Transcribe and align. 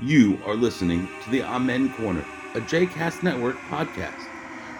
You 0.00 0.38
are 0.46 0.54
listening 0.54 1.08
to 1.24 1.30
the 1.30 1.42
Amen 1.42 1.92
Corner, 1.94 2.24
a 2.54 2.60
JCast 2.60 3.24
Network 3.24 3.56
podcast. 3.68 4.28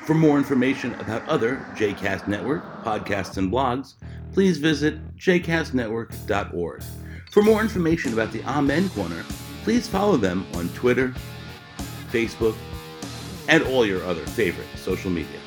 For 0.06 0.14
more 0.14 0.38
information 0.38 0.94
about 1.00 1.28
other 1.28 1.56
JCast 1.74 2.28
Network 2.28 2.62
podcasts 2.84 3.36
and 3.36 3.50
blogs, 3.50 3.94
please 4.32 4.58
visit 4.58 4.94
jcastnetwork.org. 5.16 6.82
For 7.32 7.42
more 7.42 7.60
information 7.60 8.12
about 8.12 8.30
the 8.30 8.44
Amen 8.44 8.88
Corner, 8.90 9.24
please 9.64 9.88
follow 9.88 10.16
them 10.16 10.46
on 10.54 10.68
Twitter, 10.68 11.12
Facebook, 12.12 12.54
and 13.48 13.64
all 13.64 13.84
your 13.84 14.04
other 14.04 14.24
favorite 14.24 14.68
social 14.76 15.10
media. 15.10 15.40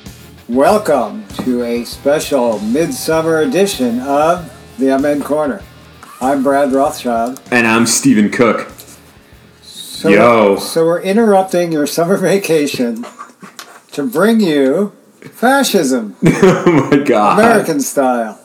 Welcome 0.50 1.26
to 1.44 1.64
a 1.64 1.86
special 1.86 2.58
midsummer 2.58 3.38
edition 3.38 4.00
of 4.00 4.52
the 4.78 4.92
Amen 4.92 5.22
Corner. 5.22 5.62
I'm 6.20 6.42
Brad 6.42 6.72
Rothschild. 6.72 7.40
And 7.50 7.66
I'm 7.66 7.86
Steven 7.86 8.30
Cook. 8.30 8.71
So 10.02 10.08
Yo. 10.08 10.54
We're, 10.54 10.58
so 10.58 10.84
we're 10.84 11.00
interrupting 11.00 11.70
your 11.70 11.86
summer 11.86 12.16
vacation 12.32 13.06
to 13.92 14.04
bring 14.04 14.40
you 14.40 14.90
fascism, 15.30 16.16
oh 16.26 16.88
my 16.90 17.04
god. 17.04 17.38
American 17.38 17.78
style. 17.78 18.40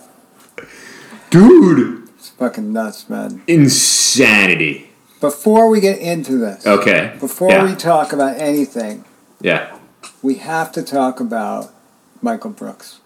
Dude. 1.32 2.10
It's 2.10 2.30
fucking 2.30 2.72
nuts, 2.72 3.10
man. 3.10 3.42
Insanity. 3.48 4.92
Before 5.20 5.68
we 5.68 5.82
get 5.82 5.98
into 5.98 6.38
this, 6.38 6.64
Okay. 6.68 7.16
before 7.20 7.50
yeah. 7.50 7.66
we 7.66 7.74
talk 7.74 8.14
about 8.14 8.38
anything, 8.38 9.04
Yeah. 9.42 9.76
we 10.22 10.36
have 10.36 10.72
to 10.74 10.84
talk 10.84 11.20
about 11.20 11.74
Michael 12.22 12.52
Brooks. 12.52 13.00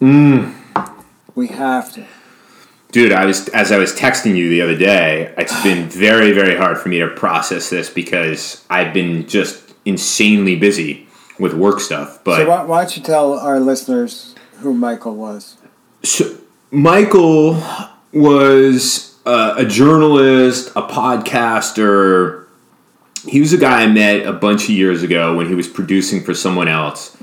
Mm. 0.00 0.54
We 1.34 1.48
have 1.48 1.92
to. 1.92 2.06
Dude, 2.96 3.12
I 3.12 3.26
was 3.26 3.46
as 3.48 3.72
I 3.72 3.76
was 3.76 3.94
texting 3.94 4.36
you 4.36 4.48
the 4.48 4.62
other 4.62 4.74
day, 4.74 5.30
it's 5.36 5.62
been 5.62 5.86
very, 5.86 6.32
very 6.32 6.56
hard 6.56 6.78
for 6.78 6.88
me 6.88 6.98
to 7.00 7.08
process 7.08 7.68
this 7.68 7.90
because 7.90 8.64
I've 8.70 8.94
been 8.94 9.28
just 9.28 9.74
insanely 9.84 10.56
busy 10.56 11.06
with 11.38 11.52
work 11.52 11.80
stuff. 11.80 12.24
But 12.24 12.38
So 12.38 12.48
why, 12.48 12.64
why 12.64 12.84
don't 12.84 12.96
you 12.96 13.02
tell 13.02 13.38
our 13.38 13.60
listeners 13.60 14.34
who 14.60 14.72
Michael 14.72 15.14
was? 15.14 15.58
So, 16.04 16.38
Michael 16.70 17.62
was 18.14 19.14
uh, 19.26 19.56
a 19.58 19.66
journalist, 19.66 20.70
a 20.70 20.80
podcaster. 20.80 22.46
He 23.28 23.40
was 23.40 23.52
a 23.52 23.58
guy 23.58 23.82
I 23.82 23.88
met 23.88 24.24
a 24.24 24.32
bunch 24.32 24.64
of 24.64 24.70
years 24.70 25.02
ago 25.02 25.36
when 25.36 25.48
he 25.48 25.54
was 25.54 25.68
producing 25.68 26.24
for 26.24 26.32
someone 26.32 26.66
else. 26.66 27.14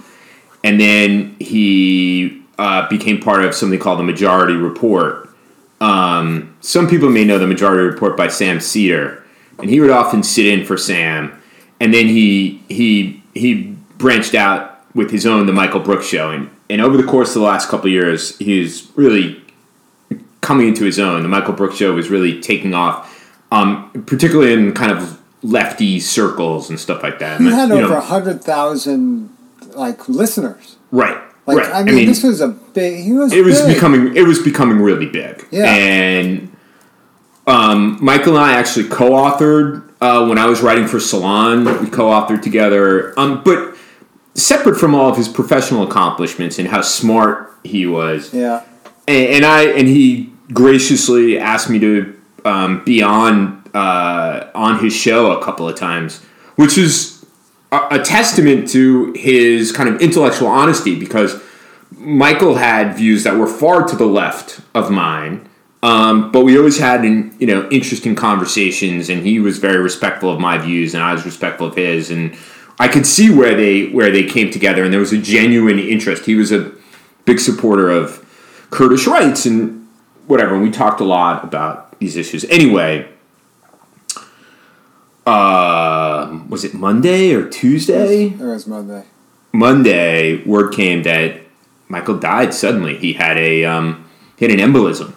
And 0.63 0.79
then 0.79 1.35
he 1.39 2.43
uh, 2.59 2.87
became 2.89 3.19
part 3.19 3.43
of 3.43 3.55
something 3.55 3.79
called 3.79 3.97
the 3.97 4.03
Majority 4.03 4.53
Report. 4.53 5.31
Um, 5.81 6.55
some 6.61 6.87
people 6.87 7.09
may 7.09 7.23
know 7.23 7.39
the 7.39 7.47
Majority 7.47 7.83
Report 7.83 8.15
by 8.15 8.27
Sam 8.27 8.59
Seder. 8.59 9.23
And 9.59 9.69
he 9.69 9.79
would 9.79 9.91
often 9.91 10.23
sit 10.23 10.45
in 10.45 10.65
for 10.65 10.77
Sam. 10.77 11.39
And 11.79 11.93
then 11.93 12.07
he, 12.07 12.63
he, 12.69 13.23
he 13.33 13.75
branched 13.97 14.35
out 14.35 14.81
with 14.95 15.11
his 15.11 15.25
own 15.25 15.45
The 15.45 15.53
Michael 15.53 15.79
Brooks 15.79 16.07
Show. 16.07 16.31
And, 16.31 16.49
and 16.69 16.81
over 16.81 16.97
the 16.97 17.03
course 17.03 17.35
of 17.35 17.41
the 17.41 17.47
last 17.47 17.69
couple 17.69 17.87
of 17.87 17.91
years, 17.91 18.37
he's 18.37 18.91
really 18.95 19.41
coming 20.41 20.67
into 20.67 20.83
his 20.83 20.99
own. 20.99 21.23
The 21.23 21.29
Michael 21.29 21.53
Brooks 21.53 21.77
Show 21.77 21.93
was 21.93 22.09
really 22.09 22.39
taking 22.39 22.73
off, 22.73 23.31
um, 23.51 23.89
particularly 24.05 24.53
in 24.53 24.73
kind 24.73 24.91
of 24.91 25.19
lefty 25.41 25.99
circles 25.99 26.69
and 26.69 26.79
stuff 26.79 27.03
like 27.03 27.19
that. 27.19 27.41
He 27.41 27.47
had 27.47 27.69
you 27.69 27.75
over 27.75 27.95
know, 27.95 28.01
hundred 28.01 28.43
thousand 28.43 29.35
like 29.75 30.07
listeners. 30.07 30.77
right, 30.91 31.17
Like 31.45 31.57
right. 31.57 31.73
I 31.73 31.83
mean, 31.83 32.07
this 32.07 32.23
was 32.23 32.41
a 32.41 32.47
big. 32.47 33.03
He 33.03 33.11
was. 33.11 33.33
it 33.33 33.43
was 33.43 33.61
big. 33.61 33.75
becoming 33.75 34.15
it 34.15 34.25
was 34.25 34.41
becoming 34.41 34.79
really 34.79 35.07
big. 35.07 35.45
Yeah. 35.51 35.65
And 35.65 36.55
um, 37.47 37.97
Michael 38.01 38.37
and 38.37 38.45
I 38.45 38.53
actually 38.53 38.87
co-authored 38.87 39.89
uh, 39.99 40.25
when 40.25 40.37
I 40.37 40.45
was 40.45 40.61
writing 40.61 40.87
for 40.87 40.99
Salon. 40.99 41.65
We 41.81 41.89
co-authored 41.89 42.41
together, 42.41 43.17
um, 43.19 43.43
but 43.43 43.75
separate 44.35 44.79
from 44.79 44.95
all 44.95 45.09
of 45.09 45.17
his 45.17 45.27
professional 45.27 45.83
accomplishments 45.83 46.57
and 46.59 46.67
how 46.67 46.81
smart 46.81 47.51
he 47.63 47.85
was. 47.85 48.33
Yeah. 48.33 48.63
and, 49.07 49.27
and 49.27 49.45
I 49.45 49.65
and 49.65 49.87
he 49.87 50.31
graciously 50.53 51.37
asked 51.37 51.69
me 51.69 51.79
to 51.79 52.21
um, 52.45 52.83
be 52.85 53.01
on 53.01 53.63
uh, 53.73 54.49
on 54.55 54.79
his 54.79 54.93
show 54.93 55.37
a 55.37 55.43
couple 55.43 55.67
of 55.67 55.75
times, 55.75 56.23
which 56.55 56.77
is 56.77 57.12
a, 57.73 58.03
testament 58.03 58.69
to 58.69 59.13
his 59.13 59.71
kind 59.71 59.89
of 59.89 60.01
intellectual 60.01 60.47
honesty 60.47 60.97
because 60.97 61.41
Michael 61.91 62.55
had 62.55 62.95
views 62.95 63.23
that 63.23 63.35
were 63.35 63.47
far 63.47 63.83
to 63.87 63.95
the 63.95 64.05
left 64.05 64.61
of 64.73 64.91
mine. 64.91 65.47
Um, 65.81 66.31
but 66.31 66.45
we 66.45 66.57
always 66.57 66.79
had, 66.79 67.03
in, 67.03 67.35
you 67.39 67.47
know, 67.47 67.67
interesting 67.69 68.15
conversations, 68.15 69.09
and 69.09 69.25
he 69.25 69.39
was 69.39 69.57
very 69.57 69.79
respectful 69.79 70.31
of 70.31 70.39
my 70.39 70.57
views, 70.57 70.93
and 70.93 71.03
I 71.03 71.13
was 71.13 71.25
respectful 71.25 71.67
of 71.67 71.75
his, 71.75 72.09
and 72.09 72.37
I 72.79 72.87
could 72.87 73.05
see 73.05 73.29
where 73.29 73.53
they 73.53 73.87
where 73.87 74.09
they 74.09 74.23
came 74.23 74.49
together, 74.49 74.83
and 74.83 74.93
there 74.93 75.01
was 75.01 75.11
a 75.11 75.17
genuine 75.17 75.79
interest. 75.79 76.25
He 76.25 76.35
was 76.35 76.53
a 76.53 76.71
big 77.25 77.39
supporter 77.39 77.89
of 77.89 78.23
Kurdish 78.69 79.07
rights 79.07 79.45
and 79.45 79.87
whatever. 80.27 80.55
And 80.55 80.63
we 80.63 80.71
talked 80.71 80.99
a 80.99 81.05
lot 81.05 81.43
about 81.43 81.99
these 81.99 82.15
issues. 82.15 82.43
Anyway, 82.45 83.07
uh, 85.25 86.12
was 86.53 86.63
it 86.63 86.73
Monday 86.73 87.33
or 87.33 87.49
Tuesday? 87.49 88.27
It 88.27 88.39
was 88.39 88.67
Monday. 88.67 89.05
Monday, 89.51 90.43
word 90.45 90.71
came 90.73 91.03
that 91.03 91.41
Michael 91.89 92.17
died 92.17 92.53
suddenly. 92.53 92.95
He 92.97 93.13
had 93.13 93.37
a 93.37 93.65
um, 93.65 94.07
he 94.37 94.45
had 94.45 94.57
an 94.59 94.65
embolism. 94.71 95.15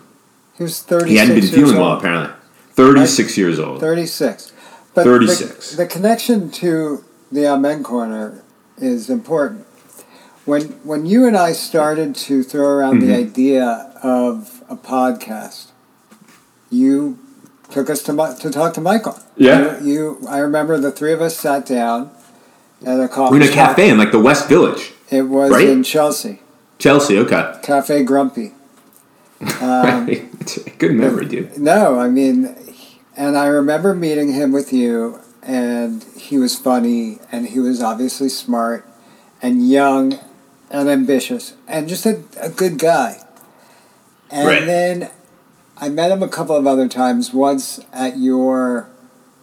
He 0.56 0.62
was 0.62 0.82
thirty. 0.82 1.10
He 1.10 1.16
hadn't 1.16 1.34
been 1.38 1.47
feeling 1.47 1.76
well 1.76 1.92
apparently. 1.98 2.34
Thirty 2.70 3.06
six 3.06 3.36
years 3.36 3.58
old. 3.58 3.80
Thirty 3.80 4.06
six. 4.06 4.52
Thirty 4.94 5.26
six. 5.26 5.70
The, 5.72 5.84
the 5.84 5.86
connection 5.86 6.50
to 6.52 7.04
the 7.30 7.47
Amen 7.47 7.82
Corner 7.82 8.42
is 8.78 9.10
important. 9.10 9.66
When 10.47 10.62
when 10.84 11.04
you 11.06 11.26
and 11.26 11.36
I 11.36 11.53
started 11.53 12.14
to 12.28 12.42
throw 12.42 12.66
around 12.66 13.00
the 13.00 13.06
Mm-hmm. 13.08 13.28
idea 13.30 13.92
of 14.03 14.62
a 14.70 14.76
podcast, 14.76 15.70
you 16.70 17.18
took 17.76 17.91
us 17.91 18.03
to 18.04 18.12
to 18.41 18.50
talk 18.50 18.72
to 18.75 18.81
Michael. 18.81 19.19
Yeah. 19.37 19.78
You, 19.82 19.92
you 19.92 20.28
I 20.28 20.38
remember 20.38 20.78
the 20.78 20.91
three 20.91 21.12
of 21.12 21.20
us 21.20 21.37
sat 21.37 21.66
down 21.66 22.10
at 22.84 22.98
a 22.98 23.06
coffee 23.06 23.32
We're 23.37 23.42
in 23.42 23.48
a 23.48 23.53
shop. 23.53 23.76
cafe 23.76 23.91
in 23.91 23.98
like 23.98 24.12
the 24.12 24.19
West 24.19 24.48
Village, 24.48 24.92
It 25.10 25.22
was 25.22 25.50
right? 25.50 25.69
in 25.69 25.82
Chelsea, 25.82 26.41
Chelsea. 26.78 27.19
Okay, 27.19 27.42
Cafe 27.62 28.03
Grumpy. 28.04 28.53
Um, 29.60 30.06
good 30.78 30.92
memory, 30.94 31.26
dude. 31.26 31.59
No, 31.59 31.98
I 32.00 32.09
mean, 32.09 32.56
and 33.15 33.36
I 33.36 33.47
remember 33.48 33.94
meeting 33.94 34.32
him 34.32 34.50
with 34.50 34.72
you, 34.72 35.20
and 35.42 36.03
he 36.16 36.38
was 36.38 36.59
funny, 36.59 37.19
and 37.31 37.47
he 37.48 37.60
was 37.60 37.82
obviously 37.82 38.31
smart, 38.31 38.88
and 39.42 39.69
young, 39.69 40.19
and 40.70 40.88
ambitious, 40.88 41.53
and 41.69 41.86
just 41.86 42.06
a, 42.06 42.22
a 42.41 42.48
good 42.48 42.78
guy. 42.78 43.20
And 44.31 44.48
Right. 44.48 44.65
then 44.65 45.10
I 45.78 45.88
met 45.88 46.10
him 46.10 46.22
a 46.22 46.28
couple 46.28 46.56
of 46.56 46.66
other 46.66 46.88
times, 46.88 47.32
once 47.34 47.81
at 47.92 48.16
your 48.19 48.88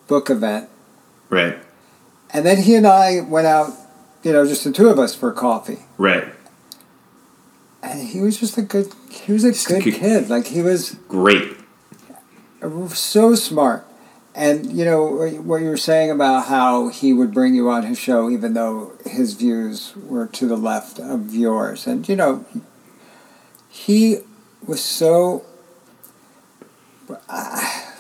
book 0.08 0.30
event, 0.30 0.70
Right, 1.30 1.58
and 2.32 2.46
then 2.46 2.58
he 2.64 2.76
and 2.76 2.86
I 2.88 3.22
went 3.22 3.48
out, 3.48 3.72
you 4.24 4.34
know, 4.34 4.46
just 4.46 4.64
the 4.64 4.72
two 4.72 4.90
of 4.90 4.98
us 5.00 5.14
for 5.16 5.32
coffee. 5.32 5.80
right. 5.98 6.28
And 7.82 8.08
he 8.08 8.22
was 8.22 8.40
just 8.40 8.58
a 8.58 8.62
good, 8.62 8.88
he 9.10 9.34
was 9.34 9.44
a 9.44 9.52
Just 9.52 9.70
a 9.70 9.74
good 9.74 9.84
good- 9.84 9.94
kid. 9.96 10.30
Like 10.30 10.48
he 10.48 10.62
was 10.62 10.96
Great. 11.10 11.58
so 12.94 13.36
smart. 13.36 13.86
And 14.34 14.72
you 14.72 14.86
know 14.86 15.04
what 15.42 15.62
you 15.62 15.68
were 15.70 15.78
saying 15.78 16.10
about 16.10 16.46
how 16.48 16.88
he 16.88 17.12
would 17.14 17.34
bring 17.34 17.54
you 17.54 17.70
on 17.70 17.84
his 17.84 18.00
show, 18.00 18.30
even 18.32 18.54
though 18.54 18.94
his 19.06 19.34
views 19.34 19.94
were 19.98 20.26
to 20.28 20.48
the 20.48 20.56
left 20.56 20.98
of 20.98 21.36
yours. 21.36 21.86
And 21.86 22.08
you 22.08 22.16
know, 22.16 22.46
he 23.70 24.20
was 24.66 24.82
so 24.82 25.44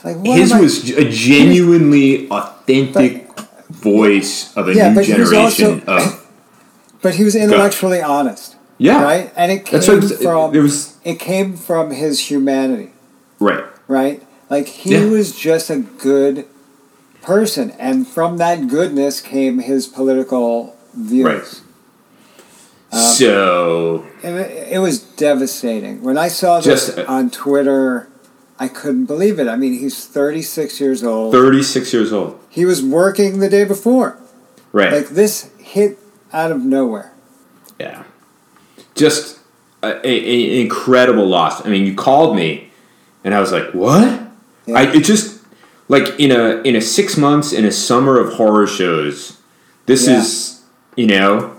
like 0.03 0.25
His 0.25 0.53
was 0.53 0.89
a 0.91 1.09
genuinely 1.09 2.29
authentic 2.29 3.27
voice 3.69 4.55
of 4.55 4.67
a 4.67 4.73
Yeah, 4.75 4.89
new 4.89 4.95
but 4.95 5.05
generation 5.05 5.81
also- 5.87 6.07
of 6.07 6.19
but 7.01 7.15
he 7.15 7.23
was 7.23 7.35
intellectually 7.35 8.01
honest, 8.01 8.55
yeah. 8.77 9.03
right? 9.03 9.31
And 9.35 9.51
it 9.51 9.65
came 9.65 9.81
what 9.81 10.03
it, 10.11 10.17
from 10.23 10.55
it 10.55 10.59
was. 10.61 10.97
it 11.03 11.19
came 11.19 11.57
from 11.57 11.91
his 11.91 12.29
humanity. 12.31 12.91
Right. 13.39 13.65
right? 13.87 14.23
Like 14.49 14.67
he 14.67 14.91
Yeah. 14.93 15.05
was 15.09 15.35
just 15.35 15.69
a 15.69 15.79
good 15.79 16.45
person, 17.21 17.71
and 17.71 18.07
from 18.07 18.37
that 18.37 18.67
goodness 18.67 19.19
came 19.19 19.59
his 19.59 19.87
political 19.87 20.75
views. 20.93 21.25
Right. 21.25 21.61
so 22.97 24.05
And 24.23 24.37
it, 24.37 24.73
it 24.73 24.79
was 24.79 24.99
devastating 24.99 26.03
when 26.03 26.17
I 26.17 26.27
saw 26.27 26.59
this 26.61 26.87
Just, 26.87 26.99
uh, 26.99 27.05
on 27.07 27.29
Twitter. 27.31 28.07
I 28.59 28.67
couldn't 28.67 29.05
believe 29.05 29.39
it. 29.39 29.47
I 29.47 29.55
mean, 29.55 29.73
he's 29.79 30.05
36 30.05 30.79
years 30.79 31.03
old. 31.03 31.31
thirty 31.33 31.63
six 31.63 31.91
years 31.93 32.13
old. 32.13 32.39
He 32.49 32.65
was 32.65 32.83
working 32.83 33.39
the 33.39 33.49
day 33.49 33.63
before. 33.65 34.17
Right. 34.71 34.91
Like 34.93 35.09
this 35.09 35.51
hit 35.57 35.97
out 36.31 36.51
of 36.51 36.61
nowhere. 36.63 37.13
yeah. 37.79 38.03
Just 38.95 39.39
a, 39.81 39.87
a, 40.07 40.11
a 40.11 40.61
incredible 40.61 41.25
loss. 41.27 41.65
I 41.65 41.69
mean, 41.69 41.85
you 41.85 41.95
called 41.95 42.35
me, 42.35 42.69
and 43.23 43.33
I 43.33 43.39
was 43.39 43.51
like, 43.51 43.71
"What?" 43.71 44.21
Yeah. 44.67 44.77
I 44.79 44.81
it 44.93 45.03
just 45.03 45.41
like 45.87 46.19
in 46.19 46.31
a 46.31 46.61
in 46.61 46.75
a 46.75 46.81
six 46.81 47.17
months 47.17 47.51
in 47.51 47.65
a 47.65 47.71
summer 47.71 48.19
of 48.19 48.33
horror 48.33 48.67
shows. 48.67 49.37
This 49.87 50.07
Yeah. 50.07 50.19
is 50.19 50.61
you 50.95 51.07
know 51.07 51.52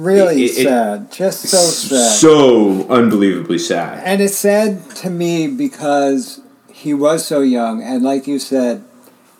Really 0.00 0.44
It- 0.44 0.58
it- 0.58 0.64
sad. 0.64 1.12
Just 1.12 1.42
so 1.48 1.58
sad. 1.58 2.12
so 2.12 2.86
unbelievably 2.88 3.58
sad. 3.58 4.00
And 4.04 4.22
it's 4.22 4.36
sad 4.36 4.88
to 4.96 5.10
me 5.10 5.46
because 5.46 6.40
he 6.72 6.94
was 6.94 7.24
so 7.26 7.40
young, 7.40 7.82
and 7.82 8.02
like 8.02 8.26
you 8.26 8.38
said, 8.38 8.82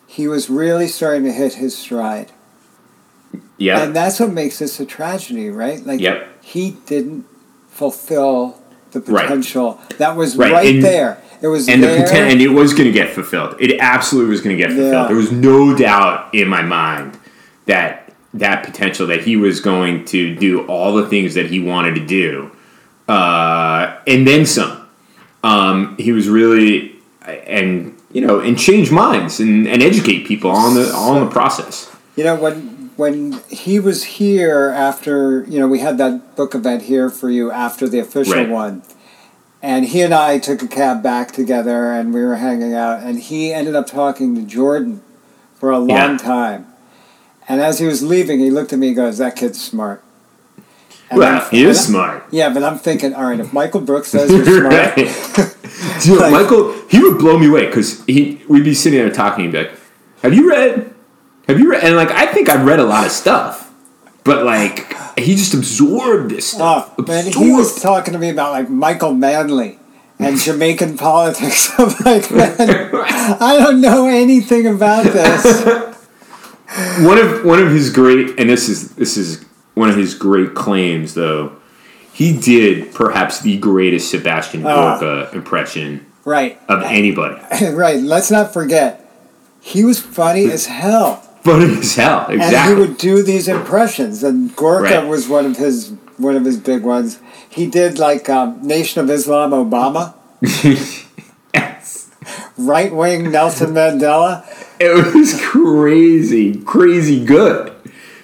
he 0.07 0.29
was 0.29 0.51
really 0.51 0.87
starting 0.89 1.25
to 1.25 1.33
hit 1.33 1.55
his 1.55 1.77
stride. 1.77 2.33
Yeah, 3.57 3.83
And 3.83 3.95
that's 3.95 4.19
what 4.21 4.33
makes 4.33 4.59
this 4.59 4.81
a 4.81 4.85
tragedy, 4.87 5.51
right? 5.51 5.85
Like 5.87 6.01
Yep. 6.01 6.27
he 6.43 6.77
didn't 6.87 7.25
fulfill 7.71 8.57
the 8.93 9.01
Right. 9.01 9.27
potential 9.27 9.79
that 9.99 10.17
was 10.17 10.37
Right, 10.37 10.53
right, 10.53 10.75
and- 10.75 10.83
there. 10.85 11.19
It 11.43 11.47
was 11.49 11.69
and 11.69 11.83
the 11.83 11.87
there. 11.87 12.07
poten- 12.07 12.33
and 12.33 12.43
it 12.43 12.49
was 12.49 12.75
going 12.75 12.85
to 12.87 12.93
get 12.93 13.11
fulfilled. 13.15 13.55
It 13.59 13.79
absolutely 13.81 14.31
was 14.31 14.41
going 14.43 14.57
to 14.57 14.63
get 14.63 14.73
fulfilled. 14.73 14.93
Yeah. 14.93 15.07
There 15.07 15.17
was 15.17 15.33
no 15.33 15.75
doubt 15.75 16.27
in 16.35 16.49
my 16.49 16.61
mind 16.63 17.13
that 17.67 18.00
that 18.35 18.65
potential 18.65 19.07
that 19.09 19.23
he 19.25 19.37
was 19.37 19.61
going 19.61 20.05
to 20.07 20.35
do 20.37 20.67
all 20.67 20.95
the 20.95 21.09
things 21.09 21.35
that 21.35 21.47
he 21.47 21.61
wanted 21.61 21.95
to 21.97 22.07
do, 22.07 22.51
uh, 23.09 23.97
and 24.07 24.27
then 24.27 24.47
some. 24.47 24.89
Um, 25.43 25.97
he 25.99 26.13
was 26.13 26.29
really 26.29 26.95
and 27.27 27.97
you 28.13 28.21
know 28.21 28.41
and 28.41 28.59
change 28.59 28.91
minds 28.91 29.41
and, 29.41 29.67
and 29.67 29.83
educate 29.83 30.27
people 30.27 30.51
on 30.51 30.75
the 30.75 30.93
on 30.93 31.25
the 31.25 31.31
process. 31.31 31.95
You 32.17 32.25
know, 32.25 32.37
when 32.37 32.91
when 32.97 33.41
he 33.49 33.81
was 33.81 34.05
here 34.05 34.69
after, 34.77 35.45
you 35.45 35.59
know, 35.59 35.67
we 35.67 35.79
had 35.79 35.97
that 35.99 36.37
book 36.37 36.55
event 36.55 36.83
here 36.83 37.09
for 37.09 37.31
you 37.31 37.51
after 37.51 37.89
the 37.89 37.99
official 37.99 38.35
Right. 38.35 38.49
one. 38.49 38.83
And 39.63 39.87
he 39.87 40.03
and 40.03 40.13
I 40.13 40.39
took 40.39 40.61
a 40.63 40.69
cab 40.69 41.03
back 41.03 41.33
together 41.33 41.93
and 41.93 42.13
we 42.13 42.23
were 42.23 42.37
hanging 42.37 42.75
out 42.75 43.01
and 43.01 43.19
he 43.19 43.53
ended 43.55 43.75
up 43.75 43.87
talking 43.87 44.35
to 44.35 44.43
Jordan 44.43 45.03
for 45.55 45.71
a 45.71 45.79
long 45.79 45.89
Yeah. 46.13 46.17
time. 46.19 46.67
And 47.51 47.61
as 47.61 47.81
he 47.81 47.87
was 47.87 48.01
leaving, 48.01 48.39
he 48.39 48.49
looked 48.49 48.73
at 48.73 48.79
me 48.79 48.89
and 48.89 48.97
goes, 48.97 49.19
That 49.19 49.35
kid's 49.35 49.61
smart. 49.61 50.05
And 51.11 51.19
Well, 51.19 51.41
I'm- 51.41 51.51
he 51.51 51.65
is 51.65 51.85
smart. 51.85 52.25
Yeah, 52.31 52.51
but 52.55 52.63
I'm 52.63 52.79
thinking, 52.79 53.13
all 53.13 53.25
right, 53.25 53.41
if 53.41 53.53
Michael 53.53 53.81
Brooks 53.81 54.09
says 54.09 54.31
you're 54.35 54.45
smart, 54.45 54.73
right. 54.73 54.95
Dude, 56.05 56.21
Like- 56.21 56.33
Michael, 56.33 56.73
he 56.89 57.01
would 57.03 57.19
blow 57.19 57.37
me 57.39 57.49
away 57.49 57.67
because 57.67 58.05
he 58.05 58.41
we'd 58.49 58.63
be 58.63 58.73
sitting 58.75 59.01
there 59.01 59.11
talking 59.11 59.45
and 59.47 59.53
be 59.53 59.59
like, 59.65 59.73
"Have 60.23 60.33
you 60.33 60.49
read? 60.49 60.95
Have 61.49 61.59
you 61.59 61.69
read?" 61.73 61.83
And 61.83 61.97
like, 61.97 62.13
I 62.13 62.27
think 62.27 62.49
I've 62.49 62.65
read 62.65 62.79
a 62.79 62.85
lot 62.85 63.05
of 63.07 63.11
stuff, 63.11 63.73
but 64.23 64.45
like, 64.45 64.95
he 65.19 65.35
just 65.35 65.53
absorbed 65.53 66.31
this 66.31 66.53
stuff. 66.53 66.95
Oh, 66.99 67.03
man, 67.03 67.27
he 67.33 67.51
was 67.51 67.83
talking 67.83 68.13
to 68.13 68.19
me 68.21 68.31
about 68.31 68.53
like 68.53 68.71
Michael 68.71 69.13
Manley 69.15 69.81
and 70.21 70.39
Jamaican 70.39 70.97
politics. 70.99 71.73
I'm 71.79 71.89
like, 72.05 72.31
man, 72.31 72.91
I 73.41 73.57
don't 73.59 73.81
know 73.81 74.07
anything 74.07 74.69
about 74.69 75.05
this. 75.07 75.90
One 77.01 77.19
of 77.19 77.45
one 77.45 77.59
of 77.61 77.71
his 77.71 77.91
great, 77.91 78.39
and 78.39 78.49
this 78.49 78.69
is 78.69 78.91
this 78.95 79.17
is 79.17 79.45
one 79.75 79.89
of 79.91 79.97
his 79.97 80.15
great 80.15 80.55
claims, 80.55 81.15
though. 81.15 81.53
He 82.13 82.39
did 82.39 82.93
perhaps 82.95 83.41
the 83.41 83.57
greatest 83.59 84.11
Sebastian 84.11 84.67
Ah. 84.67 84.99
Gorka 84.99 85.35
impression 85.35 86.05
Right, 86.25 86.61
of 86.69 86.83
anybody. 86.83 87.41
right. 87.73 87.99
Let's 87.99 88.31
not 88.31 88.53
forget, 88.53 89.11
he 89.61 89.85
was 89.85 89.99
funny 90.01 90.51
as 90.51 90.67
hell, 90.67 91.17
Funny 91.43 91.79
as 91.79 91.95
hell, 91.97 92.27
exactly. 92.29 92.57
and 92.57 92.69
he 92.69 92.75
would 92.75 92.99
do 92.99 93.23
these 93.23 93.49
impressions. 93.49 94.23
And 94.23 94.55
Gorka 94.55 94.83
Right. 94.97 95.07
was 95.07 95.29
one 95.29 95.47
of 95.47 95.57
his 95.57 95.93
one 96.19 96.37
of 96.37 96.45
his 96.45 96.59
big 96.59 96.83
ones. 96.83 97.19
He 97.49 97.67
did 97.67 97.99
like 97.99 98.29
um, 98.29 98.61
Nation 98.63 99.01
of 99.03 99.09
Islam 99.11 99.53
Obama, 99.53 100.13
Yes. 101.55 102.11
right 102.59 102.95
wing 102.95 103.31
Nelson 103.31 103.71
Mandela. 103.71 104.45
It 104.83 105.15
was 105.15 105.39
crazy, 105.43 106.59
crazy 106.63 107.23
good, 107.25 107.71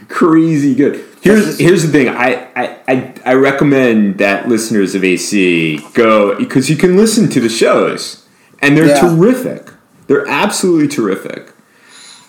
crazy 0.09 0.75
good. 0.75 1.05
Here's 1.21 1.59
here's 1.59 1.83
the 1.83 1.89
thing. 1.93 2.09
I, 2.09 2.49
I, 2.57 2.79
I, 2.89 3.15
I 3.27 3.35
recommend 3.35 4.19
that 4.19 4.49
listeners 4.49 4.95
of 4.95 5.05
AC 5.05 5.79
go 5.93 6.35
because 6.39 6.71
you 6.71 6.77
can 6.77 6.97
listen 6.97 7.29
to 7.31 7.41
the 7.41 7.49
shows 7.51 8.25
and 8.61 8.75
they're 8.77 8.87
Yeah. 8.87 9.01
terrific. 9.01 9.71
They're 10.07 10.27
absolutely 10.27 10.89
terrific. 10.89 11.53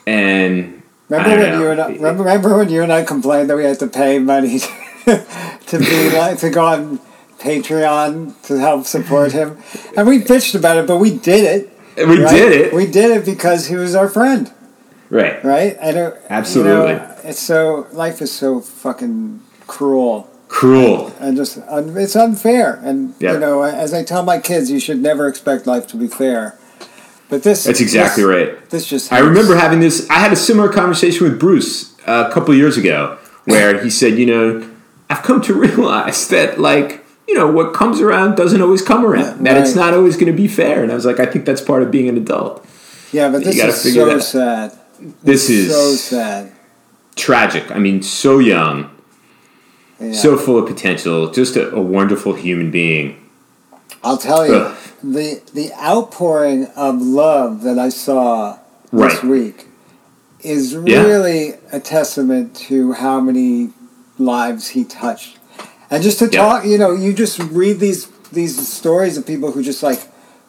And 0.05 0.81
Remember 1.09 1.29
when 1.37 1.51
know. 1.51 1.59
you 1.61 1.69
and 1.71 1.81
I, 1.81 1.87
remember, 1.87 2.23
remember 2.23 2.57
when 2.57 2.69
you 2.69 2.83
and 2.83 2.91
I 2.91 3.03
complained 3.03 3.49
that 3.49 3.55
we 3.55 3.63
had 3.63 3.79
to 3.79 3.87
pay 3.87 4.19
money 4.19 4.59
to 5.05 5.79
be 5.79 6.09
like 6.09 6.39
to 6.39 6.49
go 6.49 6.65
on 6.65 6.99
Patreon 7.39 8.41
to 8.47 8.59
help 8.59 8.85
support 8.85 9.31
him, 9.31 9.57
and 9.95 10.05
we 10.07 10.19
bitched 10.19 10.55
about 10.55 10.75
it, 10.77 10.87
but 10.87 10.97
we 10.97 11.17
did 11.17 11.45
it. 11.45 11.76
We 11.97 12.21
right? 12.23 12.29
did 12.31 12.51
it 12.51 12.73
We 12.73 12.85
did 12.85 13.11
it 13.11 13.25
because 13.25 13.67
he 13.67 13.75
was 13.75 13.95
our 13.95 14.07
friend, 14.09 14.51
right. 15.09 15.43
right? 15.43 15.75
And 15.79 15.97
it, 15.97 16.21
Absolutely. 16.29 16.91
you 16.93 16.97
know, 16.99 17.15
it's 17.23 17.39
so 17.39 17.87
life 17.91 18.21
is 18.21 18.31
so 18.31 18.59
fucking 18.61 19.41
cruel 19.67 20.29
Cruel. 20.47 21.11
and 21.19 21.35
just 21.35 21.57
un, 21.67 21.95
it's 21.97 22.15
unfair. 22.15 22.79
And 22.83 23.13
Yeah. 23.19 23.33
you 23.33 23.39
know, 23.39 23.63
as 23.63 23.93
I 23.93 24.03
tell 24.03 24.23
my 24.23 24.39
kids, 24.39 24.71
you 24.71 24.79
should 24.79 25.01
never 25.01 25.27
expect 25.27 25.67
life 25.67 25.87
to 25.87 25.97
be 25.97 26.07
fair. 26.07 26.57
But 27.29 27.43
this 27.43 27.65
That's 27.65 27.81
exactly 27.81 28.23
this, 28.23 28.33
right. 28.35 28.69
This 28.69 28.85
just 28.87 29.11
I 29.11 29.19
remember 29.19 29.55
having 29.57 29.81
this. 29.81 30.07
I 30.09 30.13
had 30.19 30.31
a 30.31 30.37
similar 30.37 30.69
conversation 30.69 31.25
with 31.29 31.37
Bruce 31.37 31.93
a 32.05 32.29
couple 32.31 32.53
years 32.55 32.77
ago, 32.77 33.17
where 33.43 33.83
he 33.83 33.89
said, 33.89 34.17
"You 34.17 34.25
know, 34.27 34.69
I've 35.09 35.23
come 35.23 35.41
to 35.41 35.53
realize 35.67 36.29
that, 36.29 36.57
like, 36.57 37.03
you 37.27 37.33
know, 37.35 37.49
what 37.51 37.73
comes 37.73 37.99
around 38.01 38.35
doesn't 38.35 38.61
always 38.61 38.81
come 38.81 39.05
around. 39.05 39.45
That 39.45 39.57
it's 39.57 39.75
not 39.75 39.93
always 39.93 40.15
going 40.15 40.31
to 40.31 40.37
be 40.37 40.47
fair." 40.47 40.83
And 40.83 40.91
I 40.91 40.95
was 40.95 41.05
like, 41.05 41.19
"I 41.19 41.25
think 41.25 41.45
that's 41.45 41.61
part 41.61 41.83
of 41.83 41.91
being 41.91 42.07
an 42.09 42.17
adult. 42.17 42.65
yeah, 43.11 43.29
but 43.29 43.43
this 43.43 43.57
is 43.57 43.83
figure 43.83 44.05
so 44.05 44.15
that- 44.15 44.21
sad. 44.23 44.79
This 45.23 45.49
is 45.49 45.71
so 45.71 45.91
sad. 45.95 46.51
tragic. 47.15 47.69
I 47.71 47.79
mean, 47.79 48.01
so 48.01 48.39
young, 48.39 48.89
Yeah. 49.99 50.13
so 50.13 50.37
full 50.37 50.57
of 50.57 50.65
potential, 50.67 51.29
just 51.31 51.55
a, 51.55 51.73
a 51.75 51.81
wonderful 51.81 52.33
human 52.33 52.71
being." 52.71 53.15
I'll 54.03 54.17
tell 54.17 54.45
you, 54.47 54.53
Ugh. 54.55 54.75
the 55.03 55.41
the 55.53 55.71
outpouring 55.81 56.67
of 56.75 57.01
love 57.01 57.63
that 57.63 57.77
I 57.79 57.89
saw 57.89 58.57
this 58.91 59.15
Right. 59.15 59.23
week 59.23 59.67
is 60.41 60.73
Yeah. 60.85 61.03
really 61.03 61.55
a 61.71 61.79
testament 61.79 62.55
to 62.67 62.93
how 62.93 63.19
many 63.19 63.71
lives 64.19 64.69
he 64.69 64.83
touched. 64.83 65.36
And 65.89 66.03
just 66.03 66.19
to 66.19 66.25
Yeah. 66.25 66.41
talk, 66.41 66.65
you 66.65 66.77
know, 66.77 66.91
you 66.91 67.13
just 67.13 67.39
read 67.51 67.79
these 67.79 68.07
these 68.33 68.67
stories 68.67 69.17
of 69.17 69.25
people 69.25 69.51
who 69.53 69.63
just 69.63 69.81
like 69.81 70.01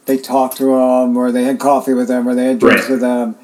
they 0.07 0.17
talked 0.19 0.57
to 0.57 0.75
him 0.75 1.17
or 1.17 1.31
they 1.31 1.45
had 1.45 1.59
coffee 1.61 1.95
with 1.95 2.11
him 2.11 2.27
or 2.29 2.35
they 2.35 2.47
had 2.47 2.59
drinks 2.59 2.83
Right. 2.83 2.91
with 2.91 3.03
him, 3.03 3.37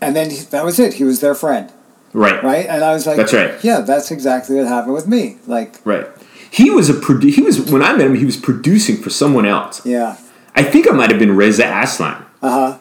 and 0.00 0.16
then 0.16 0.30
he, 0.30 0.38
that 0.50 0.64
was 0.64 0.78
it. 0.80 0.94
He 0.94 1.04
was 1.04 1.20
their 1.20 1.34
friend, 1.34 1.70
Right. 2.12 2.42
right? 2.42 2.66
And 2.68 2.82
I 2.82 2.92
was 2.92 3.06
like, 3.06 3.18
That's 3.18 3.32
right. 3.32 3.52
Yeah, 3.62 3.82
that's 3.82 4.10
exactly 4.10 4.56
what 4.56 4.66
happened 4.66 4.94
with 4.94 5.06
me. 5.06 5.36
Like, 5.46 5.76
Right. 5.84 6.06
He 6.50 6.70
was 6.70 6.88
a 6.90 6.94
produ- 6.94 7.30
he 7.34 7.42
was 7.42 7.60
when 7.60 7.82
I 7.82 7.92
met 7.92 8.06
him. 8.06 8.14
He 8.16 8.24
was 8.24 8.36
producing 8.36 8.96
for 8.96 9.10
someone 9.10 9.46
else. 9.46 9.80
yeah, 9.84 10.16
I 10.56 10.62
think 10.64 10.86
it 10.86 10.94
might 10.94 11.10
have 11.10 11.20
been 11.20 11.36
Reza 11.36 11.64
Aslan. 11.64 12.16
uh 12.42 12.50
huh, 12.50 12.78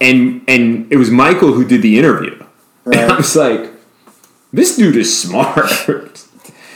and 0.00 0.40
and 0.48 0.86
it 0.90 0.96
was 0.96 1.10
Michael 1.10 1.52
who 1.52 1.64
did 1.64 1.80
the 1.82 1.96
interview. 1.98 2.34
And 2.86 2.96
I 3.12 3.16
was 3.16 3.36
like, 3.36 3.70
this 4.52 4.76
dude 4.76 4.96
is 4.96 5.16
smart. 5.16 5.60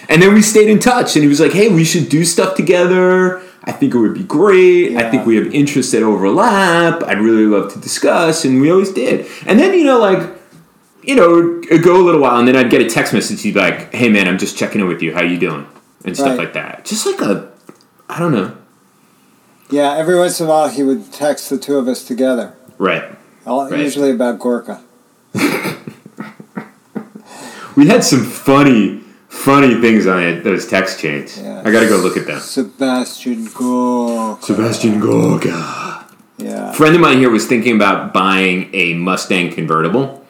and 0.09 0.21
then 0.23 0.35
we 0.35 0.43
stayed 0.43 0.69
in 0.69 0.79
touch, 0.79 1.17
and 1.17 1.23
he 1.23 1.29
was 1.29 1.41
like, 1.41 1.53
hey, 1.53 1.69
we 1.69 1.85
should 1.85 2.09
do 2.09 2.25
stuff 2.25 2.55
together. 2.57 3.41
I 3.65 3.73
think 3.73 3.95
it 3.95 3.99
would 3.99 4.15
be 4.15 4.25
great. 4.25 4.97
I 4.97 5.11
think 5.11 5.25
we 5.27 5.37
have 5.37 5.47
interests 5.55 5.93
that 5.93 6.03
overlap. 6.03 7.03
I'd 7.05 7.19
really 7.19 7.47
love 7.47 7.73
to 7.73 7.79
discuss, 7.81 8.45
and 8.45 8.61
we 8.61 8.71
always 8.71 8.93
did. 8.93 9.27
And 9.47 9.59
then 9.59 9.73
you 9.79 9.85
know, 9.85 9.99
like, 9.99 10.29
you 11.03 11.15
know, 11.17 11.61
it'd 11.63 11.83
go 11.83 12.01
a 12.01 12.05
little 12.05 12.21
while, 12.21 12.39
and 12.39 12.47
then 12.47 12.57
I'd 12.57 12.71
get 12.71 12.83
a 12.83 12.89
text 12.89 13.13
message. 13.15 13.41
He'd 13.43 13.55
be 13.55 13.61
like, 13.61 13.93
"Hey, 13.95 14.09
man, 14.09 14.29
I'm 14.29 14.39
just 14.39 14.57
checking 14.59 14.81
in 14.83 14.87
with 14.89 15.01
you. 15.03 15.15
How 15.15 15.23
you 15.23 15.39
doing?" 15.39 15.67
And 16.05 16.15
stuff 16.15 16.31
Right. 16.31 16.39
like 16.41 16.53
that. 16.53 16.85
Just 16.85 17.07
like 17.07 17.21
a, 17.23 17.51
I 18.11 18.19
don't 18.19 18.33
know. 18.33 18.55
Yeah, 19.71 19.95
every 19.97 20.17
once 20.19 20.39
in 20.39 20.47
a 20.47 20.49
while 20.51 20.69
he 20.69 20.83
would 20.83 21.11
text 21.11 21.49
the 21.49 21.57
two 21.57 21.79
of 21.79 21.89
us 21.89 22.05
together. 22.05 22.53
Right. 22.77 23.05
All, 23.47 23.71
Right. 23.71 23.81
Usually 23.81 24.11
about 24.11 24.39
Gorka. 24.39 24.83
We 27.77 27.89
had 27.89 28.05
some 28.05 28.25
funny, 28.25 29.03
funny 29.45 29.81
things 29.81 30.07
on 30.07 30.23
it, 30.23 30.43
those 30.43 30.67
text 30.67 30.99
chains. 30.99 31.39
Yeah. 31.39 31.63
I 31.65 31.71
gotta 31.71 31.87
go 31.87 31.99
look 31.99 32.17
at 32.17 32.27
them. 32.27 32.41
Sebastian 32.41 33.45
Gorka. 33.53 34.43
Sebastian 34.43 35.01
Gorga. 35.01 36.11
Yeah. 36.39 36.73
Friend 36.73 36.95
of 36.95 37.01
mine 37.01 37.19
here 37.19 37.31
was 37.31 37.47
thinking 37.47 37.77
about 37.77 38.13
buying 38.13 38.71
a 38.75 38.95
Mustang 38.95 39.53
convertible. 39.53 40.25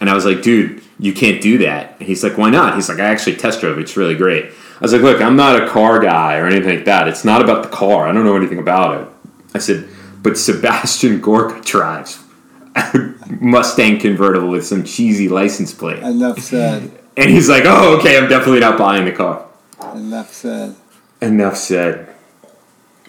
And 0.00 0.08
I 0.08 0.14
was 0.14 0.24
like, 0.24 0.42
dude, 0.42 0.82
you 0.98 1.12
can't 1.12 1.42
do 1.42 1.58
that. 1.58 1.96
And 1.98 2.06
he's 2.06 2.22
like, 2.22 2.38
why 2.38 2.50
not? 2.50 2.74
He's 2.74 2.88
like, 2.88 3.00
I 3.00 3.06
actually 3.06 3.36
test 3.36 3.60
drove 3.60 3.78
it. 3.78 3.82
It's 3.82 3.96
really 3.96 4.14
great. 4.14 4.46
I 4.46 4.80
was 4.80 4.92
like, 4.92 5.02
look, 5.02 5.20
I'm 5.20 5.36
not 5.36 5.62
a 5.62 5.66
car 5.68 5.98
guy 5.98 6.38
or 6.38 6.46
anything 6.46 6.76
like 6.76 6.84
that. 6.84 7.08
It's 7.08 7.24
not 7.24 7.42
about 7.42 7.62
the 7.62 7.68
car. 7.70 8.06
I 8.06 8.12
don't 8.12 8.24
know 8.24 8.36
anything 8.36 8.58
about 8.58 9.00
it. 9.00 9.08
I 9.54 9.58
said, 9.58 9.88
but 10.22 10.38
Sebastian 10.38 11.20
Gorka 11.20 11.60
drives 11.62 12.22
a 12.76 13.14
Mustang 13.40 13.98
convertible 13.98 14.48
with 14.48 14.66
some 14.66 14.84
cheesy 14.84 15.28
license 15.28 15.74
plate. 15.74 16.02
Enough 16.02 16.38
said. 16.38 16.99
And 17.20 17.30
he's 17.30 17.48
like, 17.48 17.64
oh, 17.66 17.98
okay, 17.98 18.16
I'm 18.16 18.28
definitely 18.28 18.60
not 18.60 18.78
buying 18.78 19.04
the 19.04 19.12
car. 19.12 19.46
Enough 19.94 20.32
said. 20.32 20.74
Enough 21.20 21.56
said. 21.56 22.14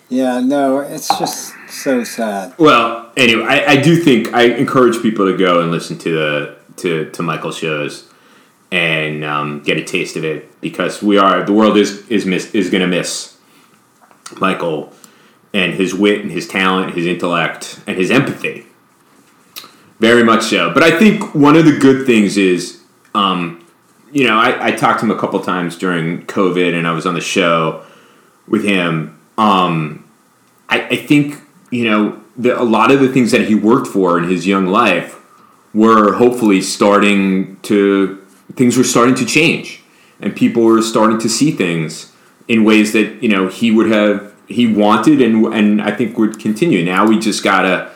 Yeah, 0.09 0.41
no, 0.41 0.79
it's 0.79 1.07
just 1.17 1.53
so 1.69 2.03
sad. 2.03 2.53
Well, 2.57 3.13
anyway, 3.15 3.45
I, 3.45 3.65
I 3.71 3.81
do 3.81 3.95
think 3.95 4.33
I 4.33 4.43
encourage 4.43 5.01
people 5.01 5.25
to 5.31 5.37
go 5.37 5.61
and 5.61 5.71
listen 5.71 5.97
to 5.99 6.11
the 6.11 6.57
to 6.77 7.09
to 7.11 7.23
Michael's 7.23 7.57
shows 7.57 8.09
and 8.71 9.23
um, 9.23 9.61
get 9.61 9.77
a 9.77 9.83
taste 9.83 10.17
of 10.17 10.25
it 10.25 10.59
because 10.59 11.01
we 11.01 11.17
are 11.17 11.45
the 11.45 11.53
world 11.53 11.77
is 11.77 12.05
is 12.09 12.25
miss 12.25 12.53
is 12.53 12.69
going 12.69 12.81
to 12.81 12.87
miss 12.87 13.37
Michael 14.41 14.91
and 15.53 15.73
his 15.73 15.93
wit 15.93 16.21
and 16.21 16.31
his 16.31 16.47
talent, 16.47 16.95
his 16.95 17.05
intellect 17.05 17.79
and 17.87 17.97
his 17.97 18.11
empathy. 18.11 18.65
Very 19.99 20.23
much 20.23 20.43
so. 20.43 20.73
But 20.73 20.83
I 20.83 20.97
think 20.97 21.35
one 21.35 21.55
of 21.55 21.65
the 21.65 21.77
good 21.77 22.05
things 22.05 22.37
is, 22.37 22.81
um, 23.13 23.63
you 24.11 24.27
know, 24.27 24.37
I, 24.37 24.67
I 24.67 24.71
talked 24.71 24.99
to 24.99 25.05
him 25.05 25.11
a 25.11 25.19
couple 25.19 25.39
times 25.41 25.77
during 25.77 26.25
COVID 26.25 26.77
and 26.77 26.87
I 26.87 26.91
was 26.91 27.05
on 27.05 27.13
the 27.13 27.21
show 27.21 27.83
with 28.47 28.63
him. 28.63 29.19
Um, 29.37 30.09
I, 30.69 30.81
I 30.87 30.95
think, 30.95 31.37
you 31.69 31.89
know, 31.89 32.21
the, 32.37 32.59
a 32.59 32.63
lot 32.63 32.91
of 32.91 32.99
the 32.99 33.09
things 33.09 33.31
that 33.31 33.47
he 33.47 33.55
worked 33.55 33.87
for 33.87 34.17
in 34.17 34.29
his 34.29 34.47
young 34.47 34.67
life 34.67 35.19
were 35.73 36.13
hopefully 36.13 36.61
starting 36.61 37.59
to 37.61 38.17
things 38.55 38.77
were 38.77 38.83
starting 38.83 39.15
to 39.15 39.25
change 39.25 39.81
and 40.19 40.35
people 40.35 40.63
were 40.63 40.81
starting 40.81 41.17
to 41.19 41.29
see 41.29 41.51
things 41.51 42.11
in 42.47 42.63
ways 42.63 42.91
that 42.93 43.23
you 43.23 43.29
know 43.29 43.47
he 43.47 43.71
would 43.71 43.89
have 43.89 44.33
he 44.47 44.67
wanted 44.67 45.21
and 45.21 45.45
and 45.53 45.81
I 45.81 45.91
think 45.91 46.17
would 46.17 46.39
continue. 46.39 46.83
Now 46.83 47.07
we 47.07 47.19
just 47.19 47.43
gotta 47.43 47.91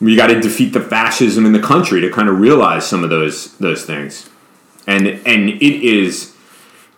we 0.00 0.16
got 0.16 0.28
to 0.28 0.40
defeat 0.40 0.72
the 0.72 0.80
fascism 0.80 1.46
in 1.46 1.52
the 1.52 1.62
country 1.62 2.00
to 2.00 2.10
kind 2.10 2.28
of 2.28 2.40
realize 2.40 2.86
some 2.86 3.04
of 3.04 3.10
those 3.10 3.56
those 3.58 3.84
things, 3.84 4.28
and 4.86 5.06
and 5.06 5.48
it 5.48 5.62
is 5.62 6.34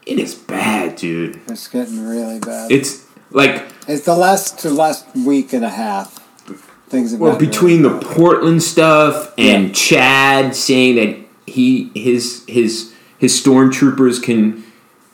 it 0.06 0.18
is 0.18 0.34
bad, 0.34 0.96
dude. 0.96 1.40
It's 1.48 1.68
getting 1.68 2.06
really 2.06 2.38
bad. 2.38 2.70
It's 2.70 3.06
like 3.30 3.64
it's 3.88 4.04
the 4.04 4.16
last 4.16 4.62
the 4.62 4.70
last 4.70 5.06
week 5.14 5.52
and 5.52 5.64
a 5.64 5.70
half. 5.70 6.20
Things 6.88 7.12
have 7.12 7.20
well 7.20 7.38
between 7.38 7.82
really 7.82 7.98
the 7.98 8.06
Portland 8.06 8.62
stuff 8.62 9.32
and 9.38 9.68
Yeah. 9.68 9.72
Chad 9.72 10.56
saying 10.56 10.96
that 10.96 11.18
he 11.46 11.90
his 11.94 12.44
his 12.46 12.92
his 13.18 13.40
stormtroopers 13.40 14.22
can 14.22 14.63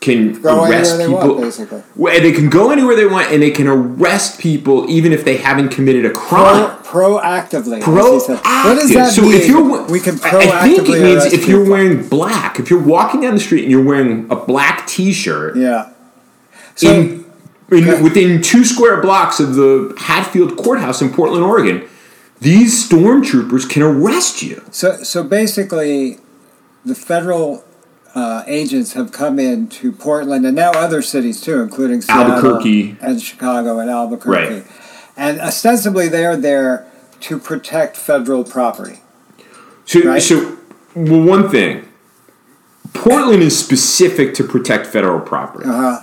can 0.01 0.41
Go 0.41 0.65
arrest 0.65 0.99
people. 0.99 1.15
want, 1.15 1.41
basically. 1.43 1.83
They 2.21 2.33
can 2.33 2.49
go 2.49 2.71
anywhere 2.71 2.97
they 2.97 3.05
want, 3.07 3.31
and 3.31 3.43
they 3.43 3.51
can 3.51 3.67
arrest 3.67 4.41
people 4.41 4.89
even 4.91 5.13
if 5.13 5.25
they 5.27 5.37
haven't 5.37 5.69
committed 5.69 6.07
a 6.07 6.11
crime. 6.11 6.79
Pro, 6.83 7.19
proactively. 7.19 7.83
Proactive. 7.83 8.43
What 8.43 8.75
does 8.77 8.93
that 8.95 9.13
so 9.13 9.23
mean? 9.23 9.35
if 9.35 9.47
you're, 9.47 9.83
we 9.89 10.01
can 10.01 10.19
I- 10.25 10.61
I 10.63 10.63
think 10.63 10.89
it 10.89 11.03
means 11.03 11.27
if 11.27 11.47
you're 11.47 11.61
people. 11.61 11.73
wearing 11.73 12.09
black, 12.09 12.59
if 12.59 12.71
you're 12.71 12.83
walking 12.83 13.21
down 13.21 13.35
the 13.35 13.41
street 13.41 13.63
and 13.63 13.71
you're 13.71 13.85
wearing 13.85 14.27
a 14.31 14.37
black 14.37 14.87
T-shirt, 14.87 15.57
Yeah. 15.57 15.93
So 16.77 16.89
in, 16.93 17.25
in 17.71 18.03
within 18.03 18.41
two 18.41 18.65
square 18.65 19.03
blocks 19.03 19.39
of 19.39 19.55
the 19.55 19.95
Hatfield 19.99 20.57
Courthouse 20.57 21.03
in 21.03 21.13
Portland, 21.13 21.45
Oregon, 21.45 21.87
these 22.41 22.89
stormtroopers 22.89 23.69
can 23.69 23.83
arrest 23.83 24.41
you. 24.43 24.63
So, 24.71 25.03
so 25.03 25.23
basically, 25.23 26.19
the 26.87 26.95
federal 26.95 27.65
uh, 28.15 28.43
agents 28.47 28.95
have 28.95 29.13
come 29.13 29.39
in 29.39 29.69
to 29.69 29.93
Portland 29.93 30.45
and 30.45 30.57
now 30.57 30.73
other 30.73 31.01
cities 31.03 31.41
too, 31.41 31.61
including 31.63 32.03
Seattle 32.03 32.33
Albuquerque. 32.33 32.97
and 33.01 33.21
Chicago 33.23 33.79
and 33.79 33.89
Albuquerque. 33.91 34.55
Right. 34.55 34.67
And 35.17 35.41
ostensibly, 35.41 36.09
they 36.09 36.25
are 36.27 36.37
there 36.37 36.87
to 37.21 37.39
protect 37.39 37.97
federal 37.97 38.43
property. 38.45 39.01
So, 39.85 40.01
Right. 40.03 40.23
so 40.23 40.57
well, 40.95 41.23
one 41.23 41.49
thing, 41.51 41.87
Portland 42.95 43.43
is 43.43 43.59
specific 43.59 44.35
to 44.35 44.45
protect 44.45 44.87
federal 44.87 45.21
property. 45.21 45.69
Uh 45.69 45.73
huh. 45.73 46.01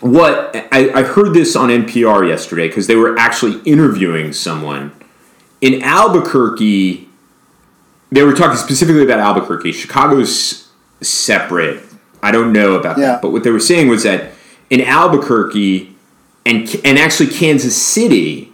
what 0.00 0.54
I, 0.72 0.90
I 0.92 1.02
heard 1.02 1.32
this 1.32 1.54
on 1.56 1.68
NPR 1.70 2.28
yesterday 2.28 2.68
because 2.68 2.86
they 2.86 2.96
were 2.96 3.16
actually 3.18 3.60
interviewing 3.62 4.32
someone 4.32 4.92
in 5.60 5.82
Albuquerque. 5.82 7.08
They 8.10 8.22
were 8.24 8.34
talking 8.34 8.56
specifically 8.58 9.04
about 9.04 9.20
Albuquerque. 9.20 9.72
Chicago's 9.72 10.61
separate. 11.04 11.80
I 12.22 12.30
don't 12.30 12.52
know 12.52 12.74
about 12.74 12.98
Yeah. 12.98 13.06
that, 13.06 13.22
but 13.22 13.32
what 13.32 13.42
they 13.44 13.50
were 13.50 13.60
saying 13.60 13.88
was 13.88 14.02
that 14.04 14.32
in 14.70 14.80
Albuquerque 14.80 15.94
and 16.46 16.68
and 16.84 16.98
actually 16.98 17.28
Kansas 17.28 17.76
City, 17.76 18.52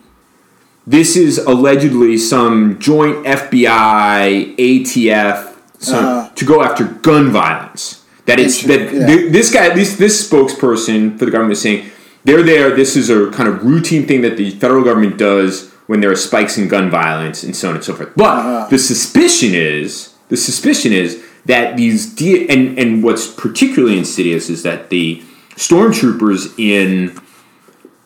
this 0.87 1.17
is 1.17 1.39
allegedly 1.39 2.17
some 2.19 2.79
joint 2.79 3.27
FBI 3.27 4.55
ATF 4.59 5.55
some, 5.79 6.05
Uh-huh. 6.05 6.29
to 6.35 6.45
go 6.45 6.63
after 6.63 6.85
gun 6.85 7.31
violence. 7.31 8.01
That 8.27 8.41
it's 8.41 8.63
that 8.65 8.93
Yeah. 8.93 9.07
th- 9.07 9.33
this 9.33 9.51
guy, 9.51 9.67
at 9.67 9.77
least 9.77 9.99
this 9.99 10.29
spokesperson 10.29 11.19
for 11.19 11.25
the 11.25 11.31
government 11.31 11.53
is 11.53 11.61
saying 11.61 11.85
they're 12.25 12.43
there. 12.43 12.71
This 12.75 12.97
is 12.97 13.09
a 13.11 13.27
kind 13.27 13.49
of 13.49 13.65
routine 13.65 14.07
thing 14.07 14.21
that 14.23 14.37
the 14.37 14.51
federal 14.51 14.83
government 14.83 15.17
does 15.19 15.69
when 15.87 16.01
there 16.01 16.11
are 16.11 16.17
spikes 16.17 16.59
in 16.59 16.69
gun 16.69 16.91
violence 16.91 17.43
and 17.43 17.55
so 17.57 17.69
on 17.71 17.77
and 17.77 17.85
so 17.85 17.95
forth. 17.95 18.11
But 18.17 18.25
Uh-huh. 18.39 18.67
the 18.71 18.79
suspicion 18.79 19.55
is 19.55 20.09
the 20.29 20.37
suspicion 20.37 20.93
is 20.93 21.17
that 21.49 21.77
these 21.77 22.15
D- 22.15 22.49
and 22.49 22.79
and 22.79 23.03
what's 23.03 23.27
particularly 23.27 23.99
insidious 23.99 24.49
is 24.49 24.63
that 24.63 24.89
the 24.91 25.23
stormtroopers 25.57 26.57
in 26.59 27.21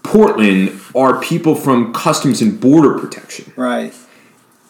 Portland 0.02 0.80
are 0.94 1.20
people 1.20 1.54
from 1.54 1.92
Customs 1.92 2.40
and 2.42 2.58
Border 2.60 2.98
Protection. 2.98 3.52
Right. 3.56 3.94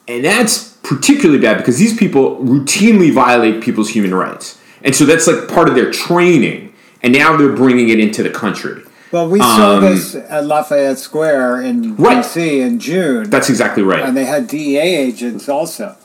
And 0.09 0.25
that's 0.25 0.77
particularly 0.83 1.41
bad 1.41 1.59
because 1.59 1.79
these 1.79 1.97
people 1.97 2.39
routinely 2.39 3.13
violate 3.13 3.63
people's 3.63 3.91
human 3.91 4.15
rights. 4.15 4.59
And 4.83 4.95
so 4.95 5.05
that's 5.05 5.27
like 5.27 5.49
part 5.49 5.69
of 5.69 5.75
their 5.75 5.91
training. 5.93 6.75
And 7.03 7.13
now 7.13 7.37
they're 7.37 7.53
bringing 7.55 7.89
it 7.89 7.99
into 8.01 8.23
the 8.23 8.31
country. 8.31 8.83
Well, 9.13 9.29
we 9.29 9.39
saw 9.41 9.77
Um, 9.77 9.85
this 9.85 10.15
at 10.15 10.47
Lafayette 10.47 10.99
Square 10.99 11.63
in 11.63 11.97
Right. 11.97 12.23
D.C. 12.23 12.61
in 12.61 12.79
June, 12.79 13.29
That's 13.31 13.49
exactly 13.51 13.83
right. 13.83 14.03
and 14.03 14.17
they 14.17 14.25
had 14.25 14.47
DEA 14.49 14.79
agents 14.81 15.49
also. 15.49 15.97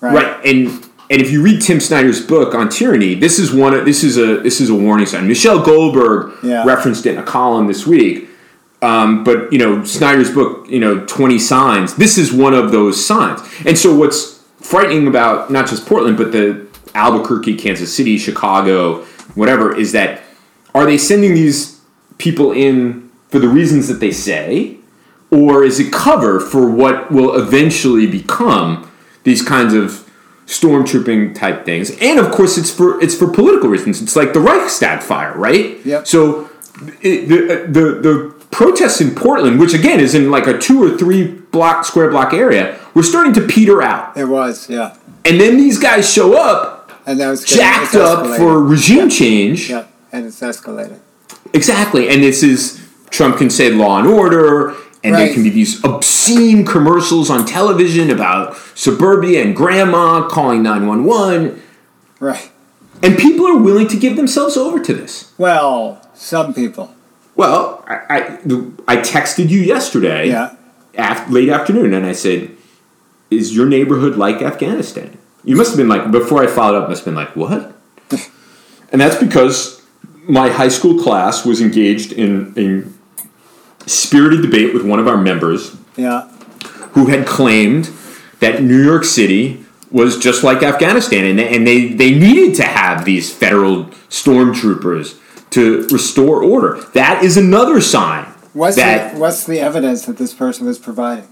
Right. 0.00 0.38
And 0.44 0.87
and 1.10 1.22
if 1.22 1.30
you 1.30 1.42
read 1.42 1.62
Tim 1.62 1.80
Snyder's 1.80 2.20
book 2.24 2.54
on 2.54 2.68
tyranny, 2.68 3.14
this 3.14 3.38
is 3.38 3.52
one 3.52 3.74
of, 3.74 3.84
this 3.84 4.04
is 4.04 4.18
a 4.18 4.40
this 4.40 4.60
is 4.60 4.68
a 4.70 4.74
warning 4.74 5.06
sign. 5.06 5.26
Michelle 5.26 5.62
Goldberg 5.64 6.32
Yeah. 6.42 6.64
referenced 6.64 7.06
it 7.06 7.12
in 7.12 7.18
a 7.18 7.22
column 7.22 7.66
this 7.66 7.86
week. 7.86 8.28
Um, 8.80 9.24
but 9.24 9.52
you 9.52 9.58
know 9.58 9.82
Snyder's 9.84 10.30
book, 10.30 10.66
you 10.68 10.78
know, 10.78 11.04
Twenty 11.06 11.38
Signs. 11.38 11.94
This 11.96 12.16
is 12.18 12.32
one 12.32 12.54
of 12.54 12.70
those 12.72 13.04
signs. 13.04 13.40
And 13.66 13.76
so 13.76 13.94
what's 13.94 14.40
frightening 14.60 15.06
about 15.08 15.50
not 15.50 15.66
just 15.66 15.86
Portland, 15.86 16.16
but 16.16 16.30
the 16.32 16.66
Albuquerque, 16.94 17.56
Kansas 17.56 17.94
City, 17.94 18.18
Chicago, 18.18 19.04
whatever, 19.34 19.74
is 19.74 19.92
that 19.92 20.22
are 20.74 20.84
they 20.86 20.98
sending 20.98 21.34
these 21.34 21.80
people 22.18 22.52
in 22.52 23.10
for 23.30 23.38
the 23.38 23.48
reasons 23.48 23.88
that 23.88 24.00
they 24.00 24.10
say, 24.12 24.76
or 25.30 25.64
is 25.64 25.80
it 25.80 25.92
cover 25.92 26.38
for 26.38 26.70
what 26.70 27.10
will 27.10 27.34
eventually 27.36 28.06
become 28.06 28.88
these 29.24 29.42
kinds 29.42 29.74
of 29.74 30.07
stormtrooping 30.48 31.34
type 31.34 31.64
things? 31.64 31.90
And 32.00 32.18
of 32.18 32.32
course, 32.32 32.58
it's 32.58 32.70
for 32.70 33.00
it's 33.02 33.14
for 33.14 33.28
political 33.30 33.68
reasons. 33.68 34.02
It's 34.02 34.16
like 34.16 34.32
the 34.32 34.40
Reichstag 34.40 35.02
fire, 35.02 35.36
right? 35.36 35.78
Yep. 35.84 36.06
So 36.06 36.50
it, 37.02 37.28
the 37.28 37.38
uh, 37.44 37.66
the 37.66 38.00
the 38.00 38.34
protests 38.50 39.00
in 39.00 39.14
Portland, 39.14 39.60
which 39.60 39.74
again 39.74 40.00
is 40.00 40.14
in 40.14 40.30
like 40.30 40.46
a 40.46 40.58
two 40.58 40.82
or 40.82 40.96
three 40.96 41.26
block 41.26 41.84
square 41.84 42.10
block 42.10 42.32
area, 42.32 42.78
were 42.94 43.02
starting 43.02 43.32
to 43.34 43.46
peter 43.46 43.82
out, 43.82 44.16
It 44.16 44.24
was, 44.24 44.68
yeah. 44.68 44.96
and 45.24 45.40
then 45.40 45.56
these 45.58 45.78
guys 45.78 46.10
show 46.10 46.34
up 46.34 46.90
And 47.06 47.20
that 47.20 47.28
was 47.28 47.44
getting, 47.44 47.58
jacked 47.58 47.94
up 47.94 48.36
for 48.38 48.62
regime 48.62 49.10
change. 49.10 49.68
Yeah, 49.70 49.86
and 50.12 50.26
it's 50.26 50.40
escalating. 50.40 51.00
Exactly, 51.52 52.08
and 52.08 52.22
this 52.22 52.42
is 52.42 52.80
Trump 53.10 53.36
can 53.38 53.50
say 53.50 53.70
law 53.70 53.98
and 53.98 54.08
order, 54.08 54.74
and 55.04 55.14
there 55.14 55.32
can 55.32 55.42
be 55.42 55.50
these 55.50 55.82
obscene 55.84 56.64
commercials 56.64 57.30
on 57.30 57.46
television 57.46 58.10
about 58.10 58.56
suburbia 58.74 59.42
and 59.44 59.54
grandma 59.56 60.26
calling 60.28 60.62
nine 60.62 60.86
one 60.86 61.04
one, 61.04 61.60
Right. 62.20 62.50
and 63.02 63.16
people 63.16 63.46
are 63.46 63.56
willing 63.58 63.86
to 63.88 63.96
give 63.96 64.16
themselves 64.16 64.56
over 64.56 64.80
to 64.80 64.92
this. 64.94 65.32
Well, 65.38 66.00
some 66.14 66.52
people. 66.54 66.94
Well, 67.36 67.84
I 67.86 67.96
I, 68.10 68.38
I 68.88 68.96
texted 68.96 69.48
you 69.50 69.60
yesterday, 69.60 70.28
Yeah. 70.28 70.54
af- 70.96 71.30
late 71.30 71.48
afternoon, 71.48 71.94
and 71.94 72.04
I 72.04 72.12
said, 72.12 72.50
"Is 73.30 73.54
your 73.54 73.66
neighborhood 73.66 74.16
like 74.16 74.42
Afghanistan?" 74.42 75.16
You 75.44 75.54
must 75.56 75.70
have 75.70 75.78
been 75.78 75.88
like 75.88 76.10
before 76.10 76.42
I 76.42 76.48
followed 76.48 76.82
up. 76.82 76.88
Must 76.88 77.04
have 77.04 77.14
been 77.14 77.14
like 77.14 77.36
what? 77.36 77.72
and 78.92 79.00
that's 79.00 79.16
because 79.22 79.80
my 80.26 80.48
high 80.50 80.68
school 80.68 81.00
class 81.02 81.46
was 81.46 81.60
engaged 81.60 82.12
in 82.12 82.52
a 82.56 82.97
spirited 83.88 84.42
debate 84.42 84.74
with 84.74 84.84
one 84.84 84.98
of 84.98 85.08
our 85.08 85.16
members 85.16 85.76
Yeah. 85.96 86.28
who 86.92 87.06
had 87.06 87.26
claimed 87.26 87.90
that 88.40 88.62
New 88.62 88.82
York 88.82 89.04
City 89.04 89.64
was 89.90 90.18
just 90.18 90.44
like 90.44 90.62
Afghanistan, 90.62 91.24
and, 91.24 91.40
and 91.40 91.66
they, 91.66 91.88
they 91.88 92.10
needed 92.14 92.54
to 92.56 92.62
have 92.62 93.04
these 93.04 93.32
federal 93.32 93.86
stormtroopers 94.10 95.18
to 95.50 95.86
restore 95.90 96.42
order. 96.42 96.80
That 96.92 97.24
is 97.24 97.36
another 97.36 97.80
sign 97.80 98.24
What's 98.52 98.76
that 98.76 99.14
the, 99.14 99.20
what's 99.20 99.44
the 99.44 99.60
evidence 99.60 100.04
that 100.06 100.16
this 100.18 100.34
person 100.34 100.66
was 100.66 100.78
providing? 100.78 101.26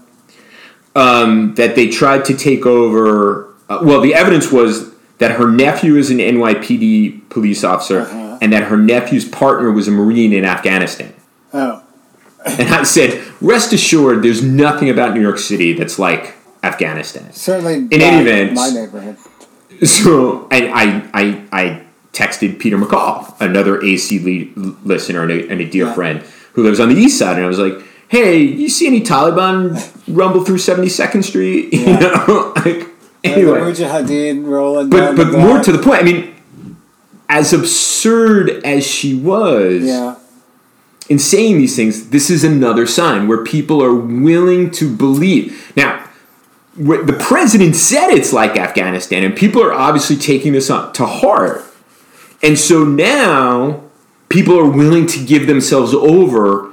um, 0.95 1.53
that 1.55 1.75
they 1.75 1.87
tried 1.89 2.25
to 2.25 2.33
take 2.35 2.65
over. 2.65 3.53
Uh, 3.69 3.79
well, 3.83 4.01
the 4.01 4.15
evidence 4.15 4.51
was 4.51 4.91
that 5.19 5.31
her 5.31 5.47
nephew 5.51 5.95
is 5.95 6.09
an 6.09 6.17
NYPD 6.17 7.29
police 7.29 7.63
officer, 7.63 8.01
Uh-huh. 8.01 8.37
and 8.41 8.51
that 8.53 8.63
her 8.63 8.77
nephew's 8.77 9.25
partner 9.25 9.71
was 9.71 9.87
a 9.87 9.91
Marine 9.91 10.33
in 10.33 10.43
Afghanistan. 10.45 11.13
Oh, 11.53 11.83
And 12.59 12.69
I 12.73 12.83
said, 12.83 13.21
rest 13.41 13.73
assured, 13.73 14.23
there's 14.23 14.43
nothing 14.43 14.89
about 14.89 15.13
New 15.13 15.21
York 15.21 15.37
City 15.39 15.73
that's 15.73 15.97
like 15.99 16.35
Afghanistan. 16.63 17.31
Certainly, 17.33 17.75
In 17.75 18.01
any 18.01 18.21
event- 18.21 18.53
my 18.53 18.69
neighborhood. 18.69 19.17
So 19.83 20.47
I, 20.49 20.67
I, 20.67 21.09
I, 21.21 21.43
I 21.51 21.83
texted 22.13 22.57
Peter 22.59 22.77
McCall, 22.77 23.39
another 23.39 23.83
AC 23.83 24.19
le- 24.19 24.69
listener 24.83 25.21
and 25.23 25.31
a, 25.31 25.49
and 25.49 25.61
a 25.61 25.69
dear 25.69 25.85
Yeah. 25.85 25.93
friend 25.93 26.23
who 26.53 26.63
lives 26.63 26.79
on 26.79 26.89
the 26.89 26.95
east 26.95 27.19
side, 27.19 27.35
and 27.35 27.45
I 27.45 27.47
was 27.47 27.59
like, 27.59 27.75
"Hey, 28.07 28.39
you 28.41 28.69
see 28.69 28.87
any 28.87 29.01
Taliban 29.01 29.77
rumble 30.07 30.43
through 30.43 30.57
Seventy 30.57 30.89
Second 30.89 31.23
Street?" 31.23 31.71
You 31.73 31.85
know, 31.85 32.53
like 32.55 32.87
Anyway. 33.23 33.59
Mujahideen 33.59 34.47
rolling 34.47 34.89
But 34.89 34.99
down 34.99 35.15
but 35.15 35.31
more 35.37 35.61
to 35.61 35.71
the 35.71 35.77
point, 35.77 35.99
I 36.01 36.03
mean, 36.03 36.35
as 37.29 37.53
absurd 37.53 38.49
as 38.65 38.85
she 38.87 39.13
was 39.13 39.83
yeah, 39.83 40.15
in 41.09 41.19
saying 41.19 41.57
these 41.57 41.75
things, 41.75 42.09
this 42.09 42.29
is 42.29 42.43
another 42.43 42.85
sign 42.85 43.27
where 43.27 43.43
people 43.43 43.81
are 43.83 43.93
willing 43.93 44.71
to 44.71 44.95
believe. 44.95 45.71
Now, 45.75 46.07
the 46.75 47.17
president 47.19 47.75
said 47.75 48.09
it's 48.09 48.33
like 48.33 48.55
Afghanistan, 48.57 49.23
and 49.23 49.35
people 49.35 49.63
are 49.63 49.73
obviously 49.73 50.15
taking 50.15 50.53
this 50.53 50.69
up 50.69 50.93
to 50.95 51.05
heart. 51.05 51.63
And 52.43 52.57
so 52.57 52.83
now 52.83 53.83
people 54.29 54.59
are 54.59 54.69
willing 54.69 55.07
to 55.07 55.25
give 55.25 55.47
themselves 55.47 55.93
over 55.93 56.71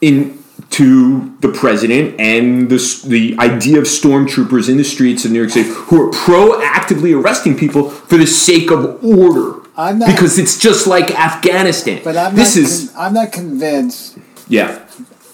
in 0.00 0.36
to 0.70 1.36
the 1.40 1.48
president 1.48 2.18
and 2.18 2.70
the, 2.70 3.02
the 3.06 3.36
idea 3.38 3.78
of 3.78 3.84
stormtroopers 3.84 4.68
in 4.68 4.76
the 4.76 4.84
streets 4.84 5.24
of 5.24 5.30
New 5.30 5.38
York 5.38 5.50
City 5.50 5.68
who 5.68 6.08
are 6.08 6.10
proactively 6.10 7.18
arresting 7.18 7.56
people 7.56 7.90
for 7.90 8.16
the 8.16 8.26
sake 8.26 8.70
of 8.70 9.02
order. 9.04 9.60
I'm 9.76 9.98
not- 9.98 10.08
because 10.08 10.38
it's 10.38 10.58
just 10.58 10.86
like 10.86 11.10
Afghanistan. 11.10 12.00
but 12.04 12.16
I'm 12.16 12.34
this 12.34 12.56
not. 12.56 12.62
is 12.64 12.90
con- 12.90 13.06
I'm 13.06 13.14
not 13.14 13.32
convinced. 13.32 14.18
yeah. 14.48 14.82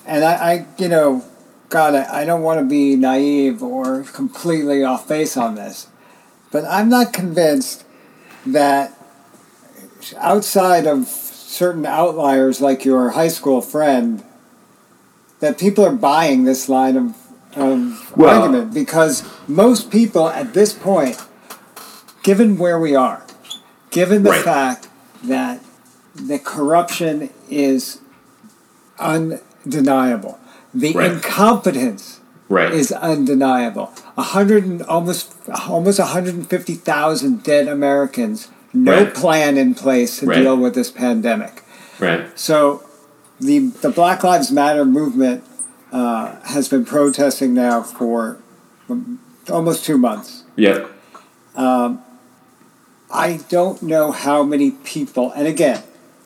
And 0.07 0.25
I, 0.25 0.33
I 0.53 0.67
you 0.79 0.89
know, 0.89 1.25
God, 1.69 1.95
I, 1.95 2.23
I 2.23 2.25
don't 2.25 2.43
want 2.43 2.59
to 2.61 2.65
be 2.67 2.97
naive 2.97 3.63
or 3.63 4.03
completely 4.03 4.83
off 4.85 5.07
base 5.09 5.37
on 5.37 5.55
this, 5.55 5.87
but 6.51 6.65
I'm 6.65 6.89
not 6.89 7.13
convinced 7.13 7.85
that 8.45 8.93
outside 10.19 10.87
of 10.87 11.07
certain 11.07 11.87
outliers 11.87 12.61
like 12.61 12.85
your 12.85 13.11
high 13.11 13.29
school 13.29 13.61
friend, 13.61 14.25
that 15.41 15.59
people 15.59 15.85
are 15.85 15.95
buying 15.95 16.45
this 16.45 16.69
line 16.69 16.97
of, 16.97 17.15
of 17.57 18.17
Well- 18.17 18.43
argument 18.43 18.75
because 18.75 19.23
most 19.47 19.91
people 19.91 20.29
at 20.29 20.55
this 20.55 20.73
point, 20.73 21.23
given 22.25 22.59
where 22.59 22.79
we 22.79 22.95
are, 22.97 23.22
given 23.93 24.25
the 24.25 24.31
Right. 24.31 24.45
fact 24.45 24.89
that 25.23 25.61
the 26.17 26.39
corruption 26.39 27.31
is 27.49 27.99
undeniable, 28.99 30.39
the 30.75 30.93
Right. 30.93 31.13
incompetence 31.13 32.21
Right. 32.49 32.73
is 32.73 32.91
undeniable. 32.93 33.91
A 34.19 34.23
hundred 34.23 34.65
and 34.67 34.83
almost 34.83 35.33
almost 35.69 35.99
150,000 36.01 37.43
dead 37.43 37.69
Americans. 37.69 38.49
No 38.75 39.05
plan 39.07 39.57
in 39.59 39.75
place 39.75 40.19
to 40.21 40.27
deal 40.27 40.57
with 40.57 40.75
this 40.75 40.91
pandemic. 40.91 41.63
right. 42.01 42.27
So, 42.35 42.83
the 43.41 43.59
the 43.83 43.91
Black 43.91 44.25
Lives 44.25 44.51
Matter 44.51 44.85
movement 44.85 45.45
uh, 45.93 46.37
has 46.45 46.69
been 46.69 46.85
protesting 46.85 47.53
now 47.55 47.83
for 47.83 48.39
um, 48.89 49.19
almost 49.51 49.85
two 49.85 49.99
months. 49.99 50.43
Yeah. 50.57 50.87
I 53.13 53.41
don't 53.49 53.83
know 53.83 54.11
how 54.13 54.43
many 54.43 54.71
people, 54.71 55.33
and 55.33 55.47
again, 55.47 55.83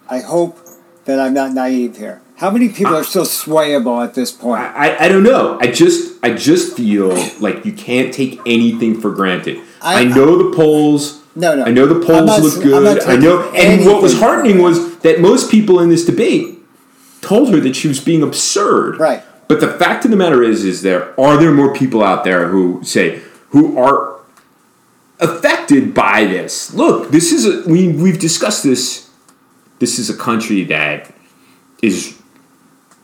I 0.09 0.21
hope 0.21 0.59
that 1.05 1.19
I'm 1.19 1.35
not 1.35 1.53
naive 1.53 1.97
here. 1.97 2.23
How 2.37 2.51
many 2.51 2.69
people 2.69 2.95
are 2.95 3.03
still 3.05 3.25
swayable 3.25 4.05
at 4.05 4.15
this 4.15 4.31
point? 4.31 4.61
I, 4.63 4.97
I 5.07 5.09
don't 5.09 5.23
know. 5.23 5.59
I 5.61 5.69
just 5.69 6.23
I 6.23 6.35
just 6.35 6.77
feel 6.77 7.09
like 7.41 7.65
you 7.65 7.73
can't 7.73 8.13
take 8.13 8.39
anything 8.47 9.01
for 9.01 9.11
granted. 9.11 9.59
I, 9.81 10.03
I- 10.03 10.05
know 10.05 10.37
the 10.51 10.55
polls. 10.55 11.23
No, 11.35 11.55
no. 11.55 11.65
I 11.65 11.71
know 11.71 11.87
the 11.87 12.05
polls 12.07 12.27
not- 12.27 12.41
look 12.41 12.63
good. 12.63 13.03
I 13.03 13.17
know. 13.17 13.53
And 13.55 13.85
what 13.85 14.03
was 14.03 14.19
heartening 14.19 14.63
was 14.63 14.99
that 14.99 15.21
most 15.21 15.51
people 15.51 15.81
in 15.81 15.89
this 15.89 16.05
debate 16.05 16.59
told 17.21 17.51
her 17.53 17.61
that 17.61 17.75
she 17.77 17.89
was 17.89 18.01
being 18.01 18.23
absurd. 18.23 18.99
Right. 18.99 19.23
But 19.49 19.61
the 19.61 19.69
fact 19.73 20.05
of 20.05 20.11
the 20.11 20.17
matter 20.17 20.43
is, 20.43 20.65
is 20.65 20.83
there 20.83 21.19
are 21.21 21.37
there 21.39 21.53
more 21.53 21.73
people 21.75 22.03
out 22.03 22.25
there 22.25 22.49
who 22.49 22.83
say 22.85 23.23
who 23.51 23.79
are 23.79 24.16
affected 25.21 25.95
by 25.95 26.25
this? 26.25 26.73
Look, 26.75 27.11
this 27.11 27.33
is 27.33 27.47
a 27.47 27.69
we 27.69 27.89
we've 27.89 28.19
discussed 28.19 28.63
this. 28.63 29.11
This 29.79 29.99
is 29.99 30.09
a 30.09 30.17
country 30.17 30.65
that 30.65 31.13
is 31.83 32.21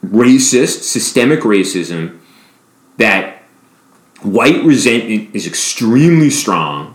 racist, 0.04 0.82
systemic 0.82 1.40
racism, 1.40 2.18
that 2.96 3.42
white 4.22 4.62
resentment 4.64 5.34
is 5.34 5.46
extremely 5.46 6.30
strong, 6.30 6.94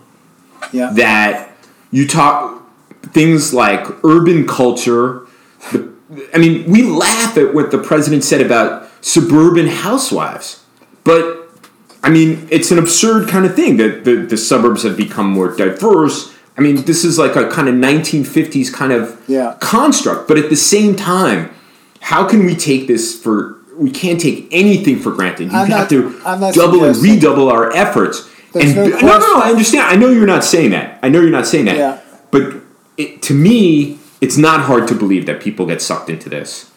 Yeah. 0.71 0.91
that 0.93 1.51
you 1.91 2.07
talk 2.07 2.63
things 3.13 3.53
like 3.53 3.87
urban 4.03 4.47
culture. 4.47 5.27
The, 5.71 5.91
I 6.33 6.37
mean, 6.37 6.69
we 6.69 6.83
laugh 6.83 7.37
at 7.37 7.53
what 7.53 7.71
the 7.71 7.77
president 7.77 8.23
said 8.23 8.41
about 8.41 8.89
suburban 9.01 9.67
housewives, 9.67 10.63
but 11.03 11.36
I 12.03 12.09
mean, 12.09 12.47
it's 12.51 12.71
an 12.71 12.77
absurd 12.79 13.27
kind 13.27 13.45
of 13.45 13.55
thing 13.55 13.77
that 13.77 14.03
the, 14.05 14.15
the 14.17 14.37
suburbs 14.37 14.83
have 14.83 14.95
become 14.95 15.29
more 15.31 15.55
diverse. 15.55 16.33
I 16.57 16.61
mean, 16.61 16.83
this 16.85 17.03
is 17.03 17.17
like 17.19 17.35
a 17.35 17.49
kind 17.49 17.67
of 17.67 17.75
1950s 17.75 18.71
kind 18.73 18.91
of 18.91 19.21
Yeah. 19.27 19.55
construct, 19.59 20.27
but 20.27 20.37
at 20.37 20.49
the 20.49 20.55
same 20.55 20.95
time, 20.95 21.49
how 22.01 22.27
can 22.27 22.45
we 22.45 22.55
take 22.55 22.87
this 22.87 23.19
for? 23.21 23.55
We 23.77 23.91
can't 23.91 24.19
take 24.19 24.47
anything 24.51 24.99
for 24.99 25.11
granted. 25.11 25.51
You 25.51 25.57
I'm 25.57 25.67
have 25.69 25.91
not- 25.91 26.51
to 26.51 26.51
double 26.53 26.83
and 26.83 26.95
redouble 26.97 27.49
our 27.51 27.71
efforts. 27.75 28.27
And 28.55 28.75
no 28.75 28.87
no, 28.87 28.97
no, 28.99 29.19
no. 29.19 29.41
I 29.41 29.49
understand. 29.49 29.83
I 29.87 29.95
know 29.97 30.09
you're 30.09 30.25
not 30.25 30.43
saying 30.43 30.71
that. 30.71 30.99
I 31.03 31.09
know 31.09 31.21
you're 31.21 31.29
not 31.29 31.45
saying 31.45 31.65
that. 31.65 31.77
Yeah. 31.77 31.99
But 32.31 32.55
it, 32.97 33.21
to 33.23 33.33
me, 33.35 33.99
it's 34.21 34.37
not 34.37 34.61
hard 34.61 34.87
to 34.87 34.95
believe 34.95 35.25
that 35.27 35.39
people 35.41 35.65
get 35.67 35.79
sucked 35.81 36.09
into 36.09 36.27
this. 36.29 36.71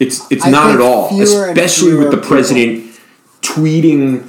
It's 0.00 0.28
it's 0.30 0.44
I 0.44 0.50
not 0.50 0.74
at 0.74 0.80
all, 0.80 1.20
especially 1.22 1.94
with 1.94 2.10
the 2.10 2.16
people- 2.16 2.28
president 2.30 2.98
tweeting 3.42 4.26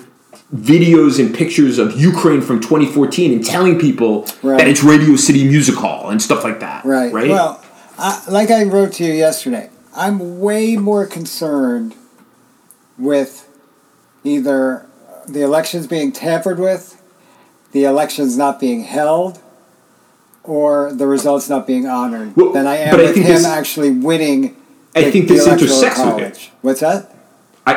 videos 0.55 1.19
and 1.19 1.33
pictures 1.33 1.77
of 1.77 1.99
Ukraine 1.99 2.41
from 2.41 2.59
2014 2.59 3.31
and 3.31 3.45
telling 3.45 3.79
people 3.79 4.25
Right. 4.43 4.57
that 4.57 4.67
it's 4.67 4.83
Radio 4.83 5.15
City 5.15 5.47
Music 5.47 5.75
Hall 5.75 6.09
and 6.09 6.21
stuff 6.21 6.43
like 6.43 6.59
that. 6.59 6.83
Right. 6.83 7.11
Right. 7.13 7.29
Well, 7.29 7.63
I, 7.97 8.21
like 8.29 8.51
I 8.51 8.63
wrote 8.63 8.93
to 8.93 9.05
you 9.05 9.13
yesterday, 9.13 9.69
I'm 9.95 10.39
way 10.39 10.75
more 10.75 11.05
concerned 11.05 11.95
with 12.97 13.47
either 14.23 14.85
the 15.27 15.41
elections 15.41 15.87
being 15.87 16.11
tampered 16.11 16.59
with, 16.59 17.01
the 17.71 17.85
elections 17.85 18.37
not 18.37 18.59
being 18.59 18.83
held, 18.83 19.39
or 20.43 20.91
the 20.91 21.07
results 21.07 21.47
not 21.49 21.65
being 21.67 21.87
honored 21.87 22.35
Well, 22.35 22.51
than 22.51 22.67
I 22.67 22.77
am 22.77 22.95
I 22.95 22.97
with 22.97 23.15
him 23.15 23.23
this- 23.23 23.45
actually 23.45 23.91
winning. 23.91 24.55
I 24.95 25.03
the- 25.03 25.11
think 25.11 25.27
this 25.29 25.47
intersects 25.47 25.99
with 25.99 26.17
it. 26.19 26.49
What's 26.61 26.81
that? 26.81 27.15
I, 27.65 27.73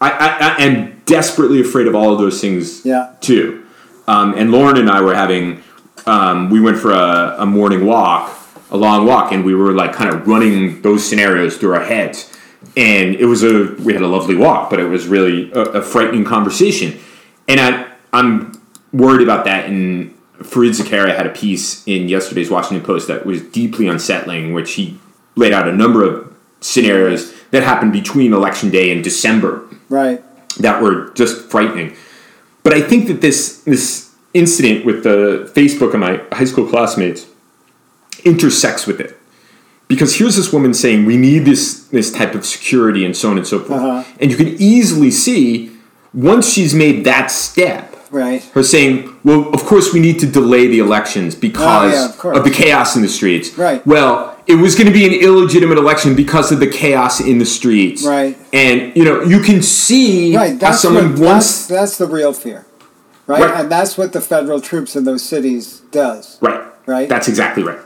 I, 0.00 0.10
I, 0.10 0.54
I 0.58 0.62
am 0.64 0.99
desperately 1.14 1.60
afraid 1.60 1.86
of 1.88 1.94
all 1.94 2.12
of 2.12 2.18
those 2.18 2.40
things 2.40 2.86
Yeah. 2.86 3.08
too. 3.20 3.62
Um, 4.06 4.34
and 4.36 4.50
Lauren 4.52 4.76
and 4.76 4.88
I 4.88 5.00
were 5.02 5.14
having, 5.14 5.62
um, 6.06 6.50
we 6.50 6.60
went 6.60 6.78
for 6.78 6.92
a, 6.92 7.36
a 7.40 7.46
morning 7.46 7.84
walk, 7.84 8.36
a 8.70 8.76
long 8.76 9.06
walk, 9.06 9.32
and 9.32 9.44
we 9.44 9.54
were 9.54 9.72
like 9.72 9.92
kind 9.92 10.08
of 10.10 10.26
running 10.26 10.80
those 10.82 11.06
scenarios 11.08 11.56
through 11.56 11.74
our 11.74 11.84
heads. 11.84 12.32
And 12.76 13.16
it 13.16 13.24
was 13.26 13.42
a, 13.42 13.74
we 13.84 13.92
had 13.92 14.02
a 14.02 14.06
lovely 14.06 14.36
walk, 14.36 14.70
but 14.70 14.78
it 14.78 14.84
was 14.88 15.06
really 15.06 15.50
a, 15.52 15.60
a 15.80 15.82
frightening 15.82 16.24
conversation. 16.24 16.98
And 17.48 17.58
I, 17.60 17.86
I'm 18.12 18.52
worried 18.92 19.22
about 19.22 19.44
that. 19.46 19.66
And 19.68 20.14
Fareed 20.38 20.74
Zakaria 20.80 21.16
had 21.16 21.26
a 21.26 21.30
piece 21.30 21.82
in 21.86 22.08
yesterday's 22.08 22.50
Washington 22.50 22.84
Post 22.86 23.08
that 23.08 23.26
was 23.26 23.42
deeply 23.42 23.88
unsettling, 23.88 24.52
which 24.54 24.72
he 24.74 24.98
laid 25.36 25.52
out 25.52 25.66
a 25.68 25.72
number 25.72 26.04
of 26.04 26.32
scenarios 26.60 27.32
that 27.50 27.62
happened 27.62 27.92
between 27.92 28.32
election 28.32 28.70
day 28.70 28.92
and 28.92 29.02
December 29.02 29.64
Right. 29.88 30.22
That 30.58 30.82
were 30.82 31.10
just 31.14 31.50
frightening. 31.50 31.94
But 32.62 32.72
I 32.74 32.80
think 32.82 33.06
that 33.08 33.20
this 33.20 33.58
this 33.64 34.10
incident 34.34 34.84
with 34.84 35.02
the 35.04 35.50
Facebook 35.54 35.92
of 35.94 36.00
my 36.00 36.20
high 36.32 36.44
school 36.44 36.66
classmates 36.68 37.26
intersects 38.24 38.86
with 38.86 39.00
it. 39.00 39.16
Because 39.88 40.16
here's 40.16 40.36
this 40.36 40.52
woman 40.52 40.72
saying 40.72 41.04
we 41.04 41.16
need 41.16 41.40
this 41.44 41.84
this 41.88 42.12
type 42.12 42.34
of 42.34 42.46
security 42.46 43.04
and 43.04 43.16
so 43.16 43.30
on 43.30 43.38
and 43.38 43.46
so 43.46 43.58
forth. 43.58 43.80
Uh-huh. 43.80 44.04
And 44.20 44.30
you 44.30 44.36
can 44.36 44.48
easily 44.60 45.10
see 45.10 45.72
once 46.14 46.52
she's 46.52 46.74
made 46.74 47.04
that 47.04 47.30
step, 47.30 47.96
Right. 48.10 48.42
her 48.54 48.62
saying, 48.62 49.16
"Well, 49.24 49.48
of 49.52 49.64
course 49.64 49.92
we 49.92 50.00
need 50.00 50.18
to 50.20 50.26
delay 50.26 50.66
the 50.68 50.78
elections 50.80 51.34
because 51.34 51.92
Oh, 51.94 52.28
yeah, 52.28 52.30
of 52.32 52.38
of 52.38 52.44
the 52.44 52.50
chaos 52.50 52.94
in 52.96 53.02
the 53.02 53.08
streets." 53.08 53.56
Right. 53.58 53.84
Well, 53.86 54.36
it 54.50 54.60
was 54.60 54.74
going 54.74 54.86
to 54.86 54.92
be 54.92 55.06
an 55.06 55.12
illegitimate 55.12 55.78
election 55.78 56.14
because 56.16 56.50
of 56.52 56.58
the 56.60 56.66
chaos 56.66 57.20
in 57.20 57.38
the 57.38 57.46
streets. 57.46 58.04
Right. 58.04 58.36
And 58.52 58.94
you 58.96 59.04
know, 59.04 59.22
you 59.22 59.40
can 59.40 59.62
see 59.62 60.36
Right. 60.36 60.52
how 60.52 60.58
That's 60.58 60.80
someone 60.80 61.12
what, 61.12 61.20
wants 61.20 61.66
that's, 61.66 61.68
that's 61.68 61.98
the 61.98 62.06
real 62.06 62.32
fear. 62.32 62.66
Right? 63.26 63.42
Right. 63.42 63.60
And 63.60 63.70
that's 63.70 63.96
what 63.96 64.12
the 64.12 64.20
federal 64.20 64.60
troops 64.60 64.96
in 64.96 65.04
those 65.04 65.22
cities 65.22 65.80
does. 65.92 66.38
right. 66.40 66.64
Right. 66.86 67.08
That's 67.08 67.28
exactly 67.28 67.62
right. 67.62 67.78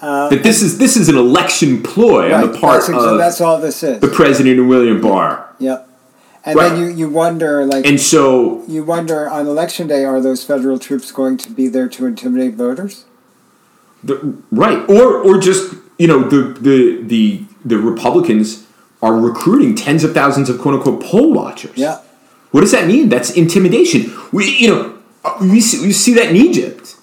Uh, 0.00 0.28
that 0.30 0.42
this 0.44 0.62
is 0.62 0.78
this 0.78 0.96
is 0.96 1.08
an 1.08 1.16
election 1.16 1.82
ploy 1.82 2.32
on 2.32 2.52
the 2.52 2.58
part 2.58 2.80
that's, 2.80 2.88
exa- 2.88 3.12
of 3.12 3.18
that's 3.18 3.40
all 3.40 3.58
this 3.60 3.82
is. 3.82 4.00
the 4.00 4.06
president 4.08 4.58
and 4.58 4.68
William 4.68 5.00
Barr. 5.00 5.52
Yep. 5.58 5.84
And 6.44 6.56
Right. 6.56 6.68
then 6.70 6.80
you, 6.80 6.86
you 6.86 7.08
wonder, 7.10 7.66
like, 7.66 7.84
And 7.84 8.00
so 8.00 8.62
you 8.68 8.84
wonder 8.84 9.28
on 9.28 9.46
election 9.48 9.88
day, 9.88 10.04
are 10.04 10.20
those 10.20 10.44
federal 10.44 10.78
troops 10.78 11.10
going 11.12 11.36
to 11.38 11.50
be 11.50 11.66
there 11.68 11.88
to 11.88 12.06
intimidate 12.06 12.54
voters? 12.54 13.04
The, 14.04 14.36
right, 14.52 14.88
or 14.88 15.18
or 15.18 15.38
just 15.38 15.74
you 15.98 16.06
know 16.06 16.20
the 16.28 16.54
the 16.60 17.02
the 17.02 17.44
the 17.64 17.78
Republicans 17.78 18.66
are 19.02 19.14
recruiting 19.14 19.74
tens 19.74 20.04
of 20.04 20.12
thousands 20.14 20.48
of 20.48 20.60
quote 20.60 20.74
unquote 20.74 21.02
poll 21.02 21.32
watchers. 21.32 21.76
Yeah. 21.76 22.00
What 22.52 22.60
does 22.62 22.72
that 22.72 22.86
mean? 22.86 23.08
That's 23.08 23.30
intimidation. 23.30 24.10
We 24.32 24.56
you 24.56 24.68
know 24.68 24.98
we 25.40 25.60
see, 25.60 25.84
we 25.86 25.92
see 25.92 26.14
that 26.14 26.26
in 26.30 26.36
Egypt, 26.36 26.96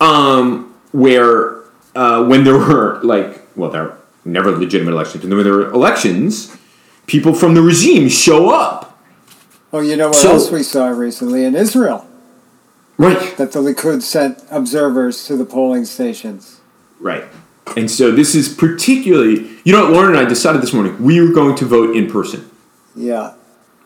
um, 0.00 0.74
where 0.92 1.60
uh, 1.94 2.24
when 2.24 2.44
there 2.44 2.56
were 2.58 3.00
like 3.02 3.42
well 3.54 3.70
there 3.70 3.82
are 3.82 3.98
never 4.24 4.50
legitimate 4.50 4.92
elections, 4.92 5.24
but 5.24 5.34
when 5.34 5.44
there 5.44 5.52
were 5.52 5.70
elections, 5.70 6.56
people 7.06 7.34
from 7.34 7.54
the 7.54 7.62
regime 7.62 8.08
show 8.08 8.50
up. 8.50 8.98
Well, 9.70 9.84
you 9.84 9.96
know 9.96 10.08
what 10.08 10.16
So- 10.16 10.32
else 10.32 10.50
we 10.50 10.62
saw 10.62 10.88
recently 10.88 11.44
in 11.44 11.54
Israel? 11.54 12.07
Right. 12.98 13.36
That 13.36 13.52
the 13.52 13.60
Likud 13.60 14.02
sent 14.02 14.42
observers 14.50 15.24
to 15.26 15.36
the 15.36 15.44
polling 15.44 15.84
stations. 15.84 16.60
Right. 17.00 17.24
And 17.76 17.90
so 17.90 18.10
this 18.10 18.34
is 18.34 18.48
particularly, 18.52 19.48
you 19.64 19.72
know 19.72 19.84
what, 19.84 19.92
Lauren 19.92 20.10
and 20.16 20.18
I 20.18 20.24
decided 20.28 20.62
this 20.62 20.72
morning, 20.72 21.00
we 21.02 21.20
are 21.20 21.28
going 21.32 21.54
to 21.56 21.64
vote 21.64 21.94
in 21.96 22.10
person. 22.10 22.50
Yeah, 22.96 23.34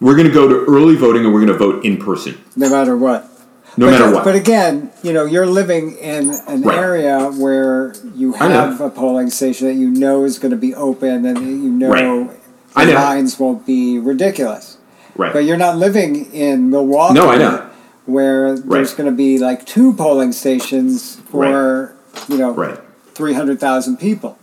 We're 0.01 0.15
going 0.17 0.29
to 0.29 0.33
go 0.33 0.49
to 0.49 0.65
early 0.65 0.97
voting 0.97 1.25
and 1.25 1.35
we're 1.35 1.45
going 1.45 1.53
to 1.53 1.59
vote 1.59 1.85
in 1.85 1.99
person, 1.99 2.41
no 2.57 2.71
matter 2.71 2.97
what. 2.97 3.29
no 3.77 3.87
but, 3.87 3.91
matter 3.91 4.11
what. 4.15 4.25
But 4.25 4.35
again, 4.37 4.91
you 5.03 5.13
know, 5.13 5.27
you're 5.27 5.47
living 5.47 5.97
in 5.99 6.31
an 6.49 6.63
Right. 6.63 6.79
area 6.79 7.29
where 7.31 7.95
you 8.15 8.33
have 8.35 8.81
a 8.81 8.89
polling 8.89 9.29
station 9.29 9.67
that 9.67 9.75
you 9.75 9.91
know 9.91 10.25
is 10.25 10.39
going 10.39 10.53
to 10.53 10.57
be 10.57 10.75
open 10.75 11.27
and 11.27 11.39
you 11.41 11.71
know 11.71 11.91
Right. 11.91 12.41
The 12.75 12.85
know. 12.87 12.95
lines 12.95 13.39
won't 13.39 13.67
be 13.67 13.99
ridiculous. 13.99 14.79
right. 15.17 15.33
But 15.35 15.41
you're 15.45 15.59
not 15.59 15.77
living 15.77 16.33
in 16.33 16.71
Milwaukee. 16.71 17.15
No, 17.15 17.29
I 17.29 17.37
know. 17.37 17.69
Where 18.07 18.49
there's 18.57 18.65
Right. 18.65 18.97
going 18.97 19.11
to 19.11 19.17
be 19.17 19.39
like 19.39 19.65
two 19.65 19.93
polling 19.93 20.33
stations 20.33 21.19
for, 21.31 21.93
you 22.29 22.37
know, 22.39 22.51
right. 22.53 22.79
300,000 23.15 23.97
people. 23.99 24.37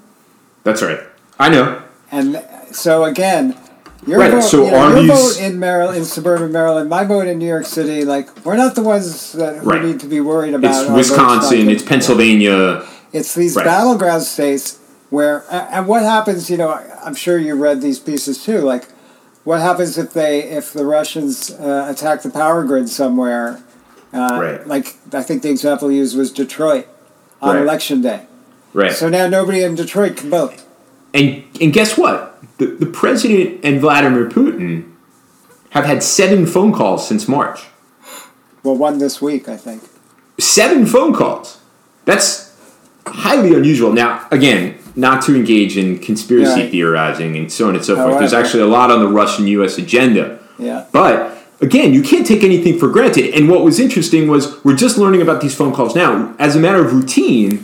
That's 0.63 0.81
right. 0.81 0.99
I 1.39 1.49
know. 1.49 1.79
And 2.11 2.41
so 2.71 3.03
again, 3.03 3.55
your 4.07 4.19
Right, 4.19 4.31
vote, 4.31 4.43
so 4.43 4.65
you 4.65 4.71
know, 4.71 4.87
your 4.89 5.01
these- 5.01 5.09
vote 5.37 5.41
in 5.41 5.59
Maryland, 5.59 5.97
in 5.97 6.05
suburban 6.05 6.51
Maryland, 6.53 6.89
my 6.89 7.03
vote 7.03 7.27
in 7.27 7.37
New 7.37 7.47
York 7.47 7.65
City, 7.65 8.05
like 8.05 8.29
we're 8.45 8.55
not 8.55 8.75
the 8.75 8.81
ones 8.81 9.33
that 9.33 9.63
Right. 9.65 9.83
need 9.83 9.99
to 9.99 10.07
be 10.07 10.21
worried 10.21 10.53
about. 10.53 10.69
It's 10.69 10.77
our 10.89 10.95
votes 10.95 11.09
not 11.11 11.27
Wisconsin, 11.41 11.69
it's 11.69 11.83
Pennsylvania. 11.83 12.83
It's 13.11 13.33
these 13.35 13.55
Right. 13.55 13.65
battleground 13.65 14.23
states 14.23 14.77
where, 15.09 15.43
and 15.51 15.85
what 15.87 16.03
happens? 16.03 16.49
You 16.49 16.57
know, 16.57 16.77
I'm 17.03 17.15
sure 17.15 17.37
you 17.37 17.55
read 17.55 17.81
these 17.81 17.99
pieces 17.99 18.37
too. 18.43 18.59
Like, 18.61 18.87
what 19.43 19.61
happens 19.61 19.97
if 19.97 20.13
they, 20.13 20.43
if 20.43 20.73
the 20.73 20.85
Russians 20.85 21.51
uh, 21.51 21.87
attack 21.89 22.21
the 22.21 22.29
power 22.29 22.63
grid 22.63 22.89
somewhere? 22.89 23.61
Uh, 24.13 24.39
Right. 24.41 24.67
Like, 24.67 24.95
I 25.13 25.21
think 25.23 25.43
the 25.43 25.49
example 25.49 25.91
used 25.91 26.17
was 26.17 26.31
Detroit 26.31 26.87
on 27.41 27.55
Right. 27.55 27.61
election 27.63 28.01
day. 28.01 28.25
Right. 28.73 28.91
So 28.91 29.09
now 29.09 29.27
nobody 29.27 29.63
in 29.63 29.75
Detroit 29.75 30.17
can 30.17 30.29
vote. 30.29 30.63
and 31.13 31.43
and 31.59 31.73
guess 31.73 31.97
what? 31.97 32.35
The, 32.59 32.67
the 32.67 32.85
president 32.85 33.61
and 33.63 33.79
Vladimir 33.81 34.27
Putin 34.29 34.91
have 35.71 35.85
had 35.85 36.03
seven 36.03 36.45
phone 36.45 36.71
calls 36.71 37.07
since 37.07 37.27
March. 37.27 37.61
Well, 38.63 38.75
one 38.75 38.97
this 38.99 39.21
week, 39.21 39.47
I 39.49 39.57
think. 39.57 39.81
seven 40.39 40.85
phone 40.85 41.13
calls. 41.13 41.59
That's 42.05 42.55
highly 43.07 43.53
unusual. 43.55 43.91
Now, 43.93 44.27
again, 44.31 44.75
not 44.95 45.21
to 45.23 45.35
engage 45.35 45.77
in 45.77 45.99
conspiracy 45.99 46.61
Right. 46.61 46.71
theorizing 46.71 47.35
and 47.37 47.51
so 47.51 47.67
on 47.67 47.75
and 47.75 47.83
so 47.85 47.95
forth. 47.95 48.19
There's 48.19 48.33
actually 48.33 48.63
a 48.63 48.67
lot 48.67 48.91
on 48.91 48.99
the 48.99 49.07
Russian 49.07 49.47
U.S. 49.47 49.77
agenda. 49.77 50.39
Yeah. 50.57 50.85
But 50.91 51.37
again, 51.61 51.93
you 51.93 52.01
can't 52.01 52.25
take 52.25 52.43
anything 52.43 52.77
for 52.79 52.89
granted. 52.89 53.33
And 53.33 53.49
what 53.49 53.63
was 53.63 53.79
interesting 53.79 54.27
was 54.27 54.63
we're 54.63 54.75
just 54.75 54.97
learning 54.97 55.21
about 55.21 55.41
these 55.41 55.55
phone 55.55 55.73
calls 55.73 55.95
now. 55.95 56.35
As 56.39 56.55
a 56.55 56.59
matter 56.59 56.83
of 56.83 56.93
routine, 56.93 57.63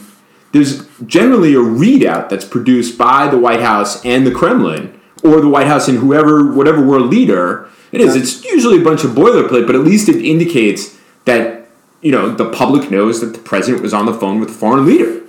there's 0.52 0.88
generally 1.06 1.54
a 1.54 1.58
readout 1.58 2.30
that's 2.30 2.46
produced 2.46 2.98
by 2.98 3.28
the 3.28 3.38
White 3.38 3.60
House 3.62 4.04
and 4.06 4.26
the 4.26 4.32
Kremlin, 4.32 4.98
or 5.24 5.42
the 5.42 5.50
White 5.50 5.68
House 5.68 5.88
and 5.90 5.98
whoever, 6.00 6.54
whatever 6.54 6.82
world 6.86 7.10
leader 7.10 7.68
it 7.92 8.00
is. 8.02 8.16
Yeah. 8.16 8.22
It's 8.22 8.46
usually 8.46 8.80
a 8.80 8.84
bunch 8.84 9.04
of 9.04 9.12
boilerplate, 9.12 9.66
but 9.66 9.76
at 9.76 9.82
least 9.82 10.08
it 10.08 10.24
indicates 10.24 10.98
that 11.26 11.68
you 12.02 12.12
know 12.12 12.30
the 12.34 12.50
public 12.52 12.92
knows 12.92 13.20
that 13.20 13.34
the 13.34 13.40
president 13.40 13.82
was 13.82 13.94
on 13.94 14.06
the 14.06 14.14
phone 14.14 14.40
with 14.40 14.50
a 14.50 14.54
foreign 14.54 14.86
leader. 14.86 15.22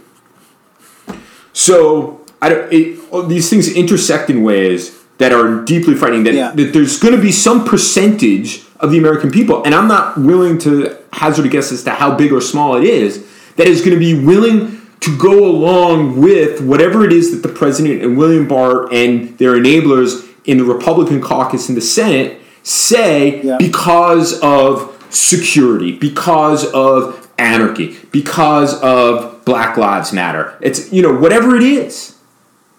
So 1.56 2.20
I 2.42 2.50
don't. 2.50 2.70
It, 2.72 2.98
all 3.10 3.22
these 3.22 3.48
things 3.48 3.66
intersect 3.74 4.28
in 4.28 4.42
ways 4.42 4.94
that 5.16 5.32
are 5.32 5.64
deeply 5.64 5.94
frightening. 5.94 6.24
That, 6.24 6.34
Yeah. 6.34 6.50
that 6.54 6.72
there's 6.74 6.98
going 6.98 7.14
to 7.16 7.20
be 7.20 7.32
some 7.32 7.64
percentage 7.64 8.62
of 8.78 8.90
the 8.90 8.98
American 8.98 9.30
people, 9.30 9.64
and 9.64 9.74
I'm 9.74 9.88
not 9.88 10.18
willing 10.18 10.58
to 10.58 10.94
hazard 11.14 11.46
a 11.46 11.48
guess 11.48 11.72
as 11.72 11.82
to 11.84 11.90
how 11.92 12.14
big 12.14 12.30
or 12.30 12.42
small 12.42 12.76
it 12.76 12.84
is, 12.84 13.24
that 13.56 13.66
is 13.66 13.80
going 13.80 13.94
to 13.94 13.98
be 13.98 14.22
willing 14.22 14.82
to 15.00 15.16
go 15.18 15.46
along 15.46 16.20
with 16.20 16.60
whatever 16.60 17.02
it 17.06 17.12
is 17.12 17.30
that 17.30 17.46
the 17.48 17.54
president 17.54 18.02
and 18.02 18.18
William 18.18 18.46
Barr 18.46 18.92
and 18.92 19.36
their 19.38 19.54
enablers 19.54 20.28
in 20.44 20.58
the 20.58 20.64
Republican 20.64 21.22
caucus 21.22 21.70
in 21.70 21.74
the 21.74 21.80
Senate 21.80 22.38
say 22.62 23.40
Yeah. 23.42 23.56
because 23.58 24.38
of 24.40 24.92
security, 25.08 25.92
because 25.96 26.66
of 26.72 27.26
anarchy, 27.38 27.96
because 28.12 28.78
of 28.82 29.35
Black 29.46 29.78
Lives 29.78 30.12
Matter. 30.12 30.58
It's, 30.60 30.92
you 30.92 31.00
know, 31.00 31.16
whatever 31.16 31.56
it 31.56 31.62
is, 31.62 32.16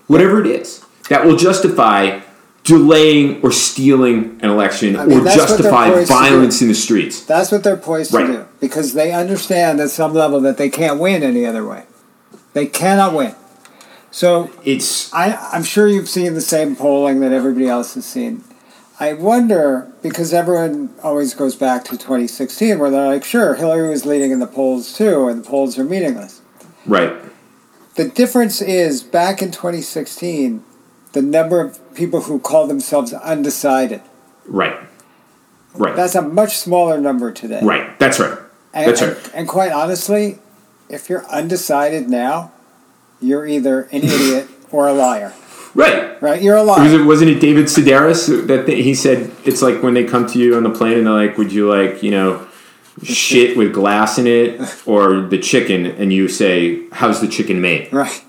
whatever 0.05 0.39
it 0.39 0.45
is 0.47 0.85
that 1.09 1.25
will 1.25 1.37
justify 1.37 2.19
delaying 2.63 3.41
or 3.41 3.51
stealing 3.51 4.37
an 4.43 4.49
election 4.49 4.97
I 4.97 5.05
mean, 5.05 5.21
or 5.21 5.23
justify 5.23 5.89
poised 5.89 6.07
to 6.09 6.13
do. 6.13 6.19
violence 6.19 6.61
in 6.61 6.67
the 6.67 6.75
streets. 6.75 7.23
That's 7.23 7.49
what 7.51 7.63
they're 7.63 7.77
poised 7.77 8.13
Right. 8.13 8.27
to 8.27 8.33
do 8.33 8.45
because 8.59 8.93
they 8.93 9.13
understand 9.13 9.79
at 9.79 9.89
some 9.89 10.13
level 10.13 10.41
that 10.41 10.57
they 10.57 10.69
can't 10.69 10.99
win 10.99 11.23
any 11.23 11.45
other 11.45 11.65
way. 11.65 11.83
They 12.53 12.65
cannot 12.65 13.13
win. 13.13 13.33
So 14.11 14.49
It's 14.65 15.13
I, 15.13 15.35
I'm 15.53 15.63
sure 15.63 15.87
you've 15.87 16.09
seen 16.09 16.33
the 16.33 16.41
same 16.41 16.75
polling 16.75 17.21
that 17.21 17.31
everybody 17.31 17.69
else 17.69 17.93
has 17.93 18.05
seen. 18.05 18.43
I 18.99 19.13
wonder 19.13 19.89
because 20.01 20.33
everyone 20.33 20.89
always 21.01 21.33
goes 21.33 21.55
back 21.55 21.85
to 21.85 21.91
2016 21.91 22.79
where 22.79 22.89
they're 22.89 23.07
like, 23.07 23.23
sure, 23.23 23.55
Hillary 23.55 23.87
was 23.89 24.05
leading 24.05 24.31
in 24.31 24.39
the 24.39 24.47
polls 24.47 24.91
too, 24.97 25.29
and 25.29 25.41
the 25.43 25.47
polls 25.47 25.77
are 25.79 25.83
meaningless. 25.85 26.41
Right. 26.87 27.13
The 27.95 28.07
difference 28.09 28.61
is 28.61 29.01
back 29.03 29.41
in 29.41 29.51
2016, 29.51 30.63
the 31.13 31.21
number 31.21 31.61
of 31.61 31.79
people 31.95 32.21
who 32.21 32.39
call 32.39 32.67
themselves 32.67 33.11
undecided. 33.13 34.01
Right. 34.45 34.77
Right. 35.73 35.95
That's 35.95 36.15
a 36.15 36.21
much 36.21 36.57
smaller 36.57 36.99
number 36.99 37.31
today. 37.31 37.59
right. 37.63 37.97
That's 37.99 38.19
right. 38.19 38.37
And, 38.73 38.87
That's 38.89 39.01
right. 39.01 39.31
and 39.33 39.47
quite 39.47 39.71
honestly, 39.71 40.39
if 40.89 41.09
you're 41.09 41.25
undecided 41.27 42.09
now, 42.09 42.51
you're 43.19 43.47
either 43.47 43.83
an 43.91 44.03
idiot 44.03 44.47
or 44.71 44.87
a 44.87 44.93
liar. 44.93 45.33
Right. 45.73 46.21
Right? 46.21 46.41
You're 46.41 46.57
a 46.57 46.63
liar. 46.63 47.01
it, 47.01 47.05
wasn't 47.05 47.31
it 47.31 47.39
David 47.39 47.65
Sedaris 47.65 48.47
that 48.47 48.65
th- 48.65 48.83
he 48.83 48.93
said 48.93 49.31
it's 49.45 49.61
like 49.61 49.81
when 49.81 49.93
they 49.95 50.03
come 50.03 50.27
to 50.27 50.39
you 50.39 50.55
on 50.55 50.63
the 50.63 50.69
plane 50.69 50.97
and 50.97 51.07
they're 51.07 51.13
like, 51.13 51.37
"Would 51.37 51.51
you 51.51 51.69
like 51.69 52.01
you 52.03 52.11
know 52.11 52.46
shit 53.03 53.55
with 53.57 53.73
glass 53.73 54.17
in 54.17 54.27
it 54.27 54.59
or 54.87 55.21
the 55.21 55.37
chicken?" 55.39 55.85
And 55.85 56.11
you 56.13 56.27
say, 56.27 56.83
"How's 56.91 57.21
the 57.21 57.27
chicken 57.27 57.61
made?" 57.61 57.91
Right. 57.93 58.23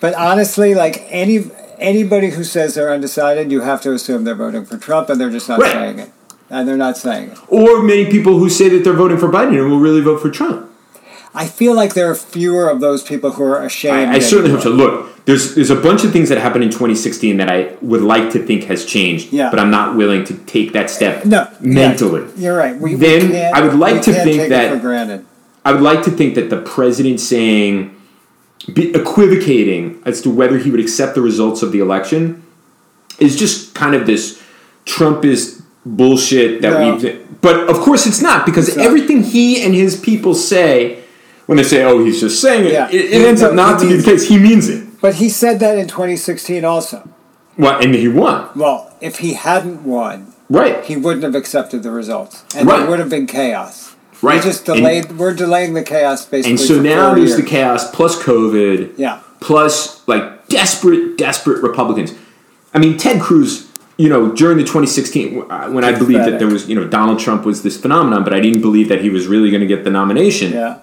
But 0.00 0.14
honestly, 0.14 0.74
like 0.74 1.04
any 1.08 1.50
anybody 1.78 2.30
who 2.30 2.44
says 2.44 2.74
they're 2.74 2.92
undecided, 2.92 3.50
you 3.50 3.62
have 3.62 3.80
to 3.82 3.92
assume 3.92 4.24
they're 4.24 4.34
voting 4.34 4.64
for 4.64 4.78
Trump, 4.78 5.08
and 5.08 5.20
they're 5.20 5.30
just 5.30 5.48
not 5.48 5.60
Right. 5.60 5.72
saying 5.72 5.98
it. 5.98 6.10
And 6.50 6.66
they're 6.66 6.76
not 6.78 6.96
saying 6.96 7.30
it. 7.32 7.38
Or 7.48 7.82
many 7.82 8.06
people 8.06 8.38
who 8.38 8.48
say 8.48 8.68
that 8.70 8.82
they're 8.84 8.94
voting 8.94 9.18
for 9.18 9.28
Biden 9.28 9.58
and 9.60 9.70
will 9.70 9.80
really 9.80 10.00
vote 10.00 10.22
for 10.22 10.30
Trump. 10.30 10.70
I 11.34 11.46
feel 11.46 11.74
like 11.74 11.94
there 11.94 12.10
are 12.10 12.14
fewer 12.14 12.68
of 12.68 12.80
those 12.80 13.02
people 13.02 13.32
who 13.32 13.44
are 13.44 13.62
ashamed. 13.64 14.10
I, 14.10 14.14
I 14.14 14.18
certainly 14.18 14.50
hope 14.52 14.62
so. 14.62 14.70
Look, 14.70 15.24
there's 15.26 15.54
there's 15.54 15.70
a 15.70 15.76
bunch 15.76 16.04
of 16.04 16.12
things 16.12 16.28
that 16.30 16.38
happened 16.38 16.64
in 16.64 16.70
2016 16.70 17.36
that 17.36 17.50
I 17.50 17.76
would 17.82 18.00
like 18.00 18.30
to 18.32 18.44
think 18.44 18.64
has 18.64 18.84
changed, 18.84 19.32
Yeah. 19.32 19.50
but 19.50 19.58
I'm 19.60 19.70
not 19.70 19.94
willing 19.96 20.24
to 20.24 20.34
take 20.34 20.72
that 20.72 20.88
step 20.90 21.24
No, 21.26 21.46
mentally. 21.60 22.22
yeah, 22.22 22.42
you're 22.44 22.56
right. 22.56 22.76
We, 22.76 22.94
we 22.94 22.96
Then 23.00 23.30
can't- 23.30 23.54
I 23.56 23.60
would 23.60 23.74
like 23.78 24.02
to 24.02 24.12
think 24.12 24.48
that- 24.48 24.72
for 24.72 24.78
granted. 24.78 25.24
I 25.64 25.72
would 25.72 25.82
like 25.82 26.02
to 26.04 26.10
think 26.10 26.34
that 26.36 26.48
the 26.48 26.56
president 26.62 27.20
saying, 27.20 27.94
be 28.72 28.90
equivocating 28.94 30.00
as 30.06 30.22
to 30.22 30.30
whether 30.30 30.56
he 30.56 30.70
would 30.70 30.80
accept 30.80 31.14
the 31.14 31.20
results 31.20 31.62
of 31.62 31.72
the 31.72 31.80
election, 31.80 32.42
is 33.18 33.36
just 33.36 33.74
kind 33.74 33.94
of 33.94 34.06
this 34.06 34.40
Trumpist 34.86 35.60
bullshit 35.84 36.62
that 36.62 36.72
No. 36.80 36.94
we. 36.96 37.18
But 37.42 37.68
of 37.68 37.76
course, 37.80 38.06
it's 38.06 38.22
not 38.22 38.46
because 38.46 38.68
It's 38.68 38.76
not. 38.78 38.86
everything 38.86 39.22
he 39.22 39.60
and 39.62 39.74
his 39.74 39.94
people 39.96 40.34
say 40.34 41.00
when 41.48 41.56
they 41.56 41.64
say, 41.64 41.82
"Oh, 41.82 42.04
he's 42.04 42.20
just 42.20 42.40
saying 42.40 42.66
it," 42.66 42.72
Yeah. 42.72 42.88
it, 42.90 42.94
it 43.16 43.26
ends 43.26 43.40
No, 43.40 43.48
up 43.48 43.54
not 43.54 43.80
to 43.80 43.88
be 43.88 43.96
the 43.96 44.02
case. 44.02 44.28
He 44.28 44.38
means 44.38 44.68
it. 44.68 44.84
But 45.00 45.14
he 45.14 45.28
said 45.30 45.58
that 45.60 45.78
in 45.78 45.88
2016 45.88 46.64
also. 46.64 47.08
Well, 47.56 47.80
and 47.80 47.94
he 47.94 48.06
won. 48.06 48.48
Well, 48.54 48.94
if 49.00 49.18
he 49.18 49.32
hadn't 49.32 49.82
won, 49.84 50.34
Right. 50.50 50.84
he 50.84 50.96
wouldn't 50.96 51.24
have 51.24 51.34
accepted 51.34 51.82
the 51.82 51.90
results, 51.90 52.42
and 52.54 52.68
Right. 52.68 52.80
there 52.80 52.90
would 52.90 52.98
have 52.98 53.08
been 53.08 53.26
chaos. 53.26 53.92
We 54.22 54.28
Right. 54.28 54.42
just 54.42 54.68
And- 54.68 54.78
delayed. 54.78 55.18
we're 55.18 55.32
delaying 55.34 55.72
the 55.74 55.82
chaos 55.82 56.26
basically. 56.26 56.50
And 56.52 56.60
so 56.60 56.80
now 56.80 57.14
there's 57.14 57.36
the 57.36 57.42
chaos 57.42 57.90
plus 57.90 58.16
COVID. 58.22 58.90
Yeah. 58.96 59.18
Plus 59.40 60.00
like 60.06 60.48
desperate, 60.48 61.16
desperate 61.16 61.62
Republicans. 61.62 62.12
I 62.74 62.78
mean, 62.78 62.96
Ted 62.98 63.20
Cruz. 63.20 63.64
You 63.96 64.08
know, 64.08 64.28
during 64.28 64.58
the 64.58 64.64
2016, 64.64 65.42
uh, 65.50 65.68
when 65.70 65.82
I 65.82 65.90
believed 65.92 66.24
that 66.24 66.38
there 66.38 66.46
was, 66.46 66.68
you 66.68 66.76
know, 66.76 66.84
Donald 66.84 67.18
Trump 67.18 67.44
was 67.44 67.62
this 67.62 67.76
phenomenon, 67.76 68.22
but 68.22 68.32
I 68.32 68.38
didn't 68.38 68.60
believe 68.60 68.88
that 68.90 69.00
he 69.00 69.10
was 69.10 69.26
really 69.26 69.50
going 69.50 69.60
to 69.60 69.66
get 69.66 69.82
the 69.82 69.90
nomination. 69.90 70.52
Yeah. 70.52 70.76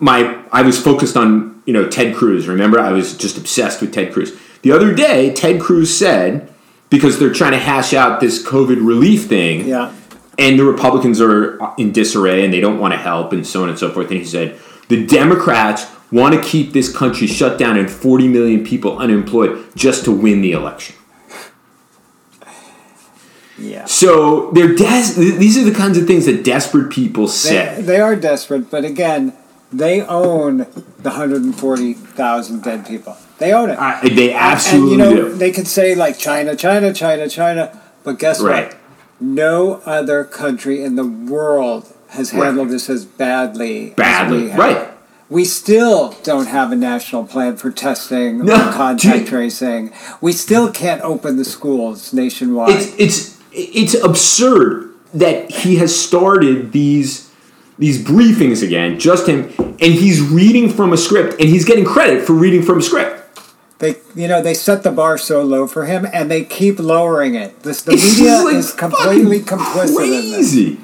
My 0.00 0.42
I 0.52 0.62
was 0.62 0.80
focused 0.82 1.16
on 1.16 1.62
you 1.66 1.72
know 1.72 1.88
Ted 1.88 2.14
Cruz. 2.16 2.48
Remember, 2.48 2.78
I 2.80 2.92
was 2.92 3.16
just 3.16 3.36
obsessed 3.38 3.80
with 3.80 3.92
Ted 3.92 4.12
Cruz. 4.12 4.36
The 4.62 4.72
other 4.72 4.94
day, 4.94 5.32
Ted 5.32 5.60
Cruz 5.60 5.94
said 5.96 6.52
because 6.90 7.18
they're 7.18 7.32
trying 7.32 7.52
to 7.52 7.58
hash 7.58 7.94
out 7.94 8.20
this 8.20 8.44
COVID 8.44 8.84
relief 8.84 9.26
thing, 9.26 9.66
Yeah. 9.68 9.92
and 10.38 10.58
the 10.58 10.64
Republicans 10.64 11.20
are 11.20 11.58
in 11.78 11.92
disarray 11.92 12.44
and 12.44 12.52
they 12.52 12.60
don't 12.60 12.78
want 12.80 12.92
to 12.92 12.98
help 12.98 13.32
and 13.32 13.46
so 13.46 13.62
on 13.62 13.68
and 13.68 13.78
so 13.78 13.90
forth. 13.90 14.08
And 14.10 14.18
he 14.18 14.24
said 14.24 14.58
the 14.88 15.06
Democrats 15.06 15.86
want 16.10 16.34
to 16.34 16.40
keep 16.42 16.72
this 16.72 16.94
country 16.94 17.28
shut 17.28 17.56
down 17.58 17.78
and 17.78 17.88
40 17.88 18.26
million 18.26 18.64
people 18.64 18.98
unemployed 18.98 19.64
just 19.76 20.04
to 20.06 20.10
win 20.10 20.40
the 20.42 20.50
election. 20.52 20.96
Yeah. 23.58 23.84
So 23.84 24.50
they're 24.52 24.74
des- 24.74 25.12
these 25.14 25.58
are 25.58 25.64
the 25.64 25.74
kinds 25.76 25.98
of 25.98 26.06
things 26.06 26.26
that 26.26 26.42
desperate 26.44 26.90
people 26.90 27.26
They, 27.26 27.32
say. 27.32 27.76
they 27.82 28.00
are 28.00 28.16
desperate, 28.16 28.70
but 28.70 28.84
again, 28.84 29.34
they 29.72 30.02
own 30.02 30.66
the 30.98 31.10
140,000 31.10 32.62
dead 32.62 32.86
people. 32.86 33.16
They 33.38 33.52
own 33.52 33.70
it. 33.70 33.78
I- 33.78 34.00
they 34.08 34.32
absolutely 34.32 34.92
and, 35.02 35.14
you 35.14 35.22
know, 35.22 35.28
do. 35.30 35.34
they 35.36 35.50
could 35.50 35.66
say 35.66 35.94
like 35.94 36.18
China, 36.18 36.54
China, 36.56 36.92
China, 36.92 37.28
China, 37.28 37.80
but 38.04 38.18
guess 38.18 38.40
Right. 38.40 38.68
what? 38.68 38.76
No 39.20 39.80
other 39.86 40.24
country 40.24 40.82
in 40.82 40.96
the 40.96 41.04
world 41.06 41.86
has 42.08 42.32
Right. 42.32 42.46
handled 42.46 42.70
this 42.70 42.88
as 42.90 43.04
badly. 43.04 43.88
as 43.90 43.94
Badly, 43.96 44.48
have. 44.48 44.58
right. 44.58 44.86
We 45.28 45.44
still 45.44 46.14
don't 46.24 46.46
have 46.48 46.72
a 46.72 46.76
national 46.76 47.22
plan 47.24 47.56
for 47.56 47.70
testing 47.70 48.44
No, 48.44 48.54
or 48.54 48.72
contact 48.72 49.28
tracing. 49.28 49.92
We 50.20 50.32
still 50.32 50.70
can't 50.70 51.00
open 51.02 51.36
the 51.36 51.44
schools 51.44 52.12
nationwide. 52.12 52.70
it's 52.70 52.92
it's 52.98 53.30
it's 53.52 53.94
absurd 54.04 54.90
that 55.14 55.50
he 55.50 55.76
has 55.76 55.94
started 55.94 56.72
these 56.72 57.28
these 57.80 58.02
briefings 58.02 58.62
again 58.62 59.00
just 59.00 59.26
him 59.26 59.52
and 59.58 59.94
he's 59.94 60.20
reading 60.20 60.68
from 60.68 60.92
a 60.92 60.96
script 60.96 61.40
and 61.40 61.48
he's 61.48 61.64
getting 61.64 61.84
credit 61.84 62.24
for 62.24 62.34
reading 62.34 62.62
from 62.62 62.78
a 62.78 62.82
script. 62.82 63.16
They, 63.78 63.96
you 64.14 64.28
know, 64.28 64.42
they 64.42 64.52
set 64.52 64.82
the 64.82 64.90
bar 64.90 65.16
so 65.16 65.42
low 65.42 65.66
for 65.66 65.86
him, 65.86 66.06
and 66.12 66.30
they 66.30 66.44
keep 66.44 66.78
lowering 66.78 67.34
it. 67.34 67.62
This, 67.62 67.80
the 67.80 67.92
It's 67.92 68.18
media 68.18 68.42
like, 68.44 68.56
is 68.56 68.74
completely 68.74 69.40
complicit 69.40 70.04
in 70.04 70.30
this, 70.30 70.52
crazy 70.52 70.78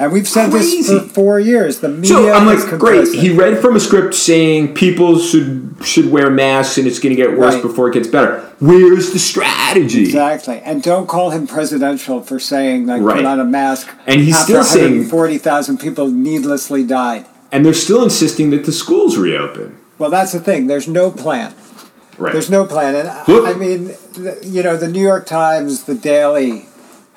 and 0.00 0.12
we've 0.12 0.28
said 0.28 0.50
this 0.50 0.88
for 0.88 1.00
four 1.00 1.40
years. 1.40 1.80
The 1.80 1.88
media 1.88 2.08
so 2.08 2.32
i'm 2.32 2.48
is 2.48 2.64
like 2.64 2.78
great 2.78 3.08
he 3.14 3.30
read 3.30 3.58
from 3.60 3.74
a 3.76 3.80
script 3.80 4.14
saying 4.14 4.74
people 4.74 5.18
should 5.18 5.76
should 5.82 6.10
wear 6.10 6.30
masks 6.30 6.78
and 6.78 6.86
it's 6.86 6.98
going 6.98 7.14
to 7.14 7.20
get 7.20 7.36
worse 7.36 7.54
Right. 7.54 7.62
before 7.62 7.88
it 7.88 7.94
gets 7.94 8.08
better 8.08 8.40
where's 8.60 9.10
the 9.12 9.18
strategy 9.18 10.04
Exactly, 10.04 10.60
and 10.64 10.82
don't 10.82 11.06
call 11.08 11.30
him 11.30 11.46
presidential 11.46 12.22
for 12.22 12.38
saying 12.38 12.86
like 12.86 13.02
Right. 13.02 13.16
put 13.16 13.24
on 13.26 13.38
a 13.40 13.44
mask. 13.44 13.88
And 14.06 14.20
he's 14.20 14.34
after 14.36 14.62
still 14.62 14.64
saying- 14.64 15.04
forty 15.06 15.38
thousand 15.38 15.78
people 15.78 16.08
needlessly 16.08 16.82
died. 16.84 17.26
and 17.52 17.64
they're 17.64 17.74
still 17.74 18.02
insisting 18.02 18.50
that 18.50 18.64
the 18.66 18.72
schools 18.72 19.16
reopen 19.16 19.76
Well, 19.98 20.10
that's 20.10 20.32
the 20.32 20.40
thing. 20.40 20.66
There's 20.68 20.86
no 20.86 21.10
plan. 21.10 21.52
right 22.18 22.32
There's 22.32 22.50
no 22.50 22.64
plan, 22.66 22.94
and 22.94 23.08
I- 23.08 23.24
Look. 23.26 23.46
I 23.48 23.54
mean, 23.54 23.94
the, 24.14 24.38
you 24.44 24.62
know, 24.62 24.76
the 24.76 24.88
New 24.88 25.00
York 25.02 25.24
Times, 25.26 25.84
the 25.84 25.94
Daily, 25.94 26.66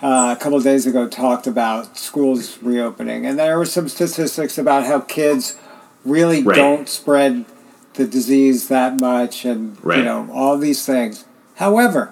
uh, 0.02 0.36
a 0.38 0.42
couple 0.42 0.58
of 0.58 0.64
days 0.64 0.86
ago 0.88 1.08
talked 1.08 1.48
about 1.48 1.98
schools 1.98 2.58
reopening, 2.62 3.26
and 3.26 3.38
there 3.40 3.58
were 3.58 3.66
some 3.66 3.88
statistics 3.88 4.58
about 4.58 4.86
how 4.86 5.00
kids 5.00 5.58
really 6.06 6.42
Right. 6.44 6.56
don't 6.56 6.90
spread 6.90 7.46
the 7.94 8.06
disease 8.08 8.68
that 8.70 9.00
much, 9.00 9.46
and 9.46 9.78
you 9.86 10.04
know 10.04 10.30
all 10.34 10.58
these 10.58 10.86
things. 10.86 11.26
However, 11.56 12.12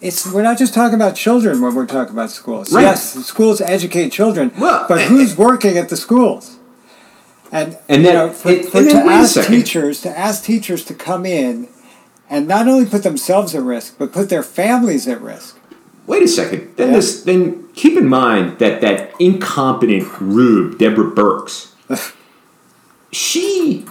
it's 0.00 0.30
we're 0.32 0.42
not 0.42 0.58
just 0.58 0.74
talking 0.74 0.94
about 0.94 1.14
children 1.16 1.60
when 1.60 1.74
we're 1.74 1.86
talking 1.86 2.12
about 2.14 2.30
schools. 2.30 2.72
Right. 2.72 2.82
Yes, 2.82 3.14
schools 3.26 3.60
educate 3.60 4.10
children, 4.10 4.50
Well, 4.58 4.86
but 4.88 5.02
who's 5.02 5.36
working 5.36 5.76
at 5.76 5.88
the 5.90 5.96
schools? 5.96 6.56
And, 7.50 7.78
And 7.88 8.02
you 8.04 8.12
know, 8.12 8.30
for, 8.30 8.50
and- 8.50 8.64
for 8.66 8.82
to 8.84 8.96
ask 8.96 9.46
teachers 9.46 10.00
to 10.02 10.18
ask 10.18 10.44
teachers 10.44 10.84
to 10.84 10.94
come 10.94 11.24
in 11.24 11.68
and 12.28 12.46
not 12.46 12.68
only 12.68 12.84
put 12.84 13.02
themselves 13.04 13.54
at 13.54 13.62
risk, 13.62 13.96
but 13.98 14.12
put 14.12 14.28
their 14.28 14.42
families 14.42 15.08
at 15.08 15.20
risk. 15.22 15.57
Wait 16.08 16.22
a 16.22 16.28
second. 16.28 16.72
Then 16.76 16.88
Yeah. 16.88 16.96
this. 16.96 17.22
Then 17.22 17.64
keep 17.74 17.96
in 17.96 18.08
mind 18.08 18.58
that 18.58 18.80
that 18.80 19.12
incompetent 19.20 20.08
rube, 20.20 20.78
Deborah 20.78 21.10
Birx, 21.10 21.68
she 23.12 23.84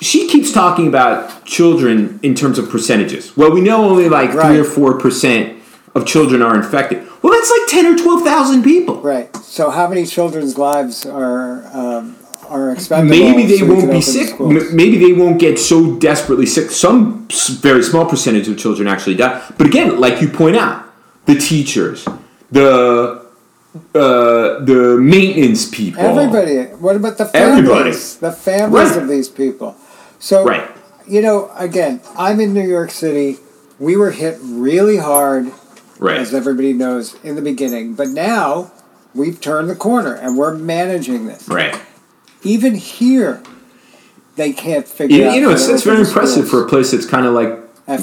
she 0.00 0.28
keeps 0.28 0.52
talking 0.52 0.86
about 0.86 1.44
children 1.44 2.20
in 2.22 2.34
terms 2.34 2.58
of 2.58 2.70
percentages. 2.70 3.36
Well, 3.36 3.50
we 3.50 3.60
know 3.60 3.84
only 3.84 4.08
like 4.08 4.32
Right. 4.32 4.46
three 4.46 4.58
or 4.60 4.64
four 4.64 4.94
percent 4.98 5.54
of 5.94 6.06
children 6.06 6.42
are 6.42 6.54
infected. 6.54 7.02
Well, 7.22 7.32
that's 7.32 7.50
like 7.50 7.66
ten 7.68 7.86
or 7.86 7.96
twelve 7.98 8.22
thousand 8.22 8.62
people. 8.62 8.96
Right. 9.00 9.34
So 9.36 9.70
how 9.70 9.88
many 9.88 10.06
children's 10.06 10.56
lives 10.56 11.04
are 11.04 11.64
um, 11.74 12.14
are 12.48 12.70
expendable? 12.70 13.18
Maybe 13.18 13.46
they 13.46 13.58
so 13.58 13.66
won't 13.66 13.90
be 13.90 14.00
sick. 14.00 14.38
Maybe 14.40 14.96
they 14.98 15.12
won't 15.12 15.40
get 15.40 15.58
so 15.58 15.96
desperately 15.96 16.46
sick. 16.46 16.70
Some 16.70 17.26
very 17.60 17.82
small 17.82 18.06
percentage 18.06 18.46
of 18.48 18.56
children 18.56 18.86
actually 18.86 19.16
die. 19.16 19.42
But 19.58 19.66
again, 19.66 19.98
like 19.98 20.20
you 20.22 20.28
point 20.28 20.56
out, 20.56 20.84
the 21.28 21.34
teachers, 21.38 22.08
the 22.50 23.22
uh, 23.94 24.58
the 24.64 24.96
maintenance 24.98 25.68
people, 25.68 26.00
Everybody. 26.00 26.62
What 26.80 26.96
about 26.96 27.18
the 27.18 27.26
families? 27.26 27.58
Everybody. 27.70 27.90
The 27.92 28.32
families 28.32 28.90
Right. 28.90 29.02
of 29.02 29.08
these 29.08 29.28
people. 29.28 29.76
So 30.18 30.42
Right. 30.44 30.66
you 31.06 31.20
know, 31.20 31.50
again, 31.56 32.00
I'm 32.16 32.40
in 32.40 32.52
New 32.54 32.66
York 32.66 32.90
City. 32.90 33.38
We 33.78 33.94
were 33.96 34.10
hit 34.10 34.38
really 34.42 34.96
hard, 34.96 35.52
right? 35.98 36.16
as 36.18 36.32
everybody 36.34 36.72
knows, 36.72 37.16
in 37.22 37.36
the 37.36 37.42
beginning. 37.42 37.92
But 37.94 38.08
now 38.08 38.72
we've 39.14 39.38
turned 39.40 39.68
the 39.68 39.76
corner 39.76 40.14
and 40.14 40.36
we're 40.38 40.54
managing 40.54 41.26
this. 41.26 41.46
Right. 41.46 41.78
Even 42.42 42.74
here, 42.74 43.42
they 44.36 44.52
can't 44.52 44.88
figure 44.88 45.16
You, 45.18 45.24
out. 45.26 45.34
you 45.34 45.40
know, 45.42 45.50
it's, 45.50 45.68
it's 45.68 45.84
very 45.84 46.00
impressive 46.00 46.46
schools. 46.46 46.50
for 46.50 46.64
a 46.64 46.68
place 46.68 46.90
that's 46.92 47.06
kind 47.06 47.26
of 47.26 47.34
like 47.34 47.52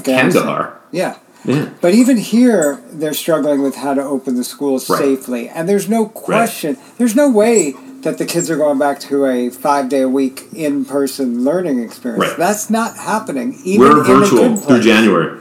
Kandahar. 0.03 0.79
Yeah. 0.91 1.15
Yeah. 1.45 1.69
But 1.81 1.93
even 1.93 2.17
here, 2.17 2.81
they're 2.91 3.13
struggling 3.13 3.62
with 3.62 3.75
how 3.75 3.93
to 3.93 4.01
open 4.03 4.36
the 4.36 4.43
schools 4.43 4.89
Right. 4.89 4.99
safely. 4.99 5.47
And 5.49 5.69
there's 5.69 5.88
no 5.88 6.05
question, 6.08 6.77
there's 6.97 7.15
no 7.15 7.29
way 7.29 7.75
that 8.01 8.17
the 8.17 8.25
kids 8.25 8.49
are 8.51 8.55
going 8.58 8.77
back 8.79 8.99
to 9.01 9.25
a 9.25 9.49
five 9.49 9.89
day 9.89 10.01
a 10.01 10.10
week 10.10 10.47
in 10.53 10.86
person 10.86 11.43
learning 11.43 11.79
experience. 11.79 12.29
Right. 12.29 12.38
That's 12.38 12.69
not 12.69 12.95
happening. 12.97 13.60
Even 13.63 13.79
We're 13.89 14.03
virtual 14.03 14.55
through. 14.58 14.81
January. 14.81 15.39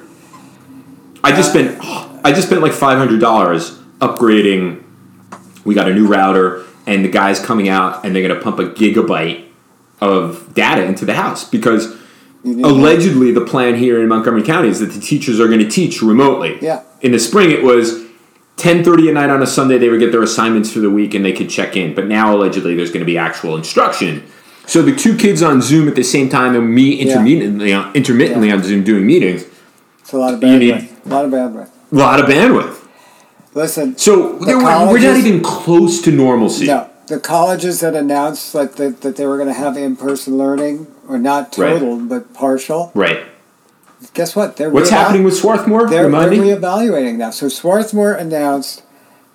I 1.23 1.31
just 1.33 1.49
Uh, 1.51 1.53
spent 1.53 1.79
I 2.25 2.33
just 2.33 2.47
spent 2.49 2.62
like 2.62 2.73
five 2.73 2.99
hundred 2.99 3.21
dollars 3.21 3.79
upgrading. 4.01 4.81
We 5.64 5.75
got 5.75 5.88
a 5.88 5.95
new 5.95 6.07
router, 6.07 6.62
and 6.87 7.05
the 7.05 7.09
guy's 7.09 7.38
coming 7.40 7.69
out, 7.69 8.05
and 8.05 8.14
they're 8.14 8.27
going 8.27 8.35
to 8.38 8.43
pump 8.43 8.59
a 8.59 8.67
gigabyte 8.67 9.45
of 10.01 10.53
data 10.55 10.85
into 10.85 11.05
the 11.07 11.14
house 11.14 11.45
because 11.49 11.95
allegedly 12.44 13.33
the 13.33 13.40
plan 13.44 13.74
here 13.76 14.00
in 14.02 14.09
Montgomery 14.09 14.42
County 14.42 14.68
is 14.68 14.80
that 14.80 14.92
the 14.92 15.00
teachers 15.00 15.40
are 15.40 15.46
going 15.46 15.61
to 15.61 15.68
teach 15.68 16.02
remotely. 16.02 16.59
Yeah. 16.61 16.83
In 17.00 17.12
the 17.12 17.18
spring, 17.18 17.50
it 17.50 17.62
was. 17.62 18.02
10:30 18.57 19.09
at 19.09 19.14
night 19.14 19.30
on 19.30 19.42
a 19.42 19.46
Sunday 19.48 19.78
they 19.78 19.88
would 19.88 19.98
get 19.98 20.12
their 20.12 20.22
assignments 20.22 20.70
for 20.72 20.78
the 20.78 20.88
week 20.88 21.12
and 21.12 21.24
they 21.24 21.33
could 21.33 21.50
check 21.50 21.76
in. 21.76 21.92
But 21.92 22.07
now 22.07 22.33
allegedly 22.37 22.76
there's 22.76 22.90
going 22.90 23.00
to 23.00 23.04
be 23.04 23.18
actual 23.18 23.57
instruction. 23.57 24.22
So 24.66 24.80
the 24.80 24.94
two 24.94 25.16
kids 25.16 25.42
on 25.42 25.61
Zoom 25.61 25.88
at 25.88 25.96
the 25.96 26.04
same 26.04 26.28
time 26.28 26.54
and 26.54 26.72
me 26.72 26.94
intermittently 27.00 27.72
on, 27.72 27.92
intermittently 27.96 28.48
Yeah. 28.48 28.54
on 28.54 28.62
Zoom 28.62 28.85
doing 28.85 29.04
meetings. 29.04 29.44
It's 29.98 30.12
a 30.12 30.18
lot 30.18 30.35
of 30.35 30.40
bandwidth. 30.40 30.87
a 31.04 31.09
lot 31.09 31.24
of 31.24 31.33
bandwidth. 31.33 31.68
A 31.90 31.94
lot 31.96 32.20
of 32.20 32.26
bandwidth. 32.26 32.76
Listen, 33.54 33.98
So 33.98 34.38
The 34.38 34.57
we're 34.57 35.00
not 35.00 35.16
even 35.16 35.40
close 35.42 36.00
to 36.02 36.12
normalcy. 36.12 36.66
no, 36.66 36.87
the 37.09 37.18
colleges 37.18 37.80
that 37.80 37.96
announced 37.96 38.54
like 38.54 38.76
that, 38.76 39.00
that 39.00 39.16
they 39.16 39.26
were 39.26 39.37
going 39.37 39.48
to 39.48 39.54
have 39.54 39.76
in 39.76 39.96
person 39.96 40.38
learning, 40.38 40.87
or 41.09 41.19
not 41.19 41.57
Right. 41.57 41.79
total, 41.79 41.97
but 41.97 42.33
partial, 42.35 42.90
Right. 42.95 43.21
guess 44.14 44.35
what? 44.37 44.57
They're 44.57 44.71
What's 44.71 44.90
reeval- 44.90 44.99
happening 45.05 45.25
with 45.25 45.35
Swarthmore? 45.37 45.88
They're, 45.88 46.05
Remind 46.07 46.33
they're 46.33 46.40
me. 46.40 46.51
reevaluating 46.53 47.17
now. 47.17 47.31
So 47.31 47.49
Swarthmore 47.49 48.12
announced 48.12 48.83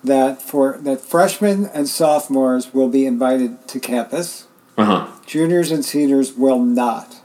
that 0.02 0.40
for 0.42 0.78
that 0.82 1.00
freshmen 1.00 1.68
and 1.74 1.88
sophomores 1.88 2.72
will 2.72 2.88
be 2.88 3.04
invited 3.06 3.66
to 3.68 3.78
campus. 3.80 4.44
Uh 4.78 4.84
huh. 4.84 5.06
Juniors 5.26 5.70
and 5.70 5.84
seniors 5.84 6.32
will 6.36 6.58
not 6.58 7.16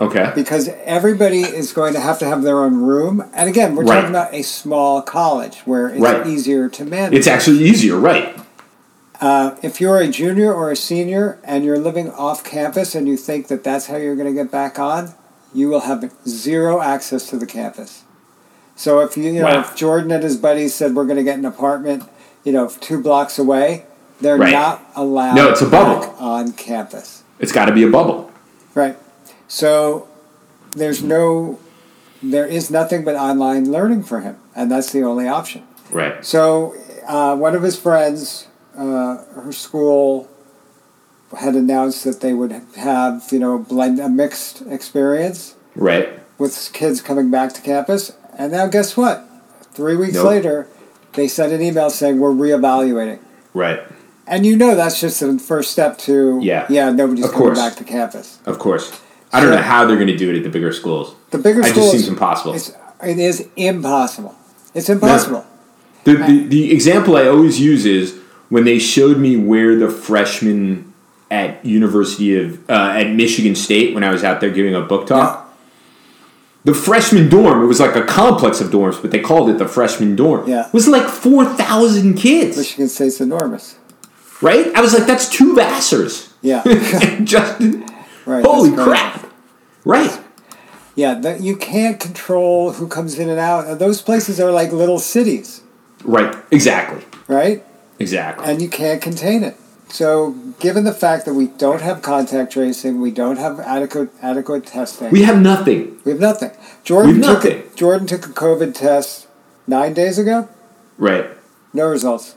Okay. 0.00 0.32
because 0.34 0.68
everybody 0.84 1.42
is 1.42 1.72
going 1.72 1.94
to 1.94 2.00
have 2.00 2.18
to 2.18 2.26
have 2.26 2.42
their 2.42 2.58
own 2.58 2.82
room. 2.82 3.24
And 3.32 3.48
again, 3.48 3.76
we're 3.76 3.84
Right. 3.84 3.94
talking 3.96 4.10
about 4.10 4.34
a 4.34 4.42
small 4.42 5.00
college 5.00 5.58
where 5.64 5.86
it's 5.88 6.00
Right. 6.00 6.26
easier 6.26 6.68
to 6.68 6.84
manage. 6.84 7.14
It's 7.18 7.26
actually 7.28 7.58
easier, 7.64 7.96
right? 7.96 8.36
Uh, 9.20 9.56
if 9.62 9.80
you're 9.80 9.98
a 9.98 10.08
junior 10.08 10.52
or 10.52 10.70
a 10.70 10.76
senior 10.76 11.38
and 11.44 11.64
you're 11.64 11.78
living 11.78 12.10
off 12.10 12.44
campus 12.44 12.94
and 12.94 13.08
you 13.08 13.16
think 13.16 13.48
that 13.48 13.64
that's 13.64 13.86
how 13.86 13.96
you're 13.96 14.16
going 14.16 14.28
to 14.28 14.34
get 14.42 14.50
back 14.50 14.78
on, 14.78 15.14
you 15.54 15.68
will 15.68 15.80
have 15.80 16.12
zero 16.28 16.80
access 16.82 17.28
to 17.30 17.36
the 17.36 17.46
campus. 17.46 18.04
So 18.74 19.00
if 19.00 19.16
you, 19.16 19.24
you 19.24 19.40
know, 19.40 19.44
Wow. 19.46 19.60
if 19.60 19.74
Jordan 19.74 20.10
and 20.10 20.22
his 20.22 20.36
buddies 20.36 20.74
said 20.74 20.94
we're 20.94 21.04
going 21.06 21.16
to 21.16 21.22
get 21.24 21.38
an 21.38 21.46
apartment, 21.46 22.04
you 22.44 22.52
know, 22.52 22.68
two 22.68 23.00
blocks 23.02 23.38
away, 23.38 23.84
they're 24.20 24.36
Right. 24.36 24.52
not 24.52 24.86
allowed 24.94 25.36
No, 25.36 25.48
it's 25.50 25.62
a 25.62 25.66
bubble. 25.66 26.14
on 26.18 26.52
campus. 26.52 27.22
It's 27.38 27.52
got 27.52 27.66
to 27.66 27.72
be 27.72 27.84
a 27.84 27.90
bubble. 27.90 28.30
Right. 28.74 28.96
So 29.48 30.08
there's 30.76 31.02
no, 31.02 31.58
there 32.22 32.46
is 32.46 32.70
nothing 32.70 33.02
but 33.04 33.14
online 33.14 33.70
learning 33.72 34.02
for 34.02 34.20
him, 34.20 34.36
and 34.54 34.70
that's 34.70 34.92
the 34.92 35.02
only 35.02 35.26
option. 35.26 35.62
Right. 35.90 36.22
So 36.24 36.74
uh, 37.08 37.34
one 37.36 37.54
of 37.54 37.62
his 37.62 37.78
friends, 37.78 38.46
uh, 38.76 39.24
her 39.42 39.52
school 39.52 40.28
had 41.38 41.54
announced 41.54 42.04
that 42.04 42.20
they 42.20 42.32
would 42.32 42.52
have, 42.76 43.24
you 43.32 43.38
know, 43.38 43.58
blend 43.58 43.98
a 43.98 44.08
mixed 44.08 44.62
experience 44.68 45.54
Right. 45.74 46.20
with 46.38 46.70
kids 46.72 47.00
coming 47.00 47.30
back 47.30 47.52
to 47.54 47.60
campus. 47.60 48.12
And 48.38 48.52
now 48.52 48.66
guess 48.66 48.96
what? 48.96 49.24
Three 49.72 49.96
weeks 49.96 50.14
Nope. 50.14 50.26
later, 50.26 50.68
they 51.14 51.26
sent 51.28 51.52
an 51.52 51.60
email 51.62 51.90
saying 51.90 52.18
we're 52.20 52.32
reevaluating. 52.32 53.18
Right. 53.54 53.80
And 54.26 54.44
you 54.46 54.56
know 54.56 54.74
that's 54.74 55.00
just 55.00 55.20
the 55.20 55.38
first 55.38 55.70
step 55.72 55.98
to 55.98 56.38
Yeah. 56.42 56.66
yeah, 56.68 56.90
nobody's 56.90 57.24
Of 57.24 57.32
coming 57.32 57.46
course. 57.48 57.58
back 57.58 57.76
to 57.76 57.84
campus. 57.84 58.38
Of 58.46 58.58
course. 58.58 58.92
I 59.32 59.40
don't 59.40 59.50
know 59.50 59.56
how 59.58 59.84
they're 59.84 59.96
going 59.96 60.06
to 60.08 60.16
do 60.16 60.30
it 60.30 60.36
at 60.36 60.42
the 60.44 60.48
bigger 60.48 60.72
schools. 60.72 61.14
The 61.30 61.38
bigger 61.38 61.60
It 61.60 61.66
schools 61.66 61.92
just 61.92 62.04
seems 62.04 62.08
impossible. 62.08 62.54
It's, 62.54 62.72
it 63.02 63.18
is 63.18 63.48
impossible. 63.56 64.34
It's 64.74 64.88
impossible. 64.88 65.44
The, 66.04 66.14
the, 66.14 66.46
the 66.46 66.72
example 66.72 67.16
I 67.16 67.26
always 67.26 67.60
use 67.60 67.84
is 67.84 68.18
when 68.48 68.64
they 68.64 68.78
showed 68.78 69.18
me 69.18 69.36
where 69.36 69.76
the 69.76 69.90
freshmen 69.90 70.92
at 71.30 71.64
University 71.64 72.40
of 72.40 72.70
uh, 72.70 72.94
at 72.94 73.10
Michigan 73.10 73.54
State 73.54 73.94
when 73.94 74.04
I 74.04 74.10
was 74.10 74.22
out 74.22 74.40
there 74.40 74.50
giving 74.50 74.74
a 74.74 74.80
book 74.82 75.06
talk. 75.06 75.44
The 76.64 76.74
freshman 76.74 77.28
dorm, 77.28 77.62
it 77.62 77.66
was 77.66 77.78
like 77.78 77.94
a 77.94 78.04
complex 78.04 78.60
of 78.60 78.70
dorms, 78.72 79.00
but 79.00 79.12
they 79.12 79.20
called 79.20 79.48
it 79.50 79.58
the 79.58 79.68
freshman 79.68 80.16
dorm. 80.16 80.48
Yeah. 80.48 80.66
It 80.66 80.72
was 80.72 80.88
like 80.88 81.08
four 81.08 81.44
thousand 81.44 82.14
kids, 82.14 82.56
Michigan 82.56 82.88
State's 82.88 83.20
enormous. 83.20 83.78
right? 84.42 84.74
I 84.74 84.80
was 84.80 84.92
like, 84.92 85.06
that's 85.06 85.28
two 85.28 85.54
Vassars. 85.54 86.32
Yeah. 86.42 86.62
Justin, 87.24 87.86
right. 88.24 88.44
holy 88.44 88.72
crap! 88.72 89.32
Right, 89.84 90.20
Yeah, 90.96 91.14
that 91.14 91.40
you 91.40 91.56
can't 91.56 92.00
control 92.00 92.72
who 92.72 92.88
comes 92.88 93.16
in 93.16 93.28
and 93.28 93.38
out. 93.38 93.78
Those 93.78 94.02
places 94.02 94.40
are 94.40 94.50
like 94.50 94.72
little 94.72 94.98
cities, 94.98 95.62
right, 96.04 96.36
exactly, 96.50 97.04
right? 97.28 97.64
Exactly. 97.98 98.46
And 98.46 98.60
you 98.62 98.68
can't 98.68 99.00
contain 99.02 99.42
it. 99.44 99.56
So, 99.88 100.32
given 100.58 100.82
the 100.84 100.92
fact 100.92 101.26
that 101.26 101.34
we 101.34 101.46
don't 101.46 101.80
have 101.80 102.02
contact 102.02 102.52
tracing, 102.52 103.00
we 103.00 103.12
don't 103.12 103.36
have 103.38 103.60
adequate 103.60 104.10
adequate 104.20 104.66
testing, 104.66 105.10
we 105.10 105.22
have 105.22 105.40
nothing. 105.40 106.00
we 106.04 106.10
have 106.10 106.20
nothing. 106.20 106.50
Jordan 106.82 107.20
We 107.20 107.22
have 107.22 107.42
took 107.42 107.44
nothing. 107.52 107.72
A, 107.72 107.76
Jordan 107.76 108.06
took 108.08 108.26
a 108.26 108.30
COVID 108.30 108.74
test 108.74 109.28
nine 109.66 109.94
days 109.94 110.18
ago. 110.18 110.48
Right. 110.98 111.26
No 111.72 111.86
results. 111.86 112.34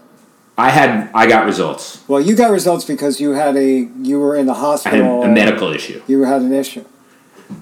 I 0.59 0.69
had 0.69 1.09
I 1.13 1.25
got 1.25 1.45
results. 1.45 2.03
Well, 2.07 2.21
you 2.21 2.35
got 2.35 2.51
results 2.51 2.85
because 2.85 3.19
you 3.19 3.31
had 3.31 3.55
a 3.55 3.87
you 4.01 4.19
were 4.19 4.35
in 4.35 4.45
the 4.45 4.51
I 4.53 4.57
had 4.57 4.61
hospital. 4.61 5.23
a 5.23 5.27
medical 5.27 5.71
issue. 5.73 6.03
You 6.07 6.23
had 6.23 6.41
an 6.41 6.53
issue. 6.53 6.85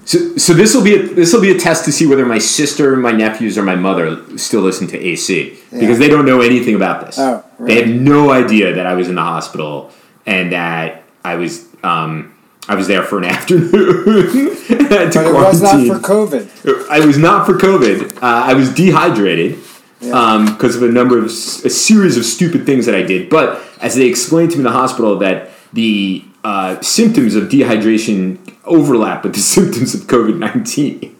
So, 0.04 0.36
so 0.36 0.52
this 0.54 0.74
will 0.74 0.84
be 0.84 0.94
a, 0.96 1.02
this 1.02 1.32
will 1.32 1.40
be 1.40 1.50
a 1.50 1.58
test 1.58 1.84
to 1.86 1.92
see 1.92 2.06
whether 2.06 2.26
my 2.26 2.38
sister, 2.38 2.96
my 2.96 3.12
nephews, 3.12 3.56
or 3.56 3.62
my 3.62 3.74
mother 3.74 4.36
still 4.38 4.60
listen 4.60 4.86
to 4.88 4.98
AC 4.98 5.58
because 5.70 5.98
they 5.98 6.08
don't 6.08 6.26
know 6.26 6.40
anything 6.40 6.74
about 6.74 7.04
this. 7.06 7.18
Oh, 7.18 7.42
They 7.60 7.76
have 7.82 7.88
no 7.88 8.30
idea 8.30 8.74
that 8.74 8.86
I 8.86 8.94
was 8.94 9.08
in 9.08 9.14
the 9.14 9.22
hospital 9.22 9.90
and 10.26 10.52
that 10.52 11.02
I 11.24 11.36
was 11.36 11.66
um, 11.82 12.34
I 12.68 12.74
was 12.74 12.86
there 12.86 13.02
for 13.02 13.18
an 13.18 13.24
afternoon. 13.36 14.54
But 14.88 15.14
it 15.14 15.32
was 15.34 15.62
not 15.62 15.86
for 15.86 15.98
COVID. 15.98 16.88
I 16.90 17.04
was 17.04 17.16
not 17.18 17.46
for 17.46 17.54
COVID. 17.54 18.16
Uh, 18.16 18.20
I 18.22 18.54
was 18.54 18.72
dehydrated 18.74 19.58
Yeah. 20.00 20.46
because 20.52 20.76
of 20.76 20.82
a 20.82 20.92
number 20.92 21.18
of 21.18 21.24
a 21.26 21.28
series 21.70 22.16
of 22.16 22.24
stupid 22.24 22.64
things 22.66 22.84
that 22.86 22.94
I 22.94 23.02
did. 23.02 23.28
But 23.30 23.60
as 23.80 23.94
they 23.94 24.06
explained 24.06 24.50
to 24.52 24.56
me 24.56 24.60
in 24.60 24.64
the 24.64 24.78
hospital, 24.78 25.18
that 25.18 25.50
the 25.72 26.24
uh, 26.44 26.80
symptoms 26.80 27.34
of 27.34 27.44
dehydration 27.44 28.38
overlap 28.64 29.24
with 29.24 29.34
the 29.34 29.40
symptoms 29.56 29.94
of 29.94 30.02
COVID 30.02 30.38
nineteen. 30.38 31.14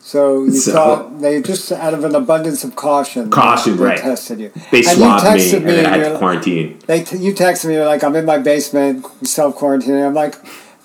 So 0.00 0.44
you 0.44 0.50
So- 0.52 0.72
thought 0.72 1.20
they 1.20 1.40
just 1.40 1.72
out 1.72 1.94
of 1.94 2.04
an 2.04 2.14
abundance 2.14 2.62
of 2.64 2.76
caution. 2.76 3.30
Caution, 3.30 3.76
they 3.78 3.84
right. 3.84 3.98
tested 3.98 4.38
you. 4.38 4.50
They 4.70 4.78
and 4.78 4.86
you 4.86 4.94
swabbed 4.96 5.24
me, 5.24 5.30
texted 5.30 5.56
and 5.58 5.66
then 5.68 5.86
I 5.86 5.96
had 5.98 6.12
to 6.12 6.18
quarantine. 6.18 6.78
They 6.86 7.04
t- 7.04 7.16
you 7.16 7.32
texted 7.32 7.66
me. 7.68 7.74
You're 7.74 7.86
like, 7.86 8.04
I'm 8.04 8.14
in 8.14 8.26
my 8.26 8.36
basement, 8.38 9.06
self 9.26 9.56
quarantining. 9.56 10.06
I'm 10.06 10.12
like, 10.12 10.36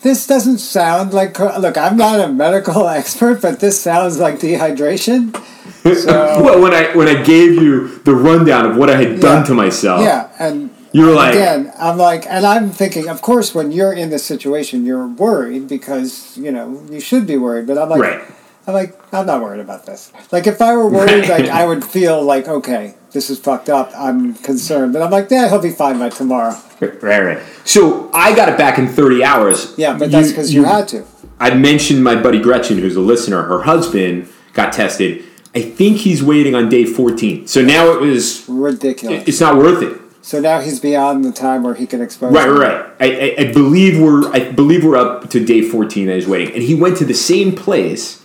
this 0.04 0.26
doesn't 0.26 0.60
sound 0.60 1.14
like. 1.14 1.38
Look, 1.38 1.78
I'm 1.78 1.98
not 1.98 2.22
a 2.22 2.30
medical 2.32 2.88
expert, 3.00 3.42
but 3.42 3.60
this 3.60 3.82
sounds 3.82 4.20
like 4.20 4.40
dehydration. 4.40 5.36
So 5.80 6.42
Well, 6.44 6.62
when 6.62 6.74
I 6.74 6.96
when 6.96 7.08
I 7.08 7.22
gave 7.24 7.54
you 7.54 8.00
the 8.04 8.14
rundown 8.14 8.66
of 8.70 8.76
what 8.78 8.90
I 8.90 8.98
had 9.02 9.20
done 9.22 9.40
Yeah. 9.40 9.44
to 9.46 9.54
myself, 9.54 10.02
yeah, 10.02 10.30
and 10.38 10.69
you 10.92 11.06
were 11.06 11.14
like, 11.14 11.34
again, 11.34 11.72
I'm 11.78 11.98
like, 11.98 12.26
and 12.28 12.46
I'm 12.46 12.72
thinking, 12.72 13.08
of 13.10 13.22
course, 13.22 13.54
when 13.54 13.72
you're 13.72 13.94
in 13.94 14.10
this 14.10 14.26
situation, 14.26 14.86
you're 14.86 15.08
worried 15.08 15.68
because 15.68 16.38
you 16.38 16.52
know 16.52 16.84
you 16.90 17.00
should 17.00 17.28
be 17.28 17.38
worried. 17.38 17.68
But 17.68 17.78
I'm 17.78 17.90
like, 17.90 18.02
right, 18.02 18.22
I'm 18.68 18.74
like, 18.74 19.14
I'm 19.14 19.26
not 19.26 19.42
worried 19.42 19.60
about 19.62 19.86
this. 19.86 20.12
Like, 20.32 20.48
if 20.48 20.62
I 20.62 20.76
were 20.76 20.90
worried, 20.90 21.28
Right. 21.30 21.42
like, 21.42 21.50
I 21.50 21.66
would 21.66 21.84
feel 21.84 22.22
like, 22.24 22.48
okay, 22.48 22.96
this 23.12 23.30
is 23.30 23.40
fucked 23.40 23.70
up. 23.70 23.92
I'm 23.96 24.34
concerned, 24.36 24.94
but 24.94 25.02
I'm 25.02 25.12
like, 25.12 25.30
yeah, 25.32 25.50
he'll 25.50 25.62
be 25.62 25.72
fine 25.72 26.00
by 26.00 26.10
tomorrow. 26.10 26.56
right, 26.80 27.02
right. 27.02 27.40
So 27.66 28.10
I 28.14 28.36
got 28.36 28.50
it 28.50 28.58
back 28.58 28.78
in 28.78 28.88
thirty 28.88 29.24
hours. 29.24 29.74
Yeah, 29.78 29.98
but 29.98 30.12
that's 30.12 30.30
because 30.30 30.54
you, 30.54 30.64
had 30.66 30.88
to. 30.90 31.06
I 31.40 31.54
mentioned 31.54 32.04
my 32.04 32.16
buddy 32.16 32.42
Gretchen, 32.42 32.78
who's 32.80 32.96
a 32.96 33.02
listener. 33.02 33.44
Her 33.44 33.62
husband 33.64 34.28
got 34.54 34.74
tested. 34.74 35.24
I 35.56 35.62
think 35.62 35.98
he's 35.98 36.22
waiting 36.22 36.54
on 36.54 36.70
day 36.70 36.86
14. 36.86 37.48
So 37.48 37.64
now 37.64 37.92
it 37.92 38.02
was. 38.02 38.48
Ridiculous. 38.48 39.28
It's 39.28 39.40
not 39.40 39.58
worth 39.58 39.82
it. 39.82 40.00
So 40.30 40.40
now 40.40 40.60
he's 40.60 40.80
beyond 40.80 41.26
the 41.26 41.32
time 41.32 41.64
where 41.64 41.74
he 41.74 41.88
can 41.88 42.04
expose. 42.04 42.32
Right, 42.32 42.46
them. 42.46 42.60
right. 42.60 42.86
I, 43.00 43.06
I, 43.06 43.36
I 43.48 43.52
believe 43.52 44.00
we're. 44.00 44.32
I 44.32 44.52
believe 44.52 44.86
we're 44.86 44.96
up 44.96 45.32
to 45.32 45.44
day 45.44 45.64
14 45.64 46.06
that 46.06 46.14
he's 46.14 46.28
waiting, 46.28 46.54
and 46.54 46.62
he 46.62 46.76
went 46.76 46.98
to 46.98 47.06
the 47.06 47.16
same 47.16 47.56
place 47.56 48.24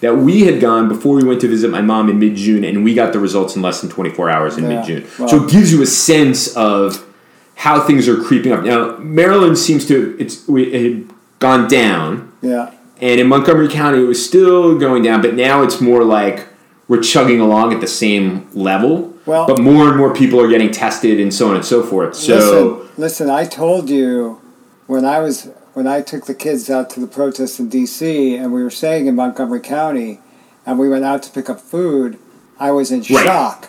that 0.00 0.18
we 0.18 0.42
had 0.42 0.60
gone 0.60 0.90
before 0.90 1.16
we 1.16 1.24
went 1.24 1.40
to 1.40 1.48
visit 1.48 1.70
my 1.70 1.80
mom 1.80 2.10
in 2.10 2.18
mid 2.18 2.36
June, 2.36 2.64
and 2.64 2.84
we 2.84 2.92
got 2.92 3.14
the 3.14 3.18
results 3.18 3.56
in 3.56 3.62
less 3.62 3.80
than 3.80 3.88
24 3.88 4.28
hours 4.28 4.58
in 4.58 4.64
Yeah, 4.64 4.76
mid 4.76 4.84
June. 4.84 5.06
well- 5.18 5.26
so 5.26 5.42
it 5.42 5.50
gives 5.50 5.72
you 5.72 5.80
a 5.80 5.86
sense 5.86 6.54
of 6.54 7.06
how 7.54 7.80
things 7.80 8.08
are 8.08 8.22
creeping 8.22 8.52
up. 8.52 8.62
Now, 8.62 8.98
Maryland 8.98 9.56
seems 9.56 9.86
to 9.86 10.18
it's 10.20 10.46
we, 10.46 10.64
it 10.64 10.82
had 10.82 11.14
gone 11.38 11.66
down. 11.66 12.30
Yeah. 12.42 12.74
And 13.00 13.20
in 13.22 13.26
Montgomery 13.26 13.68
County, 13.68 14.02
it 14.02 14.06
was 14.06 14.22
still 14.22 14.78
going 14.78 15.02
down, 15.02 15.22
but 15.22 15.32
now 15.32 15.62
it's 15.62 15.80
more 15.80 16.04
like 16.04 16.46
we're 16.88 17.00
chugging 17.02 17.40
along 17.40 17.72
at 17.72 17.80
the 17.80 17.86
same 17.86 18.46
level. 18.52 19.14
Well- 19.28 19.46
but 19.46 19.58
more 19.60 19.88
and 19.88 19.96
more 19.96 20.12
people 20.12 20.40
are 20.40 20.48
getting 20.48 20.70
tested, 20.70 21.20
and 21.20 21.32
so 21.32 21.48
on 21.50 21.54
and 21.56 21.64
so 21.64 21.82
forth. 21.82 22.14
So, 22.16 22.34
listen, 22.34 22.88
listen. 22.96 23.30
I 23.30 23.44
told 23.44 23.88
you 23.90 24.40
when 24.86 25.04
I 25.04 25.20
was 25.20 25.48
when 25.74 25.86
I 25.86 26.00
took 26.00 26.26
the 26.26 26.34
kids 26.34 26.68
out 26.70 26.90
to 26.90 27.00
the 27.00 27.06
protest 27.06 27.60
in 27.60 27.68
D.C. 27.68 28.34
and 28.34 28.52
we 28.52 28.62
were 28.64 28.70
staying 28.70 29.06
in 29.06 29.14
Montgomery 29.14 29.60
County, 29.60 30.20
and 30.66 30.78
we 30.78 30.88
went 30.88 31.04
out 31.04 31.22
to 31.24 31.30
pick 31.30 31.48
up 31.48 31.60
food. 31.60 32.18
I 32.58 32.72
was 32.72 32.90
in 32.90 33.00
Right. 33.00 33.24
shock. 33.24 33.68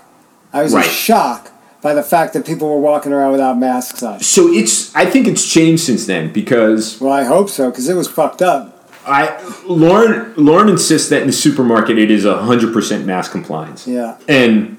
I 0.51 0.63
was 0.63 0.73
Right. 0.73 0.85
in 0.85 0.89
shock 0.91 1.51
by 1.83 1.93
the 1.93 2.01
fact 2.01 2.33
that 2.33 2.45
people 2.45 2.67
were 2.67 2.79
walking 2.81 3.13
around 3.13 3.31
without 3.33 3.59
masks 3.59 4.01
on. 4.01 4.19
so 4.21 4.47
it's. 4.51 4.95
I 4.95 5.05
think 5.05 5.27
it's 5.27 5.45
changed 5.45 5.83
since 5.83 6.05
then 6.07 6.31
because 6.33 6.99
Well, 6.99 7.13
I 7.13 7.23
hope 7.25 7.49
so 7.49 7.69
because 7.69 7.87
it 7.87 7.95
was 7.95 8.07
fucked 8.07 8.41
up. 8.41 8.75
I 9.05 9.31
Lauren 9.67 10.33
Lauren 10.35 10.69
insists 10.69 11.09
that 11.09 11.21
in 11.21 11.27
the 11.27 11.33
supermarket 11.33 11.97
it 11.99 12.09
is 12.09 12.25
hundred 12.25 12.73
percent 12.73 13.05
mask 13.05 13.31
compliance. 13.31 13.85
Yeah. 13.87 14.15
and 14.27 14.77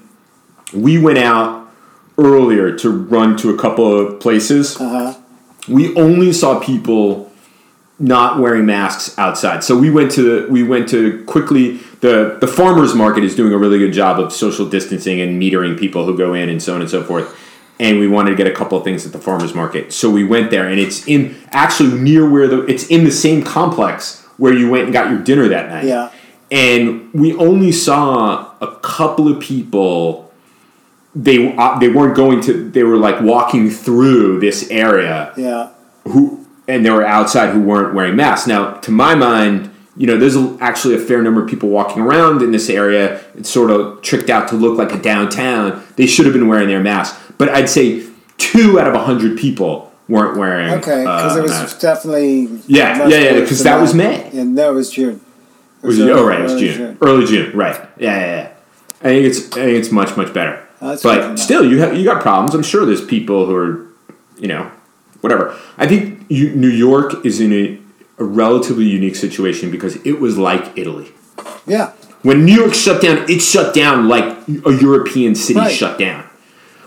we 0.73 0.97
went 0.97 1.17
out 1.17 1.69
earlier 2.17 2.75
to 2.77 2.89
run 2.89 3.37
to 3.37 3.49
a 3.49 3.57
couple 3.57 3.97
of 3.97 4.19
places. 4.19 4.79
Uh 4.79 4.89
huh. 4.89 5.19
we 5.67 5.95
only 5.95 6.33
saw 6.33 6.59
people 6.59 7.31
not 7.99 8.39
wearing 8.39 8.65
masks 8.65 9.17
outside. 9.19 9.63
So 9.63 9.77
we 9.77 9.89
went 9.91 10.11
to 10.13 10.47
we 10.49 10.63
went 10.63 10.89
to 10.89 11.23
quickly 11.25 11.77
the 12.01 12.37
the 12.41 12.47
farmers 12.47 12.95
market 12.95 13.23
is 13.23 13.35
doing 13.35 13.53
a 13.53 13.57
really 13.57 13.77
good 13.77 13.93
job 13.93 14.19
of 14.19 14.33
social 14.33 14.67
distancing 14.67 15.21
and 15.21 15.41
metering 15.41 15.79
people 15.79 16.05
who 16.05 16.17
go 16.17 16.33
in 16.33 16.49
and 16.49 16.61
so 16.61 16.73
on 16.75 16.81
and 16.81 16.89
so 16.89 17.03
forth. 17.03 17.37
And 17.79 17.99
we 17.99 18.07
wanted 18.07 18.31
to 18.31 18.35
get 18.35 18.47
a 18.47 18.51
couple 18.51 18.77
of 18.77 18.83
things 18.83 19.05
at 19.05 19.11
the 19.11 19.19
farmers 19.19 19.53
market. 19.53 19.93
So 19.93 20.09
we 20.09 20.23
went 20.23 20.51
there 20.51 20.67
and 20.67 20.79
it's 20.79 21.07
in 21.07 21.35
actually 21.51 21.99
near 21.99 22.27
where 22.27 22.47
the 22.47 22.65
it's 22.65 22.87
in 22.87 23.03
the 23.03 23.11
same 23.11 23.43
complex 23.43 24.25
where 24.37 24.53
you 24.53 24.69
went 24.69 24.85
and 24.85 24.93
got 24.93 25.11
your 25.11 25.19
dinner 25.19 25.47
that 25.47 25.69
night. 25.69 25.85
Yeah. 25.85 26.11
And 26.49 27.13
we 27.13 27.35
only 27.35 27.71
saw 27.71 28.55
a 28.59 28.75
couple 28.81 29.27
of 29.31 29.39
people 29.39 30.30
they 31.15 31.55
uh, 31.55 31.77
they 31.79 31.89
weren't 31.89 32.15
going 32.15 32.41
to 32.41 32.69
they 32.71 32.83
were 32.83 32.97
like 32.97 33.21
walking 33.21 33.69
through 33.69 34.39
this 34.39 34.69
area 34.69 35.33
Yeah. 35.35 35.69
who 36.07 36.45
and 36.67 36.85
they 36.85 36.89
were 36.89 37.05
outside 37.05 37.53
who 37.53 37.61
weren't 37.61 37.93
wearing 37.93 38.15
masks. 38.15 38.47
Now, 38.47 38.73
to 38.75 38.91
my 38.91 39.13
mind, 39.15 39.69
you 39.97 40.07
know, 40.07 40.17
there's 40.17 40.37
actually 40.61 40.95
a 40.95 40.99
fair 40.99 41.21
number 41.21 41.43
of 41.43 41.49
people 41.49 41.67
walking 41.69 42.01
around 42.01 42.41
in 42.41 42.51
this 42.51 42.69
area. 42.69 43.19
It's 43.35 43.49
sort 43.49 43.71
of 43.71 44.01
tricked 44.01 44.29
out 44.29 44.47
to 44.49 44.55
look 44.55 44.77
like 44.77 44.93
a 44.93 45.01
downtown. 45.01 45.83
They 45.97 46.05
should 46.07 46.25
have 46.25 46.33
been 46.33 46.47
wearing 46.47 46.69
their 46.69 46.79
masks, 46.81 47.19
but 47.37 47.49
I'd 47.49 47.69
say 47.69 48.05
two 48.37 48.79
out 48.79 48.87
of 48.87 48.93
a 48.93 48.99
hundred 49.03 49.37
people 49.37 49.91
weren't 50.07 50.37
wearing. 50.37 50.69
Okay, 50.75 51.01
because 51.01 51.35
uh, 51.35 51.39
it 51.39 51.41
was 51.41 51.51
masks. 51.51 51.81
definitely 51.81 52.45
Yeah, 52.67 53.07
yeah, 53.07 53.17
yeah, 53.17 53.31
worse 53.33 53.49
'cause 53.49 53.63
than 53.63 53.73
that 53.73 53.81
was 53.81 53.93
May. 53.93 54.29
and 54.33 54.57
that 54.57 54.73
was 54.73 54.91
June. 54.91 55.19
It 55.83 55.87
Was 55.87 55.99
it- 55.99 56.09
oh, 56.09 56.25
right, 56.25 56.39
it 56.39 56.43
was 56.43 56.53
early 56.53 56.73
June, 56.73 56.97
early 57.01 57.25
June, 57.25 57.57
right? 57.57 57.75
Yeah, 57.97 58.17
yeah, 58.17 58.25
yeah. 58.35 58.47
I 59.01 59.03
think 59.05 59.25
it's 59.25 59.39
I 59.57 59.65
think 59.65 59.77
it's 59.79 59.91
much 59.91 60.15
much 60.15 60.31
better. 60.33 60.59
Oh, 60.81 60.89
that's 60.89 61.03
good 61.03 61.15
to 61.15 61.21
know. 61.21 61.27
but 61.29 61.37
still, 61.39 61.65
you 61.69 61.79
have 61.79 61.95
you 61.95 62.03
got 62.03 62.21
problems. 62.21 62.53
I'm 62.55 62.63
sure 62.63 62.85
there's 62.85 63.03
people 63.05 63.45
who 63.45 63.55
are, 63.55 63.85
you 64.39 64.47
know, 64.47 64.71
whatever. 65.21 65.55
I 65.77 65.87
think 65.87 66.25
you, 66.29 66.55
New 66.55 66.69
York 66.69 67.23
is 67.25 67.39
in 67.39 67.53
a, 67.53 67.77
a 68.17 68.23
relatively 68.23 68.85
unique 68.85 69.15
situation 69.15 69.69
because 69.71 69.97
it 70.05 70.19
was 70.19 70.37
like 70.37 70.77
Italy. 70.77 71.11
Yeah. 71.67 71.91
When 72.23 72.45
New 72.45 72.53
York 72.55 72.73
shut 72.73 73.01
down, 73.01 73.29
it 73.29 73.41
shut 73.41 73.73
down 73.73 74.07
like 74.07 74.25
a 74.65 74.71
European 74.73 75.33
city 75.35 75.59
Right. 75.59 75.71
shut 75.71 75.97
down. 75.97 76.25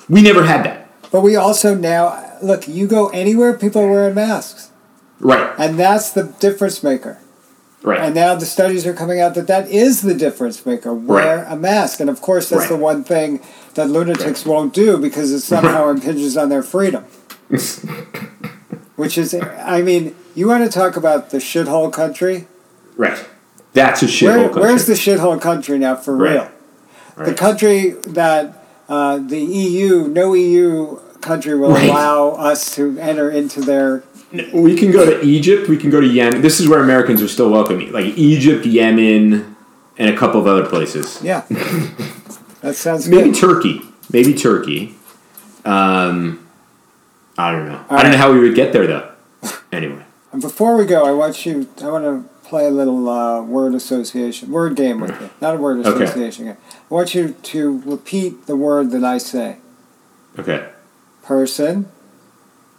We 0.09 0.23
never 0.23 0.45
had 0.45 0.65
that. 0.65 0.89
But 1.11 1.23
we 1.23 1.37
also 1.37 1.75
now 1.75 2.21
look. 2.43 2.67
You 2.69 2.87
go 2.87 3.09
anywhere, 3.09 3.53
people 3.55 3.83
are 3.83 3.91
wearing 3.91 4.15
masks, 4.15 4.71
Right, 5.21 5.53
and 5.59 5.79
that's 5.79 6.11
the 6.11 6.25
difference 6.41 6.83
maker. 6.83 7.19
right. 7.83 8.01
And 8.01 8.15
now 8.15 8.35
the 8.35 8.47
studies 8.47 8.87
are 8.87 8.93
coming 8.95 9.21
out 9.21 9.35
that 9.35 9.47
that 9.47 9.69
is 9.71 10.03
the 10.03 10.15
difference 10.15 10.65
maker. 10.67 10.93
Wear 10.93 11.39
Right. 11.39 11.47
a 11.53 11.57
mask, 11.57 12.01
and 12.01 12.11
of 12.11 12.21
course 12.21 12.49
that's 12.49 12.63
Right. 12.63 12.69
the 12.71 12.77
one 12.77 13.05
thing 13.05 13.41
that 13.75 13.89
lunatics 13.89 14.45
won't 14.45 14.73
do 14.73 14.97
because 14.99 15.33
it 15.33 15.41
somehow 15.41 15.89
impinges 15.89 16.37
on 16.37 16.49
their 16.49 16.63
freedom. 16.63 17.05
Which 18.97 19.19
is, 19.19 19.35
I 19.35 19.83
mean, 19.83 20.15
you 20.35 20.47
want 20.49 20.65
to 20.65 20.71
talk 20.71 20.97
about 20.97 21.31
the 21.31 21.39
shithole 21.39 21.93
country? 21.93 22.47
right. 22.97 23.25
That's 23.73 24.05
a 24.05 24.07
shithole 24.07 24.27
Where, 24.37 24.45
country. 24.45 24.63
where's 24.63 24.87
the 24.87 24.93
shithole 24.93 25.41
country 25.41 25.79
now 25.81 25.97
for 25.97 26.17
Right. 26.17 26.49
real? 27.17 27.27
The 27.27 27.35
country 27.35 27.91
that 28.07 28.65
uh, 28.89 29.19
the 29.19 29.41
EU, 29.41 30.07
no 30.07 30.33
EU 30.35 30.99
country 31.21 31.57
will 31.59 31.71
Right. 31.73 31.89
allow 31.91 32.29
us 32.31 32.73
to 32.77 32.97
enter 33.01 33.29
into 33.31 33.61
their. 33.63 34.05
We 34.53 34.77
can 34.77 34.93
go 34.93 35.05
to 35.07 35.21
Egypt. 35.25 35.69
We 35.69 35.77
can 35.77 35.91
go 35.91 36.01
to 36.01 36.07
Yemen. 36.07 36.41
This 36.43 36.61
is 36.61 36.69
where 36.69 36.81
Americans 36.81 37.21
are 37.21 37.27
still 37.29 37.51
welcome. 37.51 37.91
Like 37.91 38.17
Egypt, 38.17 38.65
Yemen, 38.65 39.57
and 39.99 40.09
a 40.11 40.17
couple 40.17 40.41
of 40.41 40.47
other 40.47 40.67
places. 40.67 41.19
Yeah. 41.23 41.43
that 42.65 42.75
sounds 42.77 43.07
Maybe 43.09 43.31
good. 43.31 43.35
Turkey. 43.41 43.83
Maybe 44.11 44.33
Turkey. 44.35 44.95
Um, 45.65 46.47
I 47.37 47.53
don't 47.53 47.69
know. 47.69 47.85
I 47.91 47.97
don't 47.97 48.05
right. 48.05 48.11
know 48.13 48.17
how 48.17 48.33
we 48.33 48.41
would 48.41 48.55
get 48.55 48.73
there 48.73 48.87
though. 48.87 49.11
Anyway. 49.71 50.03
And 50.33 50.41
before 50.41 50.77
we 50.77 50.85
go, 50.87 51.05
I 51.05 51.11
want 51.13 51.45
you. 51.45 51.69
I 51.83 51.89
want 51.89 52.05
to 52.05 52.29
play 52.49 52.67
a 52.67 52.71
little 52.71 53.09
uh, 53.09 53.43
word 53.43 53.75
association, 53.75 54.51
word 54.51 54.77
game 54.77 55.01
with 55.01 55.11
you. 55.21 55.31
Not 55.41 55.55
a 55.57 55.59
word 55.59 55.85
Okay. 55.85 56.05
association 56.05 56.47
game. 56.47 56.57
I 56.91 56.95
want 56.95 57.15
you 57.15 57.35
to 57.43 57.81
repeat 57.85 58.47
the 58.47 58.57
word 58.57 58.91
that 58.93 59.05
I 59.05 59.19
say. 59.19 59.57
Okay. 60.39 60.69
Person, 61.23 61.89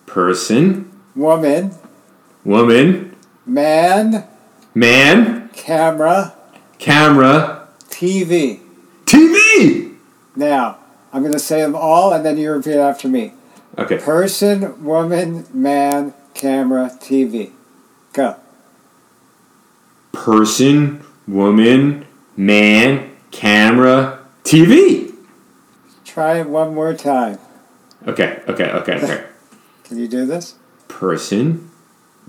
Person, 0.05 0.91
woman, 1.15 1.71
woman, 2.43 3.15
man, 3.45 4.25
man, 4.75 5.49
camera, 5.53 6.33
camera, 6.77 7.67
TV. 7.89 8.59
TV. 9.05 9.44
Now, 10.35 10.77
I'm 11.13 11.21
going 11.21 11.33
to 11.33 11.39
say 11.39 11.61
them 11.61 11.75
all, 11.75 12.13
and 12.13 12.25
then 12.25 12.37
you 12.37 12.51
repeat 12.51 12.75
after 12.75 13.07
me. 13.07 13.33
Okay. 13.77 13.97
Person, 13.97 14.83
woman, 14.83 15.45
man, 15.53 16.13
camera, 16.33 16.91
TV. 16.99 17.51
Go. 18.13 18.37
Person, 20.11 21.03
woman, 21.27 22.05
man, 22.37 23.11
camera, 23.31 24.19
TV. 24.43 25.13
Try 26.03 26.39
it 26.39 26.49
one 26.49 26.73
more 26.73 26.93
time. 26.93 27.39
Okay. 28.07 28.41
Okay. 28.47 28.71
Okay. 28.71 28.93
Okay. 28.93 29.25
Can 29.83 29.97
you 29.97 30.07
do 30.07 30.25
this? 30.25 30.55
Person, 30.87 31.69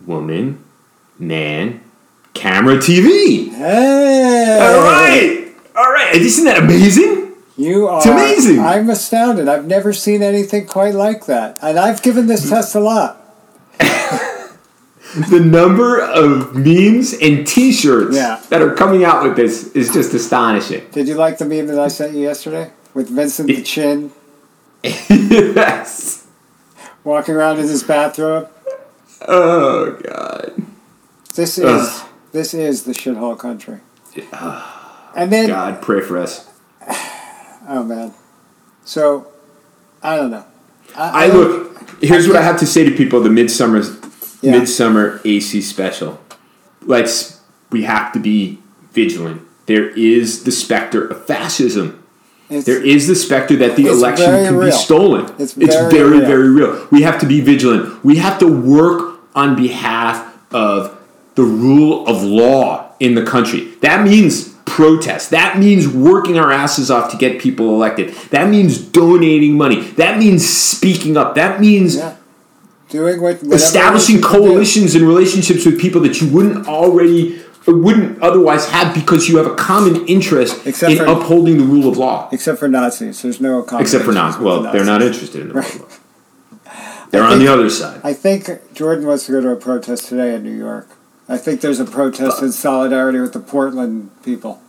woman, 0.04 0.62
man, 1.18 1.80
camera, 2.34 2.76
TV. 2.76 3.50
Hey! 3.50 4.58
All 4.60 4.82
right. 4.82 5.54
All 5.76 5.92
right. 5.92 6.14
Isn't 6.16 6.44
that 6.44 6.62
amazing? 6.62 7.15
You 7.56 7.88
are. 7.88 7.98
It's 7.98 8.06
amazing. 8.06 8.58
I'm 8.60 8.90
astounded. 8.90 9.48
I've 9.48 9.66
never 9.66 9.92
seen 9.92 10.22
anything 10.22 10.66
quite 10.66 10.94
like 10.94 11.26
that. 11.26 11.58
And 11.62 11.78
I've 11.78 12.02
given 12.02 12.26
this 12.26 12.48
test 12.48 12.74
a 12.74 12.80
lot. 12.80 13.22
The 15.30 15.40
number 15.40 15.98
of 15.98 16.54
memes 16.54 17.14
and 17.14 17.46
T-shirts 17.46 18.14
Yeah. 18.14 18.38
that 18.50 18.60
are 18.60 18.74
coming 18.74 19.02
out 19.02 19.22
with 19.22 19.34
this 19.34 19.68
is 19.68 19.90
just 19.90 20.12
astonishing. 20.12 20.86
Did 20.92 21.08
you 21.08 21.14
like 21.14 21.38
the 21.38 21.46
meme 21.46 21.68
that 21.68 21.78
I 21.78 21.88
sent 21.88 22.12
you 22.12 22.20
yesterday? 22.20 22.70
With 22.92 23.08
Vincent 23.08 23.46
the 23.48 23.62
Chin 23.62 24.12
yes. 24.84 26.26
walking 27.02 27.34
around 27.34 27.58
in 27.60 27.62
his 27.66 27.82
bathrobe? 27.82 28.50
Oh 29.26 29.92
God. 30.02 30.52
This 31.34 31.56
is 31.56 31.64
Ugh. 31.64 32.08
this 32.32 32.52
is 32.52 32.84
the 32.84 32.92
shithole 32.92 33.38
country. 33.38 33.78
And 35.14 35.32
then 35.32 35.48
God, 35.48 35.80
pray 35.80 36.02
for 36.02 36.18
us. 36.18 36.46
Oh 37.68 37.82
man. 37.84 38.12
So 38.84 39.28
I 40.02 40.16
don't 40.16 40.30
know. 40.30 40.44
I 40.96 41.26
look. 41.28 41.72
Here's 42.00 42.26
what 42.26 42.36
I 42.36 42.42
have 42.42 42.58
to 42.60 42.66
say 42.66 42.84
to 42.84 42.90
people: 42.96 43.20
the 43.20 43.30
midsummer, 43.30 43.82
Yeah. 44.42 44.52
midsummer 44.52 45.20
AC 45.24 45.60
special. 45.62 46.20
Let's. 46.82 47.40
We 47.70 47.82
have 47.82 48.12
to 48.12 48.20
be 48.20 48.60
vigilant. 48.92 49.42
There 49.66 49.88
is 49.90 50.44
the 50.44 50.52
specter 50.52 51.04
of 51.06 51.26
fascism. 51.26 52.02
It's, 52.48 52.64
There 52.64 52.80
is 52.80 53.08
the 53.08 53.16
specter 53.16 53.56
that 53.56 53.74
the 53.74 53.86
election 53.88 54.26
can 54.26 54.56
real. 54.56 54.66
be 54.66 54.70
stolen. 54.70 55.24
It's 55.36 55.56
It's, 55.56 55.74
very 55.74 55.90
very, 55.90 56.10
real. 56.18 56.26
very 56.26 56.48
real. 56.50 56.86
We 56.92 57.02
have 57.02 57.18
to 57.20 57.26
be 57.26 57.40
vigilant. 57.40 58.04
We 58.04 58.16
have 58.16 58.38
to 58.38 58.46
work 58.46 59.18
on 59.34 59.56
behalf 59.56 60.24
of 60.52 60.96
the 61.34 61.42
rule 61.42 62.06
of 62.06 62.22
law 62.22 62.92
in 63.00 63.16
the 63.16 63.22
country. 63.24 63.74
That 63.80 64.04
means 64.06 64.54
protest. 64.76 65.30
That 65.30 65.58
means 65.58 65.88
working 65.88 66.38
our 66.38 66.52
asses 66.52 66.90
off 66.90 67.10
to 67.12 67.16
get 67.16 67.40
people 67.40 67.70
elected. 67.74 68.10
That 68.30 68.50
means 68.50 68.78
donating 68.78 69.56
money. 69.56 69.80
That 69.92 70.18
means 70.18 70.46
speaking 70.48 71.16
up. 71.16 71.34
That 71.34 71.60
means 71.60 71.96
yeah. 71.96 72.16
Doing 72.90 73.20
what 73.20 73.42
establishing 73.42 74.16
it 74.16 74.18
is 74.20 74.24
do. 74.24 74.28
coalitions 74.38 74.94
and 74.94 75.04
relationships 75.08 75.66
with 75.66 75.80
people 75.80 76.00
that 76.02 76.20
you 76.20 76.28
wouldn't 76.28 76.68
already 76.68 77.42
wouldn't 77.66 78.22
otherwise 78.22 78.68
have 78.70 78.94
because 78.94 79.28
you 79.28 79.38
have 79.38 79.46
a 79.46 79.56
common 79.56 80.06
interest 80.06 80.64
Except 80.66 80.92
in 80.92 80.98
for- 80.98 81.06
upholding 81.06 81.56
the 81.58 81.64
rule 81.64 81.88
of 81.88 81.96
law. 81.98 82.28
Except 82.30 82.58
for 82.60 82.68
Nazis. 82.68 83.22
There's 83.22 83.40
no 83.40 83.66
Except 83.80 84.04
for 84.04 84.12
Nazis. 84.12 84.40
Well, 84.40 84.62
the 84.62 84.70
they're 84.70 84.84
not 84.84 85.02
interested 85.02 85.40
in 85.40 85.48
the 85.48 85.54
Right. 85.54 85.74
rule 85.74 85.86
of 85.86 85.90
law. 85.90 86.72
They're 87.10 87.24
I 87.24 87.32
on 87.32 87.38
the 87.40 87.48
other 87.48 87.68
side. 87.70 88.00
I 88.04 88.12
think 88.12 88.48
Jordan 88.74 89.06
wants 89.06 89.26
to 89.26 89.32
go 89.32 89.40
to 89.40 89.50
a 89.50 89.56
protest 89.56 90.06
today 90.08 90.34
in 90.36 90.42
New 90.44 90.56
York. 90.56 90.88
I 91.28 91.38
think 91.38 91.60
there's 91.60 91.80
a 91.80 91.84
protest 91.84 92.40
uh, 92.40 92.46
in 92.46 92.52
solidarity 92.52 93.18
with 93.18 93.32
the 93.32 93.40
Portland 93.40 94.10
people. 94.24 94.60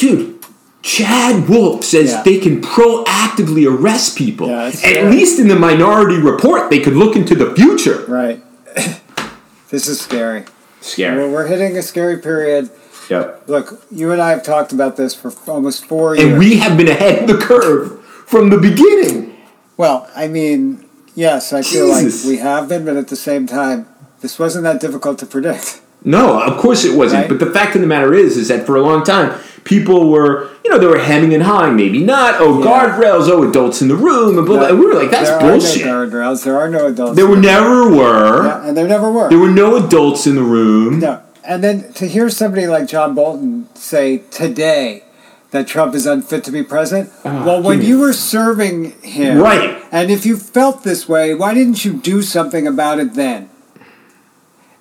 Dude, 0.00 0.38
Chad 0.80 1.46
Wolf 1.46 1.84
says 1.84 2.10
Yeah. 2.10 2.22
they 2.22 2.38
can 2.38 2.62
proactively 2.62 3.70
arrest 3.70 4.16
people. 4.16 4.48
Yeah, 4.48 4.72
At 4.84 5.10
least 5.10 5.38
in 5.38 5.48
the 5.48 5.56
minority 5.56 6.16
report, 6.16 6.70
they 6.70 6.80
could 6.80 6.94
look 6.94 7.16
into 7.16 7.34
the 7.34 7.54
future. 7.54 8.04
Right. 8.08 8.42
this 9.68 9.86
is 9.86 10.00
scary. 10.00 10.44
Scary. 10.80 11.18
Well, 11.18 11.30
we're 11.30 11.46
hitting 11.48 11.76
a 11.76 11.82
scary 11.82 12.16
period. 12.18 12.70
Yep. 13.10 13.42
Look, 13.46 13.84
you 13.90 14.10
and 14.12 14.22
I 14.22 14.30
have 14.30 14.42
talked 14.42 14.72
about 14.72 14.96
this 14.96 15.14
for 15.14 15.32
almost 15.46 15.84
four 15.84 16.16
years. 16.16 16.30
And 16.30 16.38
we 16.38 16.56
have 16.56 16.78
been 16.78 16.88
ahead 16.88 17.28
of 17.28 17.38
the 17.38 17.44
curve 17.44 18.02
from 18.04 18.48
the 18.48 18.56
beginning. 18.56 19.36
well, 19.76 20.08
I 20.16 20.28
mean, 20.28 20.86
yes, 21.14 21.52
I 21.52 21.60
feel 21.60 21.88
Jesus. 21.94 22.24
like 22.24 22.30
we 22.30 22.38
have 22.38 22.68
been, 22.70 22.86
but 22.86 22.96
at 22.96 23.08
the 23.08 23.16
same 23.16 23.46
time, 23.46 23.86
this 24.22 24.38
wasn't 24.38 24.62
that 24.64 24.80
difficult 24.80 25.18
to 25.18 25.26
predict. 25.26 25.82
No, 26.02 26.40
of 26.40 26.56
course 26.58 26.86
it 26.86 26.96
wasn't. 26.96 27.28
Right. 27.28 27.38
But 27.38 27.44
the 27.44 27.52
fact 27.52 27.74
of 27.74 27.82
the 27.82 27.86
matter 27.86 28.14
is, 28.14 28.38
is 28.38 28.48
that 28.48 28.64
for 28.64 28.76
a 28.76 28.80
long 28.80 29.04
time, 29.04 29.38
people 29.64 30.10
were, 30.10 30.48
you 30.64 30.70
know, 30.70 30.78
they 30.78 30.86
were 30.86 30.98
hemming 30.98 31.32
and 31.34 31.42
hawing. 31.42 31.76
Maybe 31.76 32.02
not. 32.02 32.36
Oh, 32.40 32.58
Yeah. 32.60 32.66
guardrails. 32.66 33.28
Oh, 33.28 33.48
adults 33.48 33.80
in 33.82 33.88
the 33.88 33.96
room. 33.96 34.36
And, 34.38 34.46
blah, 34.46 34.58
blah. 34.58 34.68
and 34.68 34.78
we 34.78 34.86
were 34.86 34.94
like, 34.94 35.10
that's 35.10 35.30
there 35.30 35.40
bullshit. 35.40 35.86
are 35.86 36.06
no 36.06 36.10
guardrails. 36.10 36.44
There 36.44 36.58
are 36.58 36.68
no 36.68 36.86
adults. 36.86 37.16
there 37.16 37.26
were 37.26 37.36
never 37.36 37.90
were. 37.90 38.46
Yeah, 38.46 38.66
and 38.66 38.76
there 38.76 38.88
never 38.88 39.10
were. 39.10 39.28
There 39.28 39.38
were 39.38 39.50
no 39.50 39.76
adults 39.76 40.26
in 40.26 40.34
the 40.34 40.42
room. 40.42 41.00
No. 41.00 41.20
And 41.44 41.64
then 41.64 41.92
to 41.94 42.06
hear 42.06 42.28
somebody 42.30 42.66
like 42.66 42.86
John 42.86 43.14
Bolton 43.14 43.68
say 43.74 44.18
today 44.30 45.04
that 45.52 45.66
Trump 45.66 45.94
is 45.94 46.06
unfit 46.06 46.44
to 46.44 46.52
be 46.52 46.62
president, 46.62 47.10
Ah, 47.24 47.42
well, 47.44 47.60
when 47.62 47.82
you 47.82 47.98
were 47.98 48.12
serving 48.12 48.92
him, 49.02 49.38
Right. 49.38 49.82
and 49.90 50.10
if 50.10 50.24
you 50.24 50.36
felt 50.36 50.84
this 50.84 51.08
way, 51.08 51.34
why 51.34 51.54
didn't 51.54 51.84
you 51.84 51.94
do 51.94 52.22
something 52.22 52.66
about 52.68 53.00
it 53.00 53.14
then? 53.14 53.48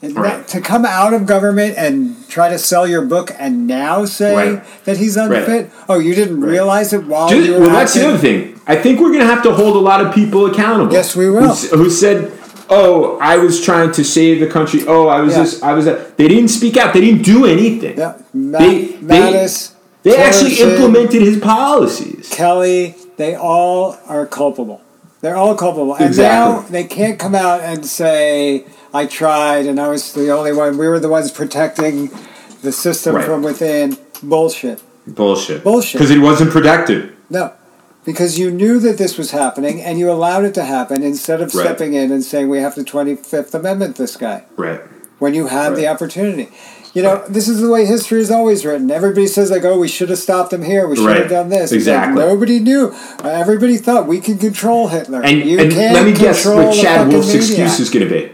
And 0.02 0.16
Right. 0.16 0.48
to 0.48 0.62
come 0.62 0.86
out 0.86 1.14
of 1.14 1.26
government 1.26 1.74
and 1.78 2.16
try 2.30 2.48
to 2.50 2.58
sell 2.58 2.88
your 2.88 3.02
book 3.02 3.34
and 3.38 3.68
now 3.68 4.06
say 4.06 4.34
Right. 4.34 4.86
that 4.86 4.96
he's 4.98 5.18
unfit? 5.18 5.70
Oh, 5.90 6.00
you 6.00 6.16
didn't 6.16 6.40
realize 6.40 6.94
it 6.94 7.06
while 7.06 7.34
you 7.34 7.54
were 7.56 7.60
well, 7.62 7.70
that's 7.72 7.94
the 7.96 8.08
other 8.08 8.18
thing. 8.18 8.54
I 8.66 8.76
think 8.78 9.00
we're 9.02 9.10
going 9.10 9.20
to 9.20 9.26
have 9.26 9.44
to 9.44 9.52
hold 9.52 9.76
a 9.76 9.80
lot 9.80 10.00
of 10.00 10.14
people 10.14 10.46
accountable. 10.46 10.94
Yes, 10.94 11.16
we 11.18 11.30
will. 11.30 11.54
Who, 11.54 11.78
who 11.84 11.90
said, 11.90 12.32
"Oh, 12.70 13.18
I 13.20 13.38
was 13.38 13.60
trying 13.60 13.92
to 13.92 14.04
save 14.06 14.40
the 14.40 14.48
country. 14.48 14.86
Oh, 14.88 15.08
I 15.08 15.20
was 15.20 15.34
Yeah. 15.34 15.44
this. 15.44 15.62
I 15.64 15.74
was 15.74 15.84
that." 15.84 16.16
They 16.18 16.30
didn't 16.30 16.50
speak 16.50 16.78
out. 16.78 16.94
They 16.94 17.02
didn't 17.02 17.24
do 17.24 17.46
anything. 17.46 17.96
Yeah, 17.98 18.14
Ma- 18.34 18.58
They- 18.60 18.96
they- 19.02 19.16
Mattis, 19.20 19.72
They 20.04 20.16
actually 20.16 20.52
Tillerson, 20.52 20.72
implemented 20.76 21.22
his 21.24 21.38
policies. 21.40 22.28
Kelly, 22.30 22.96
they 23.18 23.36
all 23.36 23.98
are 24.08 24.26
culpable. 24.26 24.80
They're 25.22 25.36
all 25.36 25.56
culpable. 25.56 25.96
And 25.96 26.06
Exactly. 26.06 26.54
now 26.54 26.64
they 26.72 26.84
can't 26.86 27.20
come 27.20 27.36
out 27.36 27.60
and 27.62 27.86
say, 27.86 28.64
I 28.94 29.06
tried 29.06 29.66
and 29.66 29.80
I 29.80 29.88
was 29.90 30.14
the 30.14 30.32
only 30.32 30.52
one. 30.52 30.78
We 30.78 30.88
were 30.88 31.00
the 31.00 31.10
ones 31.10 31.32
protecting 31.32 32.10
the 32.64 32.72
system 32.72 33.16
Right. 33.16 33.26
from 33.26 33.44
within. 33.44 33.98
Bullshit. 34.24 34.82
Bullshit. 35.08 35.64
Bullshit. 35.64 35.94
Because 36.00 36.12
it 36.12 36.20
wasn't 36.20 36.52
protected. 36.52 37.12
No. 37.30 37.52
because 38.06 38.40
you 38.40 38.50
knew 38.50 38.80
that 38.80 38.98
this 38.98 39.18
was 39.20 39.30
happening 39.32 39.80
and 39.82 40.00
you 40.00 40.10
allowed 40.10 40.44
it 40.44 40.54
to 40.56 40.64
happen 40.64 41.04
instead 41.04 41.42
of 41.42 41.54
Right. 41.54 41.64
stepping 41.66 41.94
in 41.94 42.12
and 42.12 42.24
saying 42.24 42.50
we 42.50 42.60
have 42.60 42.74
to 42.76 42.84
25th 42.84 43.54
Amendment 43.54 43.98
this 43.98 44.16
guy 44.18 44.44
Right. 44.58 44.82
when 45.20 45.36
you 45.36 45.46
had 45.48 45.76
the 45.76 45.86
opportunity. 45.88 46.50
You 46.96 47.04
know, 47.04 47.22
this 47.30 47.48
is 47.48 47.60
the 47.62 47.70
way 47.70 47.86
history 47.86 48.20
is 48.20 48.32
always 48.32 48.66
written. 48.66 48.90
Everybody 48.90 49.28
says 49.28 49.52
like, 49.52 49.64
"Oh, 49.64 49.78
we 49.78 49.88
should 49.88 50.10
have 50.10 50.18
stopped 50.18 50.52
him 50.52 50.64
here. 50.64 50.88
We 50.88 50.96
should 50.96 51.06
Right. 51.06 51.18
have 51.18 51.30
done 51.30 51.50
this." 51.50 51.72
It's 51.72 51.86
like, 51.86 51.96
Exactly. 51.98 52.26
nobody 52.26 52.60
knew. 52.60 52.94
Uh, 53.24 53.28
everybody 53.28 53.78
thought 53.78 54.08
we 54.08 54.20
could 54.22 54.40
control 54.40 54.88
Hitler. 54.88 55.22
And, 55.24 55.44
you 55.46 55.60
and 55.60 55.72
can't 55.72 55.94
let 55.94 56.06
me 56.06 56.14
guess 56.14 56.46
what 56.48 56.74
Chad 56.74 57.14
Wolf's 57.14 57.34
excuse 57.36 57.80
is 57.80 57.92
going 57.92 58.08
to 58.08 58.12
be. 58.12 58.32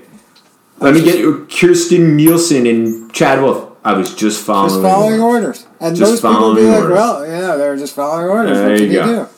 Let 0.79 0.93
me 0.93 1.03
get 1.03 1.17
you 1.19 1.45
Kirstjen 1.49 2.13
Nielsen 2.15 2.65
and 2.67 3.11
Chad 3.13 3.41
Wolf. 3.41 3.71
I 3.83 3.93
was 3.93 4.13
just 4.15 4.43
following. 4.45 4.69
Just 4.69 4.81
following 4.81 5.21
orders. 5.21 5.67
And 5.79 5.95
Just 5.95 6.23
most 6.23 6.33
people 6.33 6.55
be 6.55 6.61
following 6.61 6.67
like, 6.71 6.81
orders. 6.83 6.95
well, 6.97 7.27
yeah, 7.27 7.55
they're 7.55 7.77
just 7.77 7.95
following 7.95 8.27
orders. 8.27 8.57
There 8.57 8.69
what 8.69 8.77
can 8.79 8.85
you 8.91 8.91
you, 8.93 8.99
go. 9.05 9.29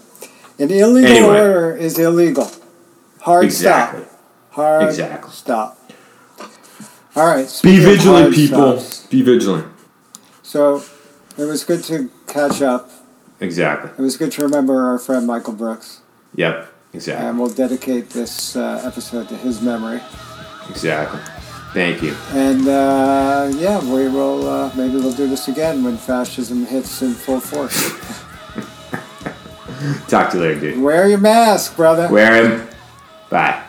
do? 0.57 0.63
An 0.63 0.71
illegal 0.71 1.11
Anyway. 1.11 1.27
order 1.39 1.75
is 1.75 1.99
illegal. 1.99 2.49
Hard 3.21 3.43
Exactly. 3.45 4.03
stop. 4.03 4.19
Hard 4.51 4.83
Exactly. 4.89 5.31
stop. 5.31 5.91
All 7.15 7.25
right. 7.25 7.59
Be 7.63 7.79
vigilant, 7.79 8.33
people. 8.33 8.79
stops, 8.79 9.05
Be 9.07 9.21
vigilant. 9.21 9.67
So 10.43 10.83
it 11.37 11.45
was 11.45 11.63
good 11.63 11.83
to 11.85 12.09
catch 12.27 12.61
up. 12.61 12.89
Exactly. 13.39 13.91
It 13.97 14.01
was 14.01 14.17
good 14.17 14.31
to 14.33 14.41
remember 14.43 14.87
our 14.87 14.97
friend 14.97 15.27
Michael 15.27 15.53
Brooks. 15.53 15.99
Yep. 16.35 16.73
Exactly. 16.93 17.27
And 17.27 17.37
we'll 17.39 17.49
dedicate 17.49 18.11
this 18.11 18.55
uh, 18.55 18.81
episode 18.85 19.27
to 19.29 19.35
his 19.37 19.61
memory. 19.61 20.01
Exactly. 20.69 21.19
Thank 21.73 22.01
you. 22.01 22.15
And 22.31 22.67
uh, 22.67 23.51
yeah, 23.55 23.79
we 23.81 24.07
will. 24.07 24.47
Uh, 24.47 24.71
maybe 24.75 24.95
we'll 24.95 25.13
do 25.13 25.27
this 25.27 25.47
again 25.47 25.83
when 25.83 25.97
fascism 25.97 26.65
hits 26.65 27.01
in 27.01 27.13
full 27.13 27.39
force. 27.39 27.91
Talk 30.07 30.31
to 30.31 30.37
you 30.37 30.43
later, 30.43 30.59
dude. 30.59 30.81
Wear 30.81 31.07
your 31.07 31.19
mask, 31.19 31.75
brother. 31.75 32.09
Wear 32.09 32.49
him. 32.49 32.69
Bye. 33.29 33.63